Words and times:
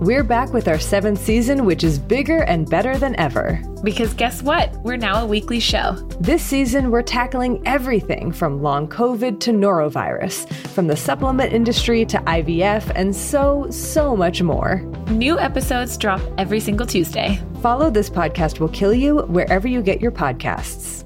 We're 0.00 0.24
back 0.24 0.52
with 0.52 0.66
our 0.66 0.80
seventh 0.80 1.20
season, 1.20 1.64
which 1.64 1.84
is 1.84 2.00
bigger 2.00 2.42
and 2.42 2.68
better 2.68 2.98
than 2.98 3.14
ever. 3.14 3.62
Because 3.84 4.12
guess 4.12 4.42
what? 4.42 4.74
We're 4.78 4.96
now 4.96 5.22
a 5.22 5.26
weekly 5.26 5.60
show. 5.60 5.92
This 6.18 6.42
season, 6.42 6.90
we're 6.90 7.02
tackling 7.02 7.62
everything 7.64 8.32
from 8.32 8.60
long 8.60 8.88
COVID 8.88 9.38
to 9.38 9.52
norovirus, 9.52 10.52
from 10.68 10.88
the 10.88 10.96
supplement 10.96 11.52
industry 11.52 12.04
to 12.06 12.18
IVF, 12.18 12.90
and 12.96 13.14
so, 13.14 13.70
so 13.70 14.16
much 14.16 14.42
more. 14.42 14.82
New 15.10 15.38
episodes 15.38 15.96
drop 15.96 16.20
every 16.38 16.58
single 16.58 16.86
Tuesday. 16.86 17.40
Follow 17.62 17.88
This 17.88 18.10
Podcast 18.10 18.58
Will 18.58 18.70
Kill 18.70 18.92
You 18.92 19.18
wherever 19.18 19.68
you 19.68 19.80
get 19.80 20.00
your 20.00 20.12
podcasts. 20.12 21.04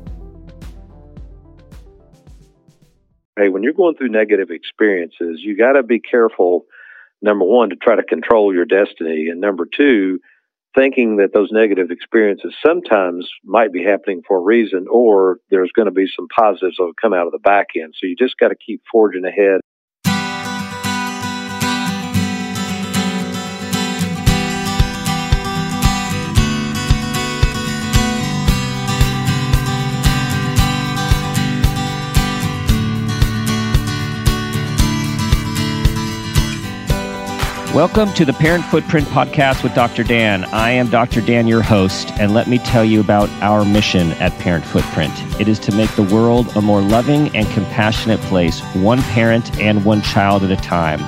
Hey, 3.36 3.50
when 3.50 3.62
you're 3.62 3.75
going 3.75 3.97
through 3.97 4.09
negative 4.09 4.48
experiences, 4.50 5.41
you 5.42 5.59
got 5.59 5.73
to 5.73 5.83
be 5.83 6.00
careful 6.00 6.64
number 7.22 7.45
one, 7.45 7.70
to 7.70 7.77
try 7.77 7.96
to 7.96 8.02
control 8.02 8.54
your 8.54 8.64
destiny, 8.64 9.28
and 9.28 9.40
number 9.40 9.66
two, 9.66 10.18
thinking 10.74 11.16
that 11.16 11.32
those 11.32 11.50
negative 11.50 11.91
experiences 11.91 12.54
sometimes 12.64 13.28
might 13.44 13.72
be 13.72 13.82
happening 13.82 14.22
for 14.27 14.38
a 14.38 14.42
reason, 14.42 14.86
or 14.91 15.38
there's 15.50 15.72
going 15.74 15.86
to 15.86 15.92
be 15.92 16.06
some 16.14 16.28
positives 16.28 16.77
that 16.77 16.84
will 16.84 16.92
come 17.00 17.14
out 17.14 17.27
of 17.27 17.32
the 17.32 17.38
back 17.38 17.68
end. 17.77 17.94
So 17.98 18.06
you 18.06 18.14
just 18.16 18.36
got 18.38 18.48
to 18.48 18.56
keep 18.56 18.82
forging 18.91 19.24
ahead. 19.24 19.60
Welcome 37.79 38.12
to 38.15 38.25
the 38.25 38.33
Parent 38.33 38.65
Footprint 38.65 39.07
Podcast 39.07 39.62
with 39.62 39.73
Dr. 39.73 40.03
Dan. 40.03 40.47
I 40.47 40.71
am 40.71 40.91
Dr. 40.91 41.21
Dan, 41.21 41.47
your 41.47 41.62
host, 41.62 42.11
and 42.19 42.34
let 42.34 42.48
me 42.48 42.59
tell 42.59 42.84
you 42.84 42.98
about 42.98 43.29
our 43.41 43.65
mission 43.65 44.11
at 44.15 44.33
Parent 44.41 44.65
Footprint. 44.65 45.12
It 45.41 45.47
is 45.47 45.61
to 45.61 45.73
make 45.73 45.89
the 45.95 46.03
world 46.03 46.49
a 46.56 46.61
more 46.61 46.81
loving 46.81 47.29
and 47.37 47.47
compassionate 47.51 48.19
place, 48.23 48.59
one 48.75 49.01
parent 49.03 49.56
and 49.61 49.84
one 49.84 50.03
child 50.03 50.43
at 50.43 50.51
a 50.51 50.56
time. 50.56 50.99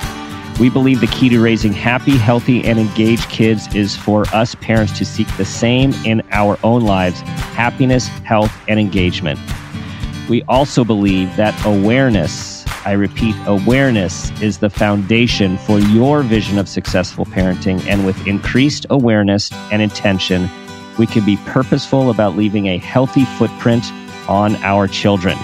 We 0.61 0.71
believe 0.71 1.01
the 1.01 1.09
key 1.09 1.29
to 1.31 1.41
raising 1.41 1.73
happy, 1.73 2.17
healthy, 2.17 2.65
and 2.65 2.79
engaged 2.79 3.29
kids 3.29 3.75
is 3.75 3.97
for 3.97 4.25
us 4.29 4.55
parents 4.55 4.97
to 4.99 5.05
seek 5.05 5.27
the 5.37 5.45
same 5.45 5.93
in 6.05 6.23
our 6.31 6.57
own 6.63 6.83
lives 6.83 7.21
happiness, 7.23 8.07
health, 8.07 8.57
and 8.69 8.79
engagement. 8.79 9.41
We 10.29 10.45
also 10.45 10.85
believe 10.85 11.35
that 11.35 11.53
awareness 11.67 12.50
I 12.87 12.93
repeat, 12.93 13.35
awareness 13.47 14.31
is 14.41 14.59
the 14.59 14.71
foundation 14.71 15.59
for 15.59 15.79
your 15.79 16.23
vision 16.23 16.57
of 16.57 16.67
successful 16.69 17.27
parenting. 17.27 17.85
And 17.87 18.07
with 18.07 18.27
increased 18.27 18.87
awareness 18.89 19.53
and 19.71 19.83
intention, 19.83 20.49
we 20.99 21.07
can 21.07 21.25
be 21.25 21.37
purposeful 21.47 22.11
about 22.11 22.37
leaving 22.37 22.67
a 22.67 22.79
healthy 22.79 23.27
footprint 23.27 23.85
on 24.29 24.57
our 24.57 24.89
children. 24.89 25.37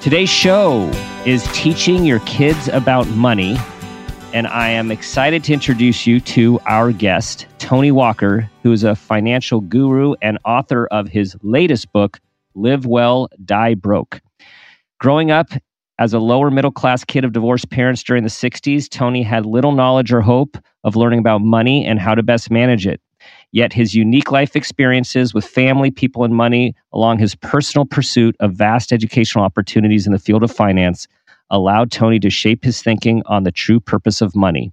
Today's 0.00 0.28
show 0.28 0.90
is 1.24 1.48
teaching 1.52 2.04
your 2.04 2.20
kids 2.20 2.68
about 2.68 3.06
money. 3.08 3.56
And 4.32 4.46
I 4.46 4.68
am 4.68 4.90
excited 4.90 5.44
to 5.44 5.52
introduce 5.54 6.06
you 6.06 6.20
to 6.20 6.60
our 6.66 6.92
guest, 6.92 7.46
Tony 7.58 7.90
Walker, 7.90 8.48
who 8.62 8.70
is 8.70 8.84
a 8.84 8.94
financial 8.94 9.60
guru 9.60 10.14
and 10.20 10.38
author 10.44 10.86
of 10.88 11.08
his 11.08 11.36
latest 11.42 11.90
book, 11.92 12.20
Live 12.54 12.86
Well, 12.86 13.28
Die 13.44 13.74
Broke. 13.74 14.20
Growing 14.98 15.30
up 15.30 15.48
as 16.00 16.14
a 16.14 16.18
lower 16.18 16.50
middle 16.50 16.72
class 16.72 17.04
kid 17.04 17.26
of 17.26 17.34
divorced 17.34 17.68
parents 17.68 18.02
during 18.02 18.24
the 18.24 18.30
60s, 18.30 18.88
Tony 18.88 19.22
had 19.22 19.44
little 19.44 19.72
knowledge 19.72 20.10
or 20.12 20.22
hope 20.22 20.56
of 20.82 20.96
learning 20.96 21.18
about 21.18 21.42
money 21.42 21.84
and 21.84 22.00
how 22.00 22.14
to 22.14 22.22
best 22.22 22.50
manage 22.50 22.86
it. 22.86 23.02
Yet 23.52 23.74
his 23.74 23.94
unique 23.94 24.32
life 24.32 24.56
experiences 24.56 25.34
with 25.34 25.44
family, 25.44 25.90
people, 25.90 26.24
and 26.24 26.34
money, 26.34 26.74
along 26.94 27.18
his 27.18 27.34
personal 27.34 27.84
pursuit 27.84 28.34
of 28.40 28.54
vast 28.54 28.92
educational 28.92 29.44
opportunities 29.44 30.06
in 30.06 30.14
the 30.14 30.18
field 30.18 30.42
of 30.42 30.50
finance, 30.50 31.06
allowed 31.50 31.90
Tony 31.92 32.18
to 32.20 32.30
shape 32.30 32.64
his 32.64 32.80
thinking 32.80 33.22
on 33.26 33.42
the 33.42 33.52
true 33.52 33.78
purpose 33.78 34.22
of 34.22 34.34
money. 34.34 34.72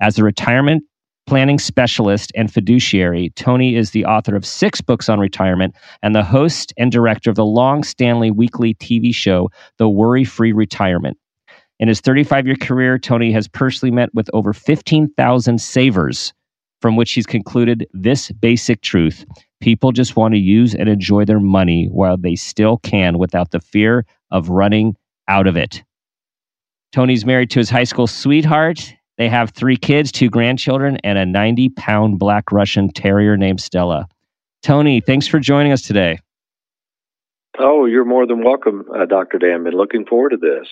As 0.00 0.16
a 0.16 0.24
retirement 0.24 0.84
planning 1.26 1.58
specialist 1.58 2.32
and 2.34 2.52
fiduciary, 2.52 3.30
Tony 3.36 3.76
is 3.76 3.90
the 3.90 4.04
author 4.04 4.34
of 4.34 4.44
six 4.44 4.80
books 4.80 5.08
on 5.08 5.20
retirement 5.20 5.74
and 6.02 6.14
the 6.14 6.24
host 6.24 6.72
and 6.76 6.90
director 6.92 7.30
of 7.30 7.36
the 7.36 7.44
Long 7.44 7.84
Stanley 7.84 8.30
weekly 8.30 8.74
TV 8.74 9.14
show, 9.14 9.50
The 9.78 9.88
Worry 9.88 10.24
Free 10.24 10.52
Retirement. 10.52 11.16
In 11.78 11.88
his 11.88 12.00
35 12.00 12.46
year 12.46 12.56
career, 12.56 12.98
Tony 12.98 13.32
has 13.32 13.48
personally 13.48 13.92
met 13.92 14.14
with 14.14 14.28
over 14.32 14.52
15,000 14.52 15.60
savers, 15.60 16.32
from 16.80 16.96
which 16.96 17.12
he's 17.12 17.26
concluded 17.26 17.86
this 17.92 18.30
basic 18.32 18.80
truth 18.82 19.24
people 19.62 19.92
just 19.92 20.16
want 20.16 20.34
to 20.34 20.40
use 20.40 20.74
and 20.74 20.88
enjoy 20.88 21.24
their 21.24 21.40
money 21.40 21.86
while 21.86 22.16
they 22.16 22.34
still 22.34 22.78
can 22.78 23.16
without 23.16 23.52
the 23.52 23.60
fear 23.60 24.04
of 24.32 24.50
running 24.50 24.96
out 25.28 25.46
of 25.46 25.56
it. 25.56 25.84
Tony's 26.90 27.24
married 27.24 27.48
to 27.50 27.60
his 27.60 27.70
high 27.70 27.84
school 27.84 28.08
sweetheart 28.08 28.92
they 29.22 29.28
have 29.28 29.50
three 29.50 29.76
kids, 29.76 30.10
two 30.10 30.28
grandchildren, 30.28 30.98
and 31.04 31.16
a 31.16 31.24
90 31.24 31.68
pound 31.68 32.18
black 32.18 32.50
Russian 32.50 32.92
terrier 32.92 33.36
named 33.36 33.60
Stella. 33.60 34.08
Tony, 34.64 35.00
thanks 35.00 35.28
for 35.28 35.38
joining 35.38 35.70
us 35.70 35.82
today. 35.82 36.18
Oh, 37.56 37.86
you're 37.86 38.04
more 38.04 38.26
than 38.26 38.42
welcome, 38.42 38.84
uh, 38.92 39.04
Dr. 39.04 39.38
Dan. 39.38 39.62
Been 39.62 39.74
looking 39.74 40.06
forward 40.06 40.30
to 40.30 40.36
this. 40.38 40.66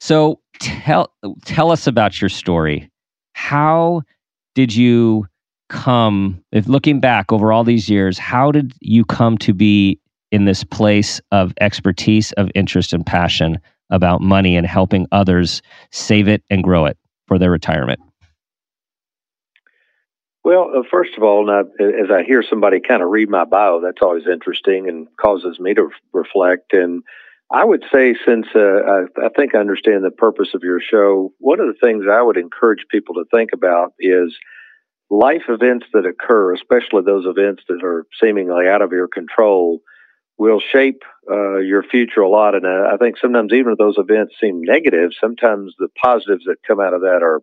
So 0.00 0.40
tell 0.58 1.12
tell 1.44 1.70
us 1.70 1.86
about 1.86 2.18
your 2.18 2.30
story. 2.30 2.90
How 3.34 4.00
did 4.54 4.74
you 4.74 5.26
come 5.68 6.42
if 6.50 6.66
looking 6.68 6.98
back 6.98 7.30
over 7.30 7.52
all 7.52 7.62
these 7.62 7.90
years, 7.90 8.16
how 8.16 8.52
did 8.52 8.72
you 8.80 9.04
come 9.04 9.36
to 9.36 9.52
be 9.52 10.00
in 10.30 10.46
this 10.46 10.64
place 10.64 11.20
of 11.30 11.52
expertise, 11.60 12.32
of 12.32 12.50
interest 12.54 12.94
and 12.94 13.04
passion 13.04 13.60
about 13.90 14.22
money 14.22 14.56
and 14.56 14.66
helping 14.66 15.06
others 15.12 15.60
save 15.90 16.26
it 16.26 16.42
and 16.48 16.64
grow 16.64 16.86
it? 16.86 16.96
For 17.32 17.38
their 17.38 17.50
retirement? 17.50 17.98
Well, 20.44 20.70
uh, 20.76 20.82
first 20.90 21.12
of 21.16 21.22
all, 21.22 21.46
now, 21.46 21.60
as 21.60 22.10
I 22.12 22.24
hear 22.24 22.42
somebody 22.42 22.80
kind 22.80 23.02
of 23.02 23.08
read 23.08 23.30
my 23.30 23.46
bio, 23.46 23.80
that's 23.80 24.02
always 24.02 24.24
interesting 24.30 24.86
and 24.86 25.08
causes 25.16 25.58
me 25.58 25.72
to 25.72 25.88
reflect. 26.12 26.74
And 26.74 27.02
I 27.50 27.64
would 27.64 27.84
say, 27.90 28.14
since 28.26 28.48
uh, 28.54 28.58
I, 28.58 29.00
I 29.24 29.28
think 29.34 29.54
I 29.54 29.60
understand 29.60 30.04
the 30.04 30.10
purpose 30.10 30.48
of 30.52 30.62
your 30.62 30.78
show, 30.78 31.32
one 31.38 31.58
of 31.58 31.68
the 31.68 31.78
things 31.82 32.04
I 32.10 32.20
would 32.20 32.36
encourage 32.36 32.84
people 32.90 33.14
to 33.14 33.24
think 33.32 33.50
about 33.54 33.94
is 33.98 34.36
life 35.08 35.44
events 35.48 35.86
that 35.94 36.04
occur, 36.04 36.52
especially 36.52 37.02
those 37.06 37.24
events 37.24 37.62
that 37.68 37.82
are 37.82 38.04
seemingly 38.22 38.68
out 38.68 38.82
of 38.82 38.92
your 38.92 39.08
control, 39.08 39.80
will 40.38 40.60
shape 40.60 41.02
uh, 41.30 41.58
your 41.58 41.82
future 41.82 42.20
a 42.20 42.28
lot. 42.28 42.54
And 42.54 42.66
uh, 42.66 42.90
I 42.92 42.96
think 42.96 43.16
sometimes 43.18 43.52
even 43.52 43.72
if 43.72 43.78
those 43.78 43.98
events 43.98 44.34
seem 44.40 44.62
negative, 44.62 45.10
sometimes 45.20 45.74
the 45.78 45.88
positives 46.02 46.44
that 46.46 46.56
come 46.66 46.80
out 46.80 46.94
of 46.94 47.02
that 47.02 47.22
are 47.22 47.42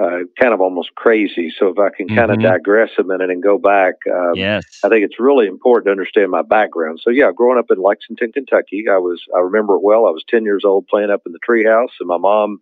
uh, 0.00 0.24
kind 0.40 0.54
of 0.54 0.60
almost 0.60 0.94
crazy. 0.94 1.52
So 1.58 1.68
if 1.68 1.78
I 1.78 1.94
can 1.94 2.08
kind 2.08 2.30
mm-hmm. 2.30 2.44
of 2.44 2.52
digress 2.52 2.90
a 2.98 3.02
minute 3.02 3.30
and 3.30 3.42
go 3.42 3.58
back, 3.58 3.94
um, 4.10 4.32
yes, 4.34 4.80
I 4.84 4.88
think 4.88 5.04
it's 5.04 5.20
really 5.20 5.46
important 5.46 5.86
to 5.86 5.90
understand 5.90 6.30
my 6.30 6.42
background. 6.42 7.00
So 7.02 7.10
yeah, 7.10 7.30
growing 7.34 7.58
up 7.58 7.66
in 7.70 7.82
Lexington, 7.82 8.32
Kentucky, 8.32 8.84
I 8.90 8.96
was 8.96 9.22
I 9.34 9.40
remember 9.40 9.74
it 9.74 9.82
well. 9.82 10.06
I 10.06 10.10
was 10.10 10.24
ten 10.28 10.44
years 10.44 10.62
old 10.64 10.86
playing 10.86 11.10
up 11.10 11.22
in 11.26 11.32
the 11.32 11.40
treehouse, 11.46 11.92
and 12.00 12.08
my 12.08 12.16
mom 12.16 12.60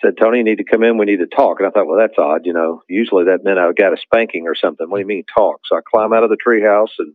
said, 0.00 0.14
"Tony, 0.16 0.38
you 0.38 0.44
need 0.44 0.58
to 0.58 0.64
come 0.64 0.84
in. 0.84 0.96
We 0.96 1.06
need 1.06 1.18
to 1.18 1.26
talk." 1.26 1.58
And 1.58 1.66
I 1.66 1.70
thought, 1.70 1.88
well, 1.88 1.98
that's 1.98 2.18
odd. 2.18 2.42
You 2.46 2.52
know, 2.52 2.82
usually 2.88 3.24
that 3.24 3.42
meant 3.42 3.58
I 3.58 3.72
got 3.72 3.92
a 3.92 3.96
spanking 3.96 4.46
or 4.46 4.54
something. 4.54 4.88
What 4.88 4.98
do 4.98 5.00
you 5.00 5.06
mean 5.06 5.24
talk? 5.34 5.62
So 5.66 5.76
I 5.76 5.80
climb 5.84 6.12
out 6.12 6.22
of 6.22 6.30
the 6.30 6.36
treehouse 6.36 6.94
and 7.00 7.14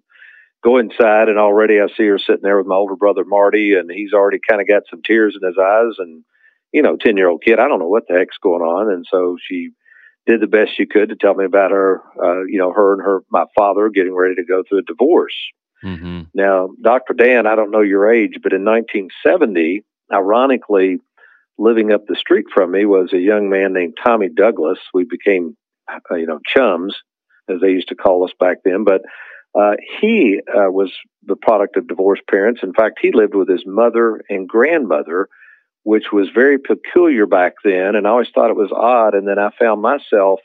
go 0.66 0.78
inside 0.78 1.30
and 1.30 1.38
already 1.38 1.80
I 1.80 1.88
see 1.96 2.08
her 2.08 2.18
sitting 2.18 2.42
there 2.42 2.58
with 2.58 2.66
my 2.66 2.76
older 2.76 2.96
brother 2.96 3.24
Marty 3.24 3.76
and 3.76 3.90
he's 3.92 4.14
already 4.14 4.40
kind 4.50 4.60
of 4.60 4.68
got 4.68 4.84
some 4.90 5.02
tears 5.06 5.38
in 5.40 5.48
his 5.48 5.58
eyes 5.58 5.94
and 6.00 6.24
you 6.74 6.82
know 6.82 6.98
10 6.98 7.18
year 7.18 7.30
old 7.30 7.44
kid 7.44 7.60
I 7.60 7.68
don't 7.68 7.80
know 7.80 7.88
what 7.88 8.08
the 8.08 8.16
heck's 8.16 8.38
going 8.42 8.64
on 8.64 8.92
and 8.92 9.06
so 9.10 9.38
she 9.48 9.70
did 10.26 10.42
the 10.42 10.48
best 10.48 10.72
she 10.76 10.88
could 10.88 11.10
to 11.10 11.16
tell 11.16 11.36
me 11.36 11.46
about 11.46 11.70
her 11.70 12.02
uh, 12.22 12.44
you 12.48 12.58
know 12.58 12.74
her 12.74 12.94
and 12.94 13.04
her 13.04 13.20
my 13.30 13.46
father 13.56 13.90
getting 13.90 14.16
ready 14.16 14.36
to 14.36 14.44
go 14.44 14.64
through 14.68 14.80
a 14.80 14.84
divorce 14.84 15.36
mm-hmm. 15.84 16.22
now 16.34 16.70
Dr. 16.82 17.14
Dan 17.14 17.46
I 17.46 17.56
don't 17.56 17.72
know 17.72 17.82
your 17.82 18.12
age 18.12 18.40
but 18.42 18.54
in 18.54 18.66
1970 18.66 19.84
ironically 20.12 20.98
living 21.60 21.94
up 21.94 22.06
the 22.08 22.16
street 22.16 22.46
from 22.54 22.72
me 22.72 22.86
was 22.86 23.14
a 23.14 23.20
young 23.20 23.50
man 23.50 23.72
named 23.72 23.98
Tommy 24.04 24.30
Douglas 24.36 24.80
we 24.96 25.06
became 25.06 25.56
uh, 25.92 26.16
you 26.16 26.26
know 26.26 26.40
chums 26.48 26.96
as 27.48 27.62
they 27.62 27.70
used 27.70 27.90
to 27.90 27.96
call 27.96 28.26
us 28.26 28.34
back 28.40 28.58
then 28.66 28.84
but 28.84 29.02
uh, 29.56 29.76
he 30.02 30.42
uh, 30.48 30.70
was 30.70 30.92
the 31.26 31.36
product 31.36 31.78
of 31.78 31.88
divorced 31.88 32.24
parents. 32.30 32.62
In 32.62 32.74
fact, 32.74 33.00
he 33.02 33.12
lived 33.12 33.36
with 33.36 33.50
his 33.50 33.64
mother 33.66 34.22
and 34.30 34.48
grandmother, 34.48 35.30
which 35.84 36.12
was 36.12 36.28
very 36.34 36.60
peculiar 36.60 37.26
back 37.26 37.54
then. 37.64 37.96
And 37.96 38.06
I 38.06 38.10
always 38.10 38.28
thought 38.34 38.50
it 38.50 38.58
was 38.58 38.72
odd. 38.76 39.14
And 39.16 39.28
then 39.28 39.40
I 39.40 39.52
found 39.58 39.82
myself 39.82 40.40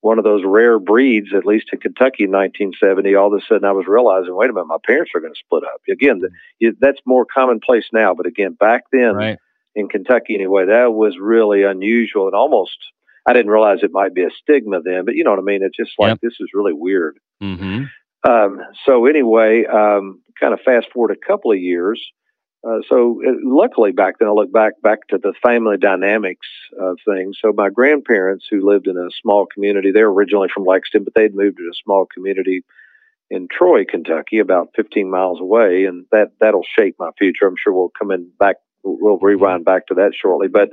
one 0.00 0.18
of 0.18 0.24
those 0.24 0.42
rare 0.44 0.78
breeds, 0.78 1.28
at 1.34 1.44
least 1.44 1.66
in 1.72 1.80
Kentucky 1.80 2.24
in 2.24 2.30
1970, 2.30 3.14
all 3.16 3.34
of 3.34 3.40
a 3.40 3.44
sudden 3.46 3.64
I 3.64 3.72
was 3.72 3.86
realizing, 3.86 4.34
wait 4.34 4.48
a 4.48 4.52
minute, 4.52 4.66
my 4.66 4.76
parents 4.86 5.10
are 5.14 5.20
going 5.20 5.34
to 5.34 5.38
split 5.38 5.64
up. 5.64 5.80
Again, 5.90 6.20
the, 6.20 6.72
that's 6.80 7.00
more 7.04 7.26
commonplace 7.26 7.86
now, 7.92 8.14
but 8.14 8.26
again, 8.26 8.52
back 8.52 8.84
then 8.92 9.14
right. 9.14 9.38
in 9.74 9.88
Kentucky 9.88 10.34
anyway, 10.36 10.66
that 10.66 10.92
was 10.92 11.16
really 11.20 11.64
unusual 11.64 12.26
and 12.26 12.36
almost, 12.36 12.78
I 13.26 13.32
didn't 13.32 13.50
realize 13.50 13.80
it 13.82 13.90
might 13.92 14.14
be 14.14 14.22
a 14.22 14.30
stigma 14.40 14.80
then, 14.82 15.04
but 15.04 15.16
you 15.16 15.24
know 15.24 15.30
what 15.30 15.40
I 15.40 15.42
mean? 15.42 15.62
It's 15.62 15.76
just 15.76 15.92
like, 15.98 16.10
Yep. 16.10 16.20
this 16.22 16.36
is 16.38 16.50
really 16.54 16.72
weird. 16.72 17.18
Mm-hmm. 17.42 17.84
Um, 18.28 18.60
so 18.84 19.06
anyway, 19.06 19.64
um, 19.64 20.20
kind 20.38 20.52
of 20.52 20.60
fast 20.60 20.88
forward 20.92 21.16
a 21.16 21.26
couple 21.26 21.50
of 21.50 21.58
years. 21.58 22.00
Uh, 22.66 22.80
so 22.88 23.22
uh, 23.26 23.32
luckily 23.44 23.92
back 23.92 24.18
then, 24.18 24.28
I 24.28 24.32
look 24.32 24.52
back 24.52 24.74
back 24.82 25.06
to 25.08 25.18
the 25.18 25.32
family 25.42 25.76
dynamics 25.78 26.46
of 26.78 26.98
things. 27.08 27.38
So 27.40 27.52
my 27.54 27.70
grandparents, 27.70 28.46
who 28.50 28.68
lived 28.68 28.88
in 28.88 28.96
a 28.96 29.08
small 29.22 29.46
community, 29.46 29.92
they're 29.92 30.08
originally 30.08 30.48
from 30.52 30.64
Lexington, 30.64 31.04
but 31.04 31.14
they'd 31.14 31.34
moved 31.34 31.58
to 31.58 31.70
a 31.70 31.82
small 31.84 32.06
community 32.12 32.64
in 33.30 33.46
Troy, 33.50 33.84
Kentucky, 33.84 34.38
about 34.38 34.70
15 34.74 35.08
miles 35.10 35.40
away, 35.40 35.84
and 35.84 36.06
that 36.10 36.32
that'll 36.40 36.66
shape 36.78 36.96
my 36.98 37.10
future. 37.16 37.46
I'm 37.46 37.56
sure 37.62 37.72
we'll 37.72 37.92
come 37.96 38.10
in 38.10 38.30
back, 38.38 38.56
we'll 38.82 39.18
rewind 39.18 39.64
back 39.64 39.86
to 39.86 39.94
that 39.94 40.12
shortly, 40.20 40.48
but. 40.48 40.70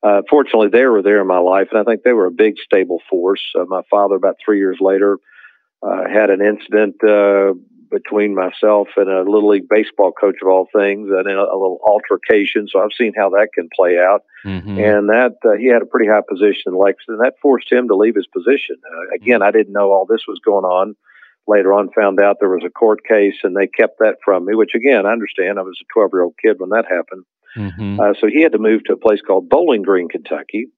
Uh, 0.00 0.22
fortunately, 0.30 0.68
they 0.68 0.86
were 0.86 1.02
there 1.02 1.20
in 1.20 1.26
my 1.26 1.40
life, 1.40 1.66
and 1.72 1.80
I 1.80 1.82
think 1.82 2.04
they 2.04 2.12
were 2.12 2.26
a 2.26 2.30
big, 2.30 2.54
stable 2.64 3.02
force. 3.10 3.42
Uh, 3.58 3.64
my 3.66 3.82
father, 3.90 4.14
about 4.14 4.36
three 4.46 4.58
years 4.58 4.76
later, 4.80 5.18
uh, 5.82 6.08
had 6.12 6.30
an 6.30 6.40
incident 6.40 6.96
uh, 7.04 7.52
between 7.90 8.34
myself 8.34 8.88
and 8.96 9.08
a 9.08 9.22
little 9.22 9.48
league 9.48 9.68
baseball 9.68 10.12
coach 10.12 10.36
of 10.42 10.48
all 10.48 10.68
things, 10.74 11.08
and 11.10 11.26
a, 11.26 11.38
a 11.38 11.56
little 11.56 11.80
altercation. 11.86 12.66
So 12.68 12.80
I've 12.80 12.96
seen 12.96 13.12
how 13.16 13.30
that 13.30 13.48
can 13.54 13.68
play 13.74 13.98
out. 13.98 14.22
Mm-hmm. 14.44 14.78
And 14.78 15.08
that 15.08 15.36
uh, 15.44 15.56
he 15.58 15.66
had 15.66 15.82
a 15.82 15.86
pretty 15.86 16.08
high 16.08 16.22
position 16.28 16.72
in 16.72 16.78
Lexington. 16.78 17.18
That 17.22 17.34
forced 17.40 17.70
him 17.70 17.88
to 17.88 17.96
leave 17.96 18.14
his 18.14 18.26
position. 18.26 18.76
Uh, 18.84 19.14
again, 19.14 19.42
I 19.42 19.50
didn't 19.50 19.72
know 19.72 19.92
all 19.92 20.06
this 20.06 20.22
was 20.28 20.40
going 20.44 20.64
on. 20.64 20.94
Later 21.46 21.72
on, 21.72 21.88
found 21.92 22.20
out 22.20 22.36
there 22.40 22.50
was 22.50 22.64
a 22.66 22.70
court 22.70 23.00
case, 23.08 23.36
and 23.42 23.56
they 23.56 23.66
kept 23.66 24.00
that 24.00 24.16
from 24.22 24.44
me. 24.44 24.54
Which 24.54 24.74
again, 24.74 25.06
I 25.06 25.12
understand. 25.12 25.58
I 25.58 25.62
was 25.62 25.80
a 25.80 25.92
12 25.94 26.10
year 26.12 26.22
old 26.22 26.34
kid 26.40 26.56
when 26.58 26.70
that 26.70 26.84
happened. 26.84 27.24
Mm-hmm. 27.56 27.98
Uh, 27.98 28.12
so 28.20 28.26
he 28.28 28.42
had 28.42 28.52
to 28.52 28.58
move 28.58 28.84
to 28.84 28.92
a 28.92 28.98
place 28.98 29.20
called 29.26 29.48
Bowling 29.48 29.82
Green, 29.82 30.08
Kentucky, 30.08 30.68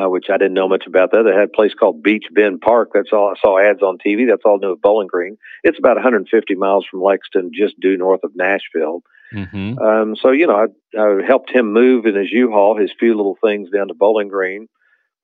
uh, 0.00 0.08
which 0.08 0.26
I 0.30 0.38
didn't 0.38 0.54
know 0.54 0.68
much 0.68 0.84
about 0.86 1.10
that. 1.12 1.22
They 1.24 1.32
had 1.32 1.48
a 1.48 1.56
place 1.56 1.74
called 1.74 2.02
Beach 2.02 2.26
Bend 2.32 2.60
Park. 2.60 2.90
That's 2.94 3.12
all 3.12 3.28
I 3.34 3.40
saw 3.40 3.58
ads 3.58 3.82
on 3.82 3.98
TV. 3.98 4.26
That's 4.28 4.42
all 4.44 4.56
I 4.56 4.58
knew 4.66 4.72
of 4.72 4.80
Bowling 4.80 5.08
Green. 5.08 5.36
It's 5.64 5.78
about 5.78 5.96
150 5.96 6.54
miles 6.54 6.86
from 6.90 7.02
Lexington, 7.02 7.50
just 7.54 7.78
due 7.80 7.96
north 7.96 8.20
of 8.24 8.32
Nashville. 8.34 9.02
Mm-hmm. 9.34 9.78
Um, 9.78 10.16
so, 10.16 10.30
you 10.30 10.46
know, 10.46 10.56
I, 10.56 10.98
I 11.00 11.22
helped 11.26 11.50
him 11.50 11.72
move 11.72 12.06
in 12.06 12.14
his 12.14 12.30
U-Haul, 12.30 12.76
his 12.78 12.90
few 12.98 13.14
little 13.16 13.36
things 13.42 13.70
down 13.70 13.88
to 13.88 13.94
Bowling 13.94 14.28
Green. 14.28 14.68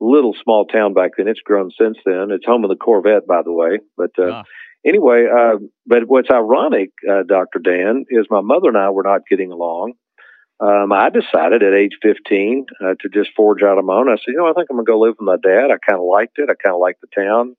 Little 0.00 0.34
small 0.42 0.64
town 0.64 0.94
back 0.94 1.12
then. 1.16 1.28
It's 1.28 1.40
grown 1.40 1.70
since 1.78 1.98
then. 2.06 2.30
It's 2.30 2.46
home 2.46 2.64
of 2.64 2.70
the 2.70 2.76
Corvette, 2.76 3.26
by 3.26 3.42
the 3.42 3.52
way. 3.52 3.80
But 3.96 4.10
uh, 4.18 4.30
Ah. 4.30 4.42
anyway, 4.86 5.26
uh, 5.26 5.56
but 5.86 6.04
what's 6.06 6.30
ironic, 6.30 6.90
uh, 7.10 7.24
Dr. 7.24 7.58
Dan, 7.58 8.04
is 8.08 8.26
my 8.30 8.40
mother 8.40 8.68
and 8.68 8.78
I 8.78 8.90
were 8.90 9.02
not 9.02 9.22
getting 9.28 9.50
along. 9.50 9.94
Um, 10.60 10.92
I 10.92 11.08
decided 11.10 11.62
at 11.62 11.74
age 11.74 11.92
15 12.02 12.66
uh, 12.80 12.94
to 13.00 13.08
just 13.08 13.30
forge 13.36 13.62
out 13.62 13.78
on 13.78 13.86
my 13.86 13.94
own. 13.94 14.08
I 14.08 14.16
said, 14.16 14.28
you 14.32 14.38
know, 14.38 14.46
I 14.48 14.52
think 14.54 14.66
I'm 14.70 14.76
going 14.76 14.86
to 14.86 14.90
go 14.92 14.98
live 14.98 15.14
with 15.18 15.26
my 15.26 15.36
dad. 15.36 15.70
I 15.70 15.78
kind 15.78 16.00
of 16.00 16.06
liked 16.10 16.38
it. 16.38 16.50
I 16.50 16.54
kind 16.60 16.74
of 16.74 16.80
liked 16.80 17.00
the 17.00 17.06
town. 17.22 17.56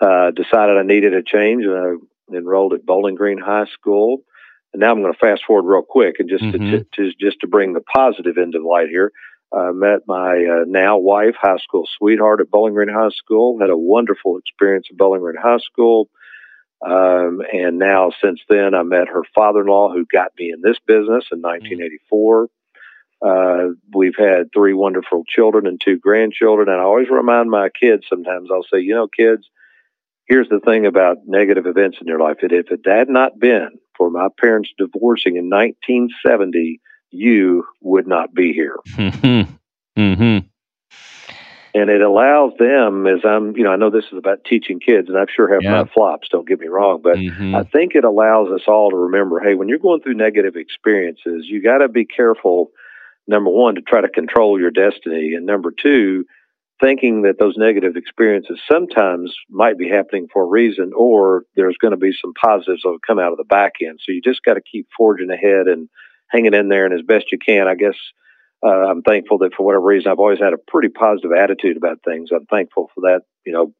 Uh, 0.00 0.30
decided 0.30 0.76
I 0.78 0.82
needed 0.82 1.14
a 1.14 1.22
change 1.22 1.64
and 1.64 1.74
I 2.32 2.36
enrolled 2.36 2.74
at 2.74 2.84
Bowling 2.86 3.14
Green 3.14 3.38
High 3.38 3.66
School. 3.72 4.18
And 4.72 4.80
now 4.80 4.90
I'm 4.92 5.00
going 5.02 5.12
to 5.12 5.18
fast 5.18 5.42
forward 5.46 5.70
real 5.70 5.82
quick 5.82 6.16
and 6.20 6.28
just 6.28 6.44
Mhm. 6.44 6.70
to, 6.70 6.86
to 6.96 7.12
just 7.20 7.40
to 7.40 7.46
bring 7.48 7.72
the 7.72 7.80
positive 7.80 8.36
into 8.38 8.66
light 8.66 8.88
here. 8.88 9.12
I 9.52 9.72
met 9.72 10.00
my 10.06 10.36
uh, 10.44 10.64
now 10.68 10.96
wife, 10.98 11.34
high 11.40 11.56
school 11.56 11.84
sweetheart 11.98 12.40
at 12.40 12.50
Bowling 12.50 12.74
Green 12.74 12.88
High 12.88 13.08
School. 13.10 13.58
Had 13.60 13.70
a 13.70 13.76
wonderful 13.76 14.38
experience 14.38 14.86
at 14.90 14.96
Bowling 14.96 15.22
Green 15.22 15.36
High 15.42 15.58
School. 15.58 16.08
Um, 16.84 17.42
and 17.52 17.78
now 17.78 18.10
since 18.22 18.40
then, 18.48 18.74
I 18.74 18.82
met 18.82 19.08
her 19.08 19.22
father-in-law 19.34 19.92
who 19.92 20.06
got 20.06 20.32
me 20.38 20.50
in 20.50 20.62
this 20.62 20.78
business 20.86 21.26
in 21.30 21.42
1984. 21.42 22.48
Uh, 23.22 23.74
we've 23.94 24.16
had 24.16 24.50
three 24.54 24.72
wonderful 24.72 25.24
children 25.28 25.66
and 25.66 25.80
two 25.80 25.98
grandchildren. 25.98 26.68
And 26.68 26.80
I 26.80 26.84
always 26.84 27.10
remind 27.10 27.50
my 27.50 27.68
kids 27.68 28.04
sometimes, 28.08 28.48
I'll 28.50 28.62
say, 28.62 28.80
you 28.80 28.94
know, 28.94 29.08
kids, 29.08 29.46
here's 30.26 30.48
the 30.48 30.60
thing 30.60 30.86
about 30.86 31.18
negative 31.26 31.66
events 31.66 31.98
in 32.00 32.06
your 32.06 32.20
life. 32.20 32.38
That 32.40 32.52
if 32.52 32.70
it 32.70 32.80
had 32.86 33.10
not 33.10 33.38
been 33.38 33.78
for 33.96 34.10
my 34.10 34.28
parents 34.38 34.70
divorcing 34.78 35.36
in 35.36 35.50
1970, 35.50 36.80
you 37.10 37.66
would 37.82 38.06
not 38.06 38.32
be 38.34 38.52
here. 38.52 38.76
Mm-hmm. 38.96 39.52
Mm-hmm. 39.98 40.46
And 41.74 41.88
it 41.90 42.00
allows 42.00 42.52
them 42.58 43.06
as 43.06 43.20
i'm 43.24 43.56
you 43.56 43.62
know 43.64 43.70
i 43.72 43.76
know 43.76 43.90
this 43.90 44.06
is 44.12 44.18
about 44.18 44.44
teaching 44.44 44.80
kids 44.80 45.08
and 45.08 45.18
i 45.18 45.24
sure 45.34 45.52
have 45.52 45.62
Yeah. 45.62 45.82
my 45.82 45.84
flops 45.92 46.28
don't 46.28 46.48
get 46.48 46.60
me 46.60 46.68
wrong 46.68 47.00
but 47.02 47.16
Mhm. 47.16 47.54
i 47.54 47.62
think 47.64 47.94
it 47.94 48.04
allows 48.04 48.50
us 48.50 48.62
all 48.66 48.90
to 48.90 48.96
remember 48.96 49.40
hey 49.40 49.54
when 49.54 49.68
you're 49.68 49.78
going 49.78 50.00
through 50.00 50.14
negative 50.14 50.56
experiences 50.56 51.46
you 51.48 51.62
got 51.62 51.78
to 51.78 51.88
be 51.88 52.04
careful 52.04 52.70
number 53.28 53.50
one 53.50 53.74
to 53.76 53.82
try 53.82 54.00
to 54.00 54.08
control 54.08 54.58
your 54.58 54.70
destiny 54.70 55.34
and 55.34 55.46
number 55.46 55.70
two 55.70 56.24
thinking 56.80 57.22
that 57.22 57.38
those 57.38 57.58
negative 57.58 57.94
experiences 57.94 58.58
sometimes 58.70 59.34
might 59.50 59.76
be 59.76 59.86
happening 59.86 60.26
for 60.32 60.42
a 60.44 60.46
reason 60.46 60.92
or 60.96 61.44
there's 61.54 61.76
going 61.76 61.90
to 61.90 61.96
be 61.98 62.12
some 62.18 62.32
positives 62.32 62.82
that 62.82 62.88
will 62.88 62.98
come 63.06 63.18
out 63.18 63.32
of 63.32 63.38
the 63.38 63.44
back 63.44 63.74
end 63.82 64.00
so 64.02 64.12
you 64.12 64.20
just 64.22 64.42
got 64.42 64.54
to 64.54 64.62
keep 64.62 64.86
forging 64.96 65.30
ahead 65.30 65.68
and 65.68 65.88
hanging 66.28 66.54
in 66.54 66.68
there 66.68 66.86
and 66.86 66.94
as 66.94 67.02
best 67.02 67.30
you 67.30 67.38
can 67.38 67.68
i 67.68 67.74
guess 67.74 67.96
uh, 68.62 68.68
I'm 68.90 69.02
thankful 69.02 69.38
that 69.38 69.54
for 69.54 69.64
whatever 69.64 69.84
reason 69.84 70.10
I've 70.10 70.18
always 70.18 70.38
had 70.38 70.52
a 70.52 70.58
pretty 70.58 70.88
positive 70.88 71.32
attitude 71.32 71.76
about 71.76 72.00
things. 72.04 72.30
I'm 72.32 72.46
thankful 72.46 72.90
for 72.94 73.00
that, 73.02 73.22
you 73.44 73.52
know, 73.52 73.72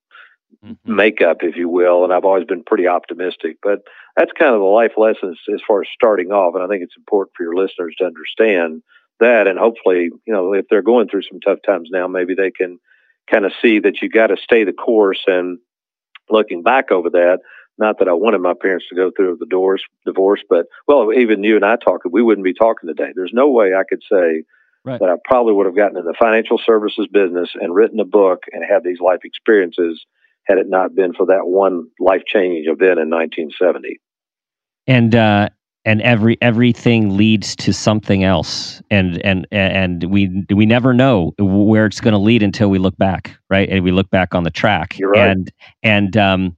Mhm. 0.64 0.76
makeup, 0.84 1.42
if 1.42 1.56
you 1.56 1.68
will, 1.68 2.02
and 2.02 2.12
I've 2.12 2.24
always 2.24 2.44
been 2.44 2.64
pretty 2.64 2.88
optimistic. 2.88 3.58
But 3.62 3.82
that's 4.16 4.32
kind 4.32 4.52
of 4.52 4.60
the 4.60 4.66
life 4.66 4.94
lessons 4.96 5.38
as 5.52 5.62
far 5.66 5.82
as 5.82 5.88
starting 5.94 6.32
off, 6.32 6.54
and 6.54 6.64
I 6.64 6.66
think 6.66 6.82
it's 6.82 6.96
important 6.96 7.36
for 7.36 7.44
your 7.44 7.54
listeners 7.54 7.94
to 7.98 8.04
understand 8.04 8.82
that, 9.20 9.46
and 9.46 9.58
hopefully, 9.58 10.10
you 10.26 10.32
know, 10.32 10.52
if 10.54 10.66
they're 10.68 10.82
going 10.82 11.08
through 11.08 11.22
some 11.22 11.40
tough 11.40 11.60
times 11.64 11.88
now, 11.92 12.08
maybe 12.08 12.34
they 12.34 12.50
can 12.50 12.80
kind 13.30 13.44
of 13.44 13.52
see 13.62 13.78
that 13.78 14.02
you 14.02 14.08
got 14.08 14.28
to 14.28 14.36
stay 14.36 14.64
the 14.64 14.72
course. 14.72 15.22
And 15.26 15.58
looking 16.28 16.62
back 16.62 16.90
over 16.90 17.10
that, 17.10 17.40
not 17.78 17.98
that 17.98 18.08
I 18.08 18.12
wanted 18.12 18.40
my 18.40 18.54
parents 18.54 18.86
to 18.88 18.96
go 18.96 19.10
through 19.10 19.36
the 19.38 19.46
doors 19.46 19.84
divorce, 20.04 20.42
but 20.48 20.66
well, 20.88 21.12
even 21.12 21.44
you 21.44 21.56
and 21.56 21.64
I 21.64 21.76
talking, 21.76 22.10
we 22.12 22.22
wouldn't 22.22 22.44
be 22.44 22.54
talking 22.54 22.88
today. 22.88 23.12
There's 23.14 23.32
no 23.32 23.48
way 23.48 23.74
I 23.74 23.84
could 23.88 24.02
say 24.10 24.42
Right. 24.84 24.98
that 24.98 25.10
I 25.10 25.16
probably 25.24 25.52
would 25.52 25.66
have 25.66 25.76
gotten 25.76 25.98
in 25.98 26.04
the 26.04 26.14
financial 26.18 26.58
services 26.64 27.06
business 27.12 27.50
and 27.54 27.74
written 27.74 28.00
a 28.00 28.04
book 28.04 28.44
and 28.52 28.64
had 28.64 28.82
these 28.82 28.98
life 29.00 29.20
experiences 29.24 30.04
had 30.44 30.56
it 30.58 30.68
not 30.68 30.94
been 30.94 31.12
for 31.12 31.26
that 31.26 31.46
one 31.46 31.88
life 32.00 32.22
changing 32.26 32.64
event 32.66 32.98
in 32.98 33.10
1970. 33.10 34.00
and 34.86 35.14
uh 35.14 35.48
and 35.84 36.02
every 36.02 36.36
everything 36.42 37.16
leads 37.16 37.56
to 37.56 37.72
something 37.72 38.24
else 38.24 38.82
and 38.90 39.20
and 39.24 39.46
and 39.50 40.04
we 40.04 40.44
we 40.54 40.66
never 40.66 40.92
know 40.92 41.32
where 41.38 41.86
it's 41.86 42.00
going 42.00 42.12
to 42.12 42.18
lead 42.18 42.42
until 42.42 42.68
we 42.68 42.78
look 42.78 42.96
back 42.98 43.36
right 43.48 43.68
and 43.68 43.82
we 43.82 43.90
look 43.90 44.10
back 44.10 44.34
on 44.34 44.44
the 44.44 44.50
track 44.50 44.98
You're 44.98 45.10
right. 45.10 45.28
and 45.30 45.52
and 45.82 46.16
um 46.16 46.56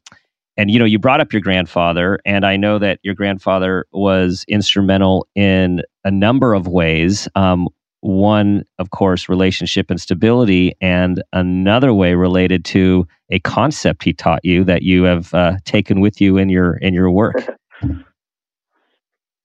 and 0.56 0.70
you 0.70 0.78
know 0.78 0.84
you 0.84 0.98
brought 0.98 1.20
up 1.20 1.32
your 1.32 1.42
grandfather 1.42 2.18
and 2.24 2.44
i 2.44 2.56
know 2.56 2.78
that 2.78 2.98
your 3.02 3.14
grandfather 3.14 3.86
was 3.92 4.44
instrumental 4.48 5.26
in 5.34 5.82
a 6.04 6.10
number 6.10 6.54
of 6.54 6.66
ways 6.66 7.28
um 7.34 7.68
one 8.02 8.64
of 8.78 8.90
course 8.90 9.28
relationship 9.28 9.90
and 9.90 10.00
stability 10.00 10.74
and 10.80 11.22
another 11.32 11.94
way 11.94 12.14
related 12.14 12.64
to 12.64 13.06
a 13.30 13.38
concept 13.40 14.04
he 14.04 14.12
taught 14.12 14.44
you 14.44 14.64
that 14.64 14.82
you 14.82 15.04
have 15.04 15.32
uh, 15.32 15.56
taken 15.64 16.00
with 16.00 16.20
you 16.20 16.36
in 16.36 16.48
your 16.48 16.76
in 16.78 16.92
your 16.92 17.10
work 17.10 17.56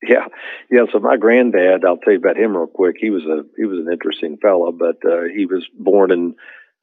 Yeah, 0.08 0.26
yeah. 0.72 0.82
So 0.92 1.00
my 1.00 1.18
granddad, 1.18 1.84
I'll 1.84 1.98
tell 1.98 2.14
you 2.14 2.20
about 2.20 2.38
him 2.38 2.56
real 2.56 2.68
quick. 2.68 2.98
He 3.00 3.10
was 3.10 3.24
a 3.24 3.44
he 3.58 3.66
was 3.66 3.80
an 3.80 3.92
interesting 3.92 4.38
fellow, 4.38 4.72
but 4.72 4.98
uh, 5.04 5.24
he 5.36 5.46
was 5.46 5.66
born 5.78 6.12
in 6.12 6.36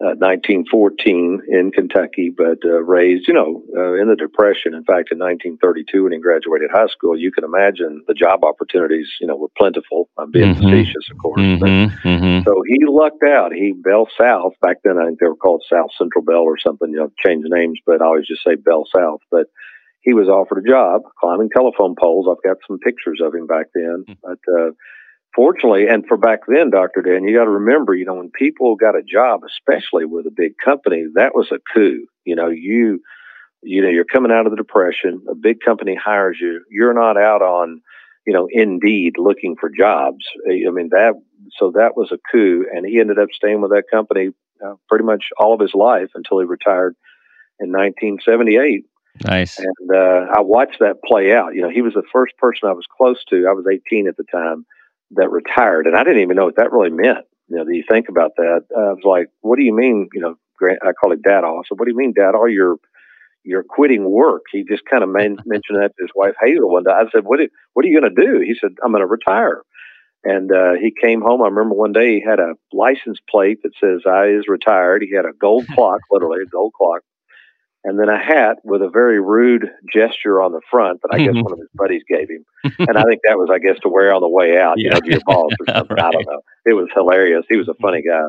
uh, 0.02 0.18
1914 0.18 1.42
in 1.48 1.70
Kentucky, 1.70 2.30
but 2.36 2.58
uh, 2.64 2.82
raised, 2.82 3.28
you 3.28 3.34
know, 3.34 3.62
uh, 3.76 3.94
in 3.94 4.08
the 4.08 4.16
Depression. 4.16 4.74
In 4.74 4.82
fact, 4.84 5.12
in 5.12 5.18
1932, 5.18 6.02
when 6.02 6.12
he 6.12 6.18
graduated 6.18 6.70
high 6.72 6.88
school, 6.88 7.16
you 7.18 7.30
can 7.30 7.44
imagine 7.44 8.02
the 8.08 8.14
job 8.14 8.44
opportunities, 8.44 9.08
you 9.20 9.26
know, 9.26 9.36
were 9.36 9.48
plentiful. 9.56 10.08
I'm 10.18 10.30
being 10.30 10.54
Mhm. 10.54 10.62
facetious, 10.62 11.08
of 11.10 11.18
course. 11.18 11.40
but- 11.60 11.68
Mm-hmm, 11.68 12.08
mm-hmm. 12.08 12.42
So 12.44 12.62
he 12.66 12.78
lucked 12.86 13.22
out. 13.22 13.52
He 13.52 13.72
Bell 13.72 14.08
South 14.20 14.54
back 14.60 14.78
then. 14.84 14.98
I 14.98 15.06
think 15.06 15.20
they 15.20 15.26
were 15.26 15.36
called 15.36 15.62
South 15.70 15.90
Central 15.96 16.24
Bell 16.24 16.42
or 16.42 16.58
something. 16.58 16.90
You 16.90 16.96
know, 16.98 17.10
changed 17.24 17.48
names, 17.50 17.78
but 17.86 18.02
I 18.02 18.06
always 18.06 18.26
just 18.26 18.42
say 18.44 18.56
Bell 18.56 18.84
South. 18.94 19.20
But 19.30 19.46
he 20.00 20.12
was 20.12 20.28
offered 20.28 20.58
a 20.64 20.68
job 20.68 21.02
climbing 21.20 21.50
telephone 21.50 21.94
poles. 21.98 22.26
I've 22.28 22.42
got 22.42 22.58
some 22.66 22.78
pictures 22.78 23.20
of 23.22 23.34
him 23.34 23.46
back 23.46 23.66
then. 23.74 24.04
But 24.22 24.38
uh, 24.58 24.70
fortunately, 25.34 25.86
and 25.88 26.06
for 26.06 26.16
back 26.16 26.40
then, 26.46 26.70
Doctor 26.70 27.02
Dan, 27.02 27.24
you 27.24 27.36
got 27.36 27.44
to 27.44 27.50
remember, 27.50 27.94
you 27.94 28.04
know, 28.04 28.14
when 28.14 28.30
people 28.30 28.76
got 28.76 28.96
a 28.96 29.02
job, 29.02 29.40
especially 29.44 30.04
with 30.04 30.26
a 30.26 30.32
big 30.34 30.56
company, 30.62 31.04
that 31.14 31.34
was 31.34 31.50
a 31.52 31.58
coup. 31.72 32.06
You 32.24 32.36
know, 32.36 32.48
you 32.48 33.00
you 33.62 33.80
know, 33.82 33.88
you're 33.88 34.04
coming 34.04 34.30
out 34.30 34.46
of 34.46 34.52
the 34.52 34.56
depression. 34.56 35.24
A 35.30 35.34
big 35.34 35.60
company 35.64 35.94
hires 35.94 36.36
you. 36.40 36.62
You're 36.70 36.92
not 36.92 37.16
out 37.16 37.40
on 37.40 37.80
you 38.26 38.32
know, 38.32 38.48
Indeed 38.50 39.14
looking 39.18 39.56
for 39.58 39.68
jobs. 39.68 40.24
I 40.48 40.70
mean, 40.70 40.88
that, 40.90 41.14
so 41.58 41.72
that 41.72 41.96
was 41.96 42.10
a 42.12 42.18
coup. 42.32 42.64
And 42.72 42.86
he 42.86 43.00
ended 43.00 43.18
up 43.18 43.28
staying 43.32 43.60
with 43.60 43.70
that 43.70 43.84
company 43.90 44.30
uh, 44.64 44.74
pretty 44.88 45.04
much 45.04 45.24
all 45.38 45.54
of 45.54 45.60
his 45.60 45.74
life 45.74 46.08
until 46.14 46.40
he 46.40 46.46
retired 46.46 46.96
in 47.60 47.70
1978. 47.70 48.86
Nice. 49.24 49.58
And 49.58 49.90
uh, 49.94 50.32
I 50.36 50.40
watched 50.40 50.78
that 50.80 51.02
play 51.04 51.32
out. 51.32 51.54
You 51.54 51.62
know, 51.62 51.70
he 51.70 51.82
was 51.82 51.94
the 51.94 52.02
first 52.12 52.36
person 52.38 52.68
I 52.68 52.72
was 52.72 52.86
close 52.96 53.22
to. 53.30 53.46
I 53.48 53.52
was 53.52 53.66
18 53.70 54.08
at 54.08 54.16
the 54.16 54.24
time 54.24 54.64
that 55.16 55.30
retired, 55.30 55.86
and 55.86 55.96
I 55.96 56.04
didn't 56.04 56.22
even 56.22 56.36
know 56.36 56.44
what 56.44 56.56
that 56.56 56.72
really 56.72 56.90
meant. 56.90 57.26
You 57.48 57.56
know, 57.56 57.64
do 57.64 57.74
you 57.74 57.84
think 57.88 58.08
about 58.08 58.32
that? 58.36 58.64
Uh, 58.74 58.80
I 58.80 58.92
was 58.92 59.04
like, 59.04 59.28
"What 59.40 59.56
do 59.56 59.64
you 59.64 59.74
mean?" 59.74 60.08
You 60.12 60.20
know, 60.20 60.36
Grant, 60.56 60.80
I 60.82 60.92
call 60.92 61.12
it 61.12 61.22
Dad. 61.22 61.44
All 61.44 61.58
I 61.58 61.62
said, 61.68 61.78
"What 61.78 61.86
do 61.86 61.90
you 61.90 61.96
mean, 61.96 62.12
Dad? 62.12 62.34
All 62.34 62.48
your 62.48 62.78
you're 63.44 63.62
quitting 63.62 64.10
work. 64.10 64.44
He 64.50 64.64
just 64.64 64.84
kind 64.86 65.02
of 65.02 65.10
man- 65.10 65.36
mentioned 65.46 65.78
that 65.78 65.92
to 65.96 66.02
his 66.02 66.10
wife 66.14 66.34
Hazel 66.40 66.70
one 66.70 66.84
day. 66.84 66.90
I 66.90 67.04
said, 67.12 67.24
"What? 67.24 67.40
Are, 67.40 67.48
what 67.74 67.84
are 67.84 67.88
you 67.88 68.00
going 68.00 68.14
to 68.14 68.22
do?" 68.22 68.40
He 68.40 68.54
said, 68.60 68.72
"I'm 68.82 68.92
going 68.92 69.02
to 69.02 69.06
retire." 69.06 69.62
And 70.26 70.50
uh, 70.50 70.72
he 70.80 70.90
came 70.90 71.20
home. 71.20 71.42
I 71.42 71.48
remember 71.48 71.74
one 71.74 71.92
day 71.92 72.14
he 72.14 72.22
had 72.26 72.40
a 72.40 72.54
license 72.72 73.18
plate 73.28 73.58
that 73.62 73.72
says 73.80 74.02
"I 74.06 74.28
is 74.28 74.48
retired." 74.48 75.02
He 75.02 75.14
had 75.14 75.26
a 75.26 75.36
gold 75.38 75.66
clock, 75.68 76.00
literally 76.10 76.42
a 76.42 76.46
gold 76.46 76.72
clock, 76.72 77.02
and 77.84 77.98
then 77.98 78.08
a 78.08 78.18
hat 78.18 78.58
with 78.64 78.82
a 78.82 78.88
very 78.88 79.20
rude 79.20 79.68
gesture 79.92 80.40
on 80.40 80.52
the 80.52 80.60
front 80.70 81.00
that 81.02 81.10
I 81.12 81.18
guess 81.18 81.34
one 81.34 81.52
of 81.52 81.58
his 81.58 81.68
buddies 81.74 82.02
gave 82.08 82.28
him. 82.30 82.44
and 82.78 82.96
I 82.96 83.02
think 83.04 83.20
that 83.24 83.36
was, 83.36 83.50
I 83.52 83.58
guess, 83.58 83.78
to 83.82 83.88
wear 83.88 84.14
on 84.14 84.22
the 84.22 84.28
way 84.28 84.58
out, 84.58 84.78
you 84.78 84.88
yeah. 84.88 84.94
know, 84.94 85.00
to 85.00 85.10
your 85.10 85.20
boss 85.26 85.52
or 85.60 85.66
something. 85.72 85.96
right. 85.96 86.06
I 86.06 86.10
don't 86.10 86.26
know. 86.26 86.40
It 86.64 86.72
was 86.72 86.88
hilarious. 86.94 87.44
He 87.48 87.56
was 87.56 87.68
a 87.68 87.74
funny 87.74 88.02
guy, 88.02 88.24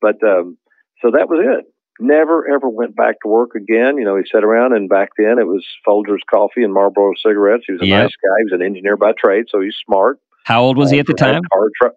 but 0.00 0.22
um, 0.22 0.58
so 1.02 1.10
that 1.10 1.28
was 1.28 1.40
it 1.42 1.72
never 2.00 2.48
ever 2.48 2.68
went 2.68 2.96
back 2.96 3.20
to 3.22 3.28
work 3.28 3.54
again. 3.54 3.98
You 3.98 4.04
know, 4.04 4.16
he 4.16 4.22
sat 4.30 4.44
around 4.44 4.74
and 4.74 4.88
back 4.88 5.10
then 5.16 5.38
it 5.38 5.46
was 5.46 5.64
Folgers 5.86 6.20
coffee 6.30 6.62
and 6.62 6.72
Marlboro 6.72 7.12
cigarettes. 7.16 7.64
He 7.66 7.72
was 7.72 7.82
a 7.82 7.86
yep. 7.86 8.02
nice 8.04 8.16
guy. 8.22 8.34
He 8.38 8.44
was 8.44 8.52
an 8.52 8.62
engineer 8.62 8.96
by 8.96 9.12
trade, 9.18 9.46
so 9.48 9.60
he's 9.60 9.76
smart. 9.84 10.18
How 10.44 10.62
old 10.62 10.76
was 10.76 10.90
uh, 10.90 10.94
he 10.94 11.00
at 11.00 11.06
the 11.06 11.14
time? 11.14 11.42
Car 11.52 11.68
truck. 11.80 11.94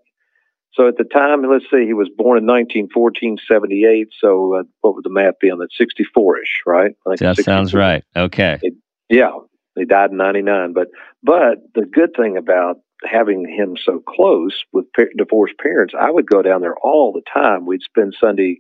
So 0.74 0.88
at 0.88 0.98
the 0.98 1.04
time, 1.04 1.44
let's 1.44 1.66
see, 1.70 1.86
he 1.86 1.94
was 1.94 2.10
born 2.16 2.38
in 2.38 2.46
1914, 2.46 3.38
78. 3.46 4.10
So 4.20 4.56
uh, 4.56 4.64
what 4.80 4.96
would 4.96 5.04
the 5.04 5.10
math 5.10 5.40
be 5.40 5.52
on 5.52 5.60
that? 5.60 5.70
64-ish, 5.80 6.62
right? 6.66 6.96
that 7.20 7.36
sounds 7.44 7.74
right. 7.74 8.04
Okay. 8.16 8.60
It, 8.62 8.74
yeah. 9.10 9.32
He 9.76 9.86
died 9.86 10.12
in 10.12 10.18
99. 10.18 10.74
But, 10.74 10.88
but 11.24 11.58
the 11.76 11.86
good 11.86 12.12
thing 12.16 12.38
about 12.38 12.78
having 13.04 13.46
him 13.48 13.76
so 13.84 14.00
close 14.00 14.64
with 14.72 14.86
divorced 15.18 15.58
parents, 15.58 15.94
I 16.00 16.10
would 16.10 16.30
go 16.30 16.42
down 16.42 16.62
there 16.62 16.76
all 16.82 17.12
the 17.12 17.24
time. 17.34 17.66
We'd 17.66 17.82
spend 17.82 18.16
Sunday 18.20 18.60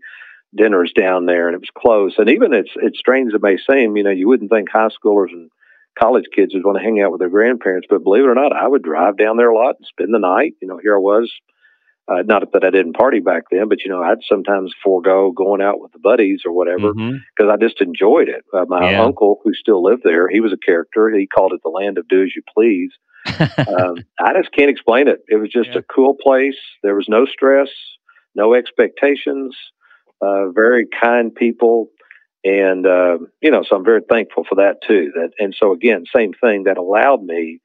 dinners 0.55 0.91
down 0.97 1.25
there, 1.25 1.47
and 1.47 1.55
it 1.55 1.61
was 1.61 1.69
close. 1.75 2.15
And 2.17 2.29
even 2.29 2.53
it's 2.53 2.71
it's 2.75 2.99
strange 2.99 3.29
as 3.29 3.35
it 3.35 3.41
may 3.41 3.57
seem, 3.57 3.95
you 3.95 4.03
know, 4.03 4.09
you 4.09 4.27
wouldn't 4.27 4.51
think 4.51 4.69
high 4.69 4.89
schoolers 4.89 5.31
and 5.31 5.49
college 5.97 6.25
kids 6.33 6.53
would 6.53 6.65
want 6.65 6.77
to 6.77 6.83
hang 6.83 7.01
out 7.01 7.11
with 7.11 7.19
their 7.19 7.29
grandparents, 7.29 7.87
but 7.89 8.03
believe 8.03 8.23
it 8.23 8.29
or 8.29 8.35
not, 8.35 8.55
I 8.55 8.67
would 8.67 8.83
drive 8.83 9.17
down 9.17 9.37
there 9.37 9.49
a 9.49 9.55
lot 9.55 9.75
and 9.77 9.85
spend 9.85 10.13
the 10.13 10.19
night. 10.19 10.53
You 10.61 10.67
know, 10.67 10.77
here 10.77 10.95
I 10.95 10.99
was. 10.99 11.31
Uh, 12.07 12.23
not 12.25 12.43
that 12.51 12.63
I 12.63 12.71
didn't 12.71 12.97
party 12.97 13.19
back 13.19 13.43
then, 13.51 13.69
but 13.69 13.81
you 13.83 13.89
know, 13.89 14.01
I'd 14.01 14.17
sometimes 14.27 14.73
forego 14.83 15.31
going 15.31 15.61
out 15.61 15.79
with 15.79 15.91
the 15.93 15.99
buddies 15.99 16.41
or 16.45 16.51
whatever 16.51 16.93
because 16.93 17.21
mm-hmm. 17.39 17.49
I 17.51 17.57
just 17.57 17.79
enjoyed 17.79 18.27
it. 18.27 18.43
Uh, 18.53 18.65
my 18.67 18.91
yeah. 18.91 19.03
uncle, 19.03 19.39
who 19.43 19.53
still 19.53 19.83
lived 19.83 20.01
there, 20.03 20.27
he 20.27 20.41
was 20.41 20.51
a 20.51 20.57
character. 20.57 21.09
He 21.09 21.27
called 21.27 21.53
it 21.53 21.61
the 21.63 21.69
land 21.69 21.97
of 21.97 22.07
do 22.07 22.23
as 22.23 22.31
you 22.35 22.41
please. 22.53 22.91
um, 23.67 23.97
I 24.19 24.33
just 24.33 24.51
can't 24.51 24.71
explain 24.71 25.07
it. 25.07 25.19
It 25.29 25.35
was 25.35 25.51
just 25.51 25.69
yeah. 25.69 25.79
a 25.79 25.83
cool 25.83 26.15
place. 26.21 26.57
There 26.83 26.95
was 26.95 27.05
no 27.07 27.25
stress, 27.25 27.69
no 28.35 28.55
expectations 28.55 29.55
uh, 30.21 30.49
very 30.51 30.87
kind 31.01 31.33
people. 31.33 31.87
And, 32.43 32.85
uh, 32.85 33.17
you 33.41 33.51
know, 33.51 33.63
so 33.67 33.75
I'm 33.75 33.85
very 33.85 34.01
thankful 34.09 34.45
for 34.47 34.55
that 34.55 34.77
too. 34.87 35.11
That, 35.15 35.31
and 35.39 35.55
so 35.57 35.73
again, 35.73 36.05
same 36.15 36.33
thing 36.33 36.63
that 36.63 36.77
allowed 36.77 37.23
me 37.23 37.59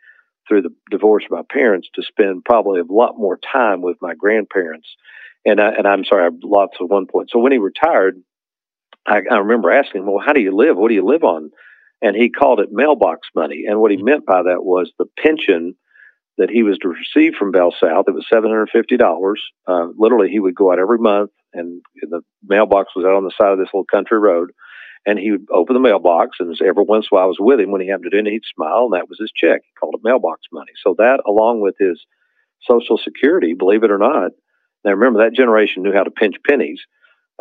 through 0.48 0.62
the 0.62 0.74
divorce 0.90 1.24
of 1.24 1.30
my 1.30 1.42
parents 1.48 1.88
to 1.94 2.02
spend 2.02 2.44
probably 2.44 2.80
a 2.80 2.84
lot 2.84 3.18
more 3.18 3.38
time 3.38 3.82
with 3.82 3.96
my 4.00 4.14
grandparents. 4.14 4.88
And 5.44 5.60
I, 5.60 5.70
and 5.70 5.86
I'm 5.86 6.04
sorry, 6.04 6.24
I 6.24 6.30
lost 6.42 6.74
at 6.80 6.88
one 6.88 7.06
point. 7.06 7.30
So 7.30 7.38
when 7.38 7.52
he 7.52 7.58
retired, 7.58 8.20
I, 9.06 9.22
I 9.30 9.38
remember 9.38 9.70
asking 9.70 10.02
him, 10.02 10.06
well, 10.06 10.24
how 10.24 10.32
do 10.32 10.40
you 10.40 10.54
live? 10.54 10.76
What 10.76 10.88
do 10.88 10.94
you 10.94 11.04
live 11.04 11.24
on? 11.24 11.50
And 12.02 12.16
he 12.16 12.30
called 12.30 12.60
it 12.60 12.68
mailbox 12.72 13.28
money. 13.34 13.64
And 13.68 13.80
what 13.80 13.90
he 13.90 13.96
meant 13.96 14.26
by 14.26 14.42
that 14.42 14.64
was 14.64 14.92
the 14.98 15.06
pension 15.18 15.76
that 16.38 16.50
he 16.50 16.62
was 16.62 16.78
to 16.78 16.88
receive 16.88 17.34
from 17.34 17.50
Bell 17.50 17.72
South. 17.72 18.04
It 18.08 18.14
was 18.14 18.26
seven 18.30 18.50
hundred 18.50 18.68
fifty 18.70 18.96
dollars. 18.96 19.42
Uh, 19.66 19.86
literally, 19.96 20.28
he 20.28 20.38
would 20.38 20.54
go 20.54 20.70
out 20.70 20.78
every 20.78 20.98
month, 20.98 21.30
and 21.54 21.80
the 21.94 22.20
mailbox 22.46 22.94
was 22.94 23.06
out 23.06 23.14
on 23.14 23.24
the 23.24 23.32
side 23.40 23.52
of 23.52 23.58
this 23.58 23.68
little 23.72 23.86
country 23.86 24.18
road. 24.18 24.50
And 25.06 25.20
he 25.20 25.30
would 25.30 25.46
open 25.52 25.74
the 25.74 25.80
mailbox, 25.80 26.38
and 26.40 26.56
every 26.60 26.82
once 26.82 27.06
in 27.06 27.14
a 27.14 27.16
while 27.16 27.24
I 27.24 27.28
was 27.28 27.38
with 27.38 27.60
him 27.60 27.70
when 27.70 27.80
he 27.80 27.86
happened 27.86 28.06
to 28.06 28.10
do 28.10 28.16
it, 28.16 28.26
and 28.26 28.28
he'd 28.28 28.42
smile, 28.52 28.86
and 28.86 28.94
that 28.94 29.08
was 29.08 29.18
his 29.20 29.30
check. 29.34 29.62
He 29.62 29.70
called 29.78 29.94
it 29.94 30.00
mailbox 30.02 30.42
money. 30.52 30.72
So 30.82 30.96
that, 30.98 31.20
along 31.24 31.60
with 31.60 31.76
his 31.78 32.04
Social 32.68 32.98
Security, 32.98 33.54
believe 33.54 33.84
it 33.84 33.92
or 33.92 33.98
not, 33.98 34.32
now 34.84 34.92
remember 34.92 35.22
that 35.22 35.34
generation 35.34 35.84
knew 35.84 35.92
how 35.92 36.02
to 36.02 36.10
pinch 36.10 36.36
pennies. 36.48 36.80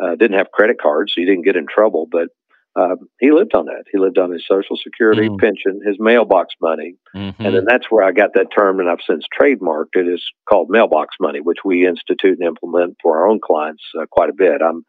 Uh, 0.00 0.14
didn't 0.14 0.36
have 0.36 0.50
credit 0.52 0.76
cards, 0.80 1.12
so 1.14 1.20
you 1.20 1.26
didn't 1.26 1.44
get 1.44 1.56
in 1.56 1.66
trouble. 1.66 2.06
But 2.10 2.28
uh, 2.76 2.96
he 3.18 3.32
lived 3.32 3.54
on 3.54 3.64
that. 3.64 3.84
He 3.90 3.98
lived 3.98 4.18
on 4.18 4.30
his 4.30 4.44
Social 4.46 4.76
Security 4.76 5.28
mm. 5.28 5.38
pension, 5.38 5.80
his 5.84 5.96
mailbox 5.98 6.54
money, 6.60 6.96
mm-hmm. 7.14 7.42
and 7.42 7.54
then 7.54 7.64
that's 7.66 7.86
where 7.88 8.04
I 8.04 8.12
got 8.12 8.34
that 8.34 8.48
term, 8.54 8.78
and 8.78 8.90
I've 8.90 8.98
since 9.06 9.24
trademarked 9.38 9.94
it. 9.94 10.06
it. 10.06 10.12
Is 10.12 10.22
called 10.48 10.68
mailbox 10.68 11.16
money, 11.18 11.40
which 11.40 11.64
we 11.64 11.86
institute 11.86 12.38
and 12.38 12.46
implement 12.46 12.98
for 13.02 13.16
our 13.18 13.26
own 13.26 13.40
clients 13.42 13.82
uh, 13.98 14.04
quite 14.10 14.28
a 14.28 14.34
bit. 14.34 14.60
I'm 14.60 14.84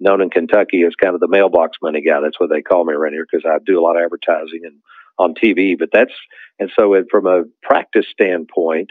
known 0.00 0.20
in 0.20 0.30
Kentucky 0.30 0.82
as 0.84 0.94
kind 0.94 1.14
of 1.14 1.20
the 1.20 1.28
mailbox 1.28 1.78
money 1.82 2.02
guy. 2.02 2.20
That's 2.20 2.38
what 2.38 2.50
they 2.50 2.62
call 2.62 2.84
me 2.84 2.94
around 2.94 3.12
here 3.12 3.26
because 3.30 3.44
I 3.48 3.58
do 3.64 3.78
a 3.78 3.82
lot 3.82 3.96
of 3.96 4.02
advertising 4.02 4.60
and 4.64 4.76
on 5.18 5.34
TV. 5.34 5.78
But 5.78 5.90
that's 5.92 6.12
and 6.58 6.70
so 6.78 6.94
it, 6.94 7.06
from 7.10 7.26
a 7.26 7.44
practice 7.62 8.06
standpoint. 8.10 8.90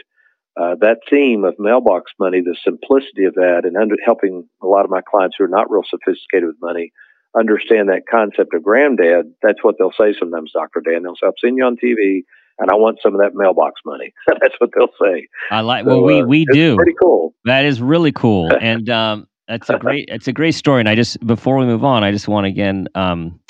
Uh, 0.60 0.74
that 0.80 0.98
theme 1.08 1.44
of 1.44 1.54
mailbox 1.56 2.10
money, 2.18 2.40
the 2.40 2.56
simplicity 2.64 3.22
of 3.26 3.34
that, 3.34 3.60
and 3.62 3.76
under, 3.76 3.94
helping 4.04 4.42
a 4.60 4.66
lot 4.66 4.84
of 4.84 4.90
my 4.90 5.00
clients 5.08 5.36
who 5.38 5.44
are 5.44 5.48
not 5.48 5.70
real 5.70 5.84
sophisticated 5.88 6.48
with 6.48 6.56
money 6.60 6.90
understand 7.38 7.88
that 7.88 8.02
concept 8.10 8.54
of 8.54 8.62
granddad, 8.62 9.32
that's 9.42 9.62
what 9.62 9.76
they'll 9.78 9.92
say 9.92 10.14
sometimes, 10.18 10.52
Dr. 10.52 10.80
Dan. 10.80 11.02
They'll 11.02 11.14
say, 11.14 11.26
I've 11.26 11.34
seen 11.42 11.56
you 11.56 11.64
on 11.64 11.76
TV 11.76 12.22
and 12.58 12.70
I 12.70 12.74
want 12.74 12.98
some 13.02 13.14
of 13.14 13.20
that 13.20 13.32
mailbox 13.34 13.80
money. 13.84 14.12
that's 14.26 14.54
what 14.58 14.70
they'll 14.76 14.88
say. 15.00 15.28
I 15.50 15.60
like, 15.60 15.84
so, 15.84 15.88
well, 15.88 16.02
we, 16.02 16.20
uh, 16.20 16.26
we 16.26 16.44
do. 16.46 16.76
Pretty 16.76 16.96
cool. 17.00 17.34
That 17.44 17.64
is 17.64 17.80
really 17.80 18.12
cool. 18.12 18.50
and, 18.60 18.88
um, 18.90 19.28
that's 19.48 19.70
a 19.70 19.78
great, 19.78 20.08
it's 20.10 20.28
a 20.28 20.32
great 20.32 20.54
story. 20.54 20.80
And 20.80 20.88
I 20.88 20.94
just, 20.94 21.24
before 21.26 21.56
we 21.56 21.66
move 21.66 21.84
on, 21.84 22.04
I 22.04 22.12
just 22.12 22.28
want 22.28 22.46
again, 22.46 22.88
um, 22.94 23.40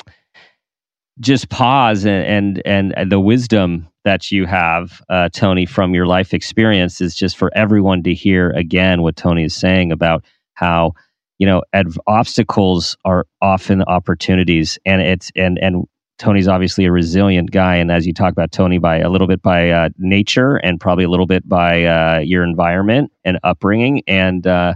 just 1.21 1.49
pause 1.49 2.05
and, 2.05 2.25
and, 2.25 2.62
and, 2.64 2.97
and 2.97 3.12
the 3.12 3.21
wisdom 3.21 3.88
that 4.05 4.33
you 4.33 4.47
have, 4.47 5.02
uh, 5.11 5.28
Tony, 5.28 5.67
from 5.67 5.95
your 5.95 6.07
life 6.07 6.33
experience 6.33 7.00
is 7.02 7.14
just 7.14 7.37
for 7.37 7.50
everyone 7.55 8.02
to 8.05 8.14
hear 8.14 8.50
again 8.52 9.02
what 9.02 9.17
Tony 9.17 9.45
is 9.45 9.55
saying 9.55 9.93
about 9.93 10.25
how 10.55 10.93
you 11.38 11.47
know 11.47 11.62
obstacles 12.07 12.97
are 13.05 13.26
often 13.43 13.83
opportunities. 13.83 14.78
And 14.87 15.02
it's 15.02 15.31
and 15.37 15.59
and 15.59 15.85
tony's 16.19 16.49
obviously 16.49 16.87
a 16.87 16.90
resilient 16.93 17.50
guy. 17.50 17.76
And 17.76 17.93
as 17.93 18.07
you 18.07 18.14
talk 18.14 18.33
about 18.33 18.50
tony 18.50 18.78
by 18.78 18.99
a 18.99 19.09
little 19.09 19.28
bit 19.28 19.40
by 19.43 19.71
uh, 19.71 19.90
nature 19.99 20.57
and 20.57 20.81
probably 20.81 21.05
a 21.05 21.09
little 21.11 21.26
bit 21.26 21.49
by 21.49 21.85
uh, 21.85 22.19
your 22.21 22.43
environment 22.43 23.12
and 23.25 23.38
upbringing. 23.45 24.02
And 24.09 24.47
uh, 24.47 24.75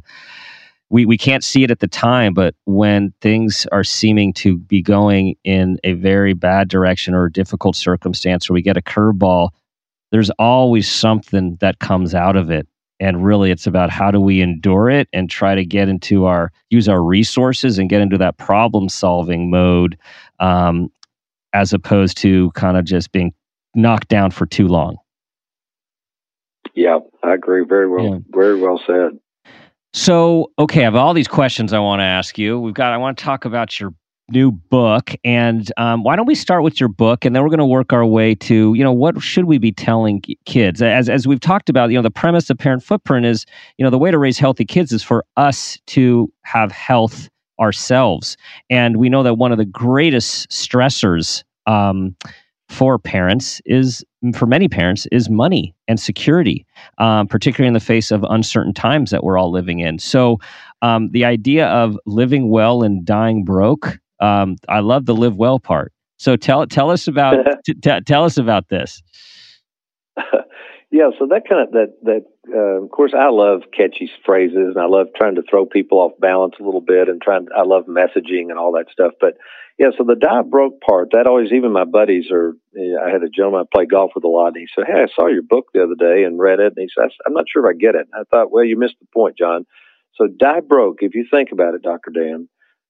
we, 0.93 1.07
we 1.07 1.17
can't 1.17 1.43
see 1.43 1.65
it 1.65 1.71
at 1.71 1.81
the 1.81 1.89
time 1.89 2.35
but 2.35 2.55
when 2.67 3.13
things 3.21 3.67
are 3.73 3.85
seeming 3.85 4.33
to 4.33 4.57
be 4.57 4.83
going 4.83 5.35
in 5.43 5.79
a 5.85 5.95
very 5.95 6.35
bad 6.35 6.69
direction 6.69 7.15
or 7.15 7.25
a 7.25 7.33
difficult 7.33 7.75
circumstance 7.75 8.49
or 8.49 8.53
we 8.53 8.63
get 8.63 8.77
a 8.77 8.83
curveball 8.83 9.49
there's 10.13 10.31
always 10.39 10.89
something 10.89 11.57
that 11.61 11.81
comes 11.81 12.15
out 12.15 12.37
of 12.37 12.51
it. 12.51 12.69
And 13.01 13.25
really 13.25 13.51
it's 13.51 13.67
about 13.67 13.91
how 13.91 14.13
do 14.13 14.21
we 14.21 14.41
endure 14.41 14.89
it 14.89 15.09
and 15.13 15.29
try 15.29 15.57
to 15.57 15.65
get 15.65 15.89
into 15.89 16.27
our 16.27 16.53
use 16.71 16.89
our 16.89 17.03
resources 17.03 17.79
and 17.79 17.91
get 17.91 18.01
into 18.01 18.17
that 18.19 18.37
problem 18.37 18.89
solving 18.89 19.51
mode 19.51 19.99
um, 20.39 20.93
as 21.53 21.73
opposed 21.73 22.17
to 22.19 22.53
kind 22.53 22.77
of 22.77 22.85
just 22.85 23.11
being 23.11 23.33
knocked 23.75 24.07
down 24.07 24.31
for 24.31 24.47
too 24.47 24.69
long. 24.69 24.99
Yeah 26.75 26.99
i 27.25 27.35
agree. 27.35 27.65
Very 27.67 27.89
well 27.89 28.05
yeah. 28.05 28.19
very 28.29 28.61
well 28.61 28.81
said 28.87 29.19
so 29.93 30.51
okay 30.59 30.81
i 30.81 30.85
have 30.85 30.95
all 30.95 31.15
these 31.15 31.29
questions 31.29 31.73
i 31.73 31.79
want 31.79 32.01
to 32.01 32.05
ask 32.05 32.39
you 32.39 32.59
we've 32.59 32.75
got 32.75 32.93
i 32.93 32.97
want 32.97 33.17
to 33.17 33.25
talk 33.25 33.45
about 33.45 33.79
your 33.79 33.93
new 34.33 34.51
book. 34.51 35.13
And 35.25 35.71
um, 35.77 36.03
why 36.03 36.17
don't 36.17 36.27
we 36.27 36.35
start 36.35 36.63
with 36.63 36.81
your 36.81 36.89
book, 36.89 37.25
and 37.25 37.37
then 37.37 37.43
we're 37.43 37.51
going 37.51 37.59
to 37.59 37.67
work 37.67 37.93
our 37.93 38.05
way 38.05 38.35
to 38.37 38.75
you 38.75 38.83
know 38.83 38.93
what 38.93 39.21
should 39.23 39.45
we 39.45 39.59
be 39.59 39.73
telling 39.73 40.23
kids? 40.47 40.83
As 40.83 41.09
as 41.09 41.27
we've 41.27 41.41
talked 41.41 41.69
about, 41.69 41.91
you 41.91 41.97
know 41.97 42.03
the 42.03 42.11
premise 42.11 42.51
of 42.51 42.59
Parent 42.59 42.83
Footprint 42.83 43.27
is 43.27 43.47
you 43.79 43.85
know 43.85 43.91
the 43.91 43.99
way 43.99 44.11
to 44.11 44.19
raise 44.19 44.39
healthy 44.39 44.65
kids 44.65 44.93
is 44.93 45.03
for 45.03 45.25
us 45.37 45.79
to 45.89 46.33
have 46.43 46.73
health 46.73 47.29
ourselves, 47.61 48.37
and 48.71 48.97
we 48.97 49.09
know 49.09 49.23
that 49.23 49.35
one 49.35 49.53
of 49.53 49.59
the 49.59 49.65
greatest 49.65 50.49
stressors. 50.51 51.45
Um, 51.67 52.17
for 52.73 52.99
parents 52.99 53.61
is 53.67 54.05
for 54.35 54.47
many 54.47 54.69
parents 54.69 55.07
is 55.13 55.29
money 55.29 55.75
and 55.89 56.01
security 56.01 56.65
um, 56.99 57.27
particularly 57.27 57.69
in 57.69 57.75
the 57.75 57.81
face 57.81 58.11
of 58.11 58.25
uncertain 58.31 58.73
times 58.73 59.11
that 59.11 59.23
we're 59.23 59.39
all 59.39 59.51
living 59.51 59.81
in 59.81 59.99
so 59.99 60.39
um, 60.81 61.11
the 61.11 61.25
idea 61.25 61.69
of 61.69 61.99
living 62.07 62.49
well 62.51 62.83
and 62.83 63.05
dying 63.05 63.45
broke 63.45 63.99
um, 64.23 64.57
I 64.69 64.79
love 64.81 65.07
the 65.07 65.15
live 65.15 65.37
well 65.37 65.59
part. 65.59 65.93
So 66.17 66.37
tell 66.37 66.67
tell 66.67 66.91
us 66.91 67.09
about 67.09 67.45
t- 67.67 67.75
t- 67.75 68.01
tell 68.07 68.25
us 68.25 68.39
about 68.39 68.69
this. 68.69 69.03
Yeah, 70.93 71.09
so 71.19 71.27
that 71.31 71.49
kind 71.49 71.63
of 71.67 71.73
that 71.73 71.95
that 72.03 72.25
uh, 72.55 72.85
of 72.85 72.91
course 72.91 73.15
I 73.19 73.31
love 73.31 73.63
catchy 73.75 74.11
phrases 74.27 74.77
and 74.77 74.79
I 74.79 74.85
love 74.85 75.07
trying 75.17 75.37
to 75.37 75.43
throw 75.49 75.65
people 75.65 75.99
off 75.99 76.13
balance 76.21 76.57
a 76.61 76.63
little 76.63 76.83
bit 76.83 77.09
and 77.09 77.21
trying 77.21 77.47
I 77.57 77.63
love 77.63 77.87
messaging 77.87 78.51
and 78.51 78.59
all 78.59 78.73
that 78.73 78.93
stuff. 78.93 79.13
But 79.19 79.39
yeah, 79.79 79.89
so 79.97 80.05
the 80.05 80.17
die 80.17 80.43
broke 80.43 80.83
part 80.83 81.09
that 81.13 81.27
always 81.27 81.51
even 81.51 81.73
my 81.73 81.85
buddies 81.85 82.31
are. 82.31 82.53
I 82.77 83.09
had 83.11 83.23
a 83.23 83.31
gentleman 83.31 83.63
I 83.63 83.75
play 83.75 83.87
golf 83.87 84.13
with 84.15 84.25
a 84.25 84.29
lot, 84.29 84.49
and 84.49 84.59
he 84.59 84.69
said, 84.75 84.85
"Hey, 84.87 85.03
I 85.03 85.07
saw 85.17 85.29
your 85.29 85.43
book 85.43 85.69
the 85.73 85.83
other 85.83 85.97
day 85.99 86.25
and 86.25 86.39
read 86.39 86.61
it." 86.61 86.75
And 86.77 86.79
he 86.85 86.91
said, 86.95 87.09
"I'm 87.27 87.33
not 87.33 87.47
sure 87.51 87.65
if 87.65 87.75
I 87.75 87.79
get 87.79 87.95
it." 87.95 88.07
And 88.13 88.21
I 88.21 88.25
thought, 88.31 88.53
well, 88.53 88.65
you 88.65 88.79
missed 88.79 88.97
the 89.01 89.07
point, 89.15 89.39
John. 89.39 89.65
So 90.17 90.27
die 90.27 90.61
broke. 90.61 90.99
If 91.01 91.15
you 91.15 91.27
think 91.31 91.53
about 91.53 91.75
it, 91.75 91.81
Doctor 91.83 92.11
Dan, 92.11 92.49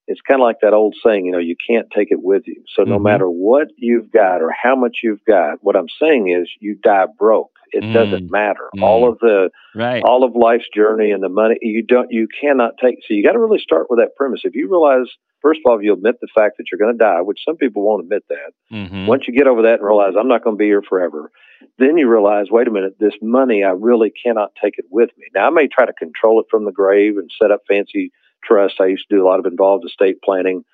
it's 0.09 0.21
kind 0.29 0.41
of 0.41 0.45
like 0.45 0.59
that 0.63 0.75
old 0.75 0.97
saying, 1.07 1.25
you 1.25 1.31
know, 1.31 1.39
you 1.39 1.55
can't 1.55 1.87
take 1.95 2.09
it 2.11 2.21
with 2.21 2.43
you. 2.47 2.65
So 2.75 2.83
no 2.83 2.97
mm-hmm. 2.97 3.05
matter 3.05 3.27
what 3.27 3.69
you've 3.77 4.11
got 4.11 4.43
or 4.43 4.51
how 4.51 4.75
much 4.75 4.99
you've 5.05 5.25
got, 5.25 5.59
what 5.61 5.77
I'm 5.77 5.87
saying 6.01 6.37
is 6.37 6.51
you 6.61 6.77
die 6.83 7.07
broke. 7.17 7.52
It 7.73 7.85
mm. 7.85 7.93
doesn't 7.93 8.31
matter. 8.31 8.69
Mm. 8.77 8.83
All 8.83 9.09
of 9.09 9.19
the, 9.21 9.51
right. 9.75 10.03
all 10.05 10.25
of 10.25 10.37
life's 10.37 10.69
journey 10.75 11.11
and 11.11 11.23
the 11.23 11.29
money, 11.29 11.57
you 11.63 11.83
don't, 11.83 12.09
you 12.11 12.29
cannot 12.41 12.73
take. 12.83 12.97
So 13.07 13.15
you 13.15 13.25
got 13.25 13.33
to 13.33 13.41
really 13.41 13.61
start 13.61 13.87
with 13.89 13.99
that 13.99 14.15
premise. 14.17 14.43
If 14.45 14.55
you 14.55 14.69
realize, 14.69 15.09
first 15.41 15.61
of 15.65 15.71
all, 15.71 15.79
if 15.79 15.85
you 15.85 15.93
admit 15.93 16.17
the 16.21 16.29
fact 16.35 16.59
that 16.59 16.65
you're 16.71 16.79
going 16.79 16.97
to 16.97 17.03
die, 17.03 17.23
which 17.23 17.41
some 17.47 17.57
people 17.57 17.83
won't 17.83 18.05
admit 18.05 18.25
that. 18.29 18.53
Mm-hmm. 18.73 19.07
Once 19.07 19.25
you 19.27 19.35
get 19.35 19.47
over 19.47 19.63
that 19.63 19.81
and 19.81 19.87
realize 19.87 20.15
I'm 20.19 20.29
not 20.29 20.45
going 20.45 20.57
to 20.57 20.59
be 20.59 20.67
here 20.67 20.83
forever, 20.87 21.31
then 21.79 21.97
you 21.97 22.09
realize, 22.09 22.47
wait 22.51 22.69
a 22.69 22.71
minute, 22.71 22.97
this 22.99 23.15
money, 23.23 23.65
I 23.65 23.71
really 23.71 24.13
cannot 24.23 24.53
take 24.63 24.75
it 24.79 24.87
with 24.91 25.11
me. 25.17 25.27
Now 25.35 25.47
I 25.47 25.51
may 25.51 25.69
try 25.69 25.87
to 25.87 25.93
control 25.93 26.41
it 26.41 26.47
from 26.51 26.65
the 26.65 26.73
grave 26.73 27.17
and 27.17 27.31
set 27.41 27.51
up 27.51 27.61
fancy 27.69 28.13
trust. 28.45 28.81
I 28.81 28.87
used 28.87 29.07
to 29.09 29.17
do 29.17 29.25
a 29.25 29.29
lot 29.29 29.39
of 29.39 29.47
involved 29.47 29.85
estate 29.87 30.17
planning, 30.23 30.65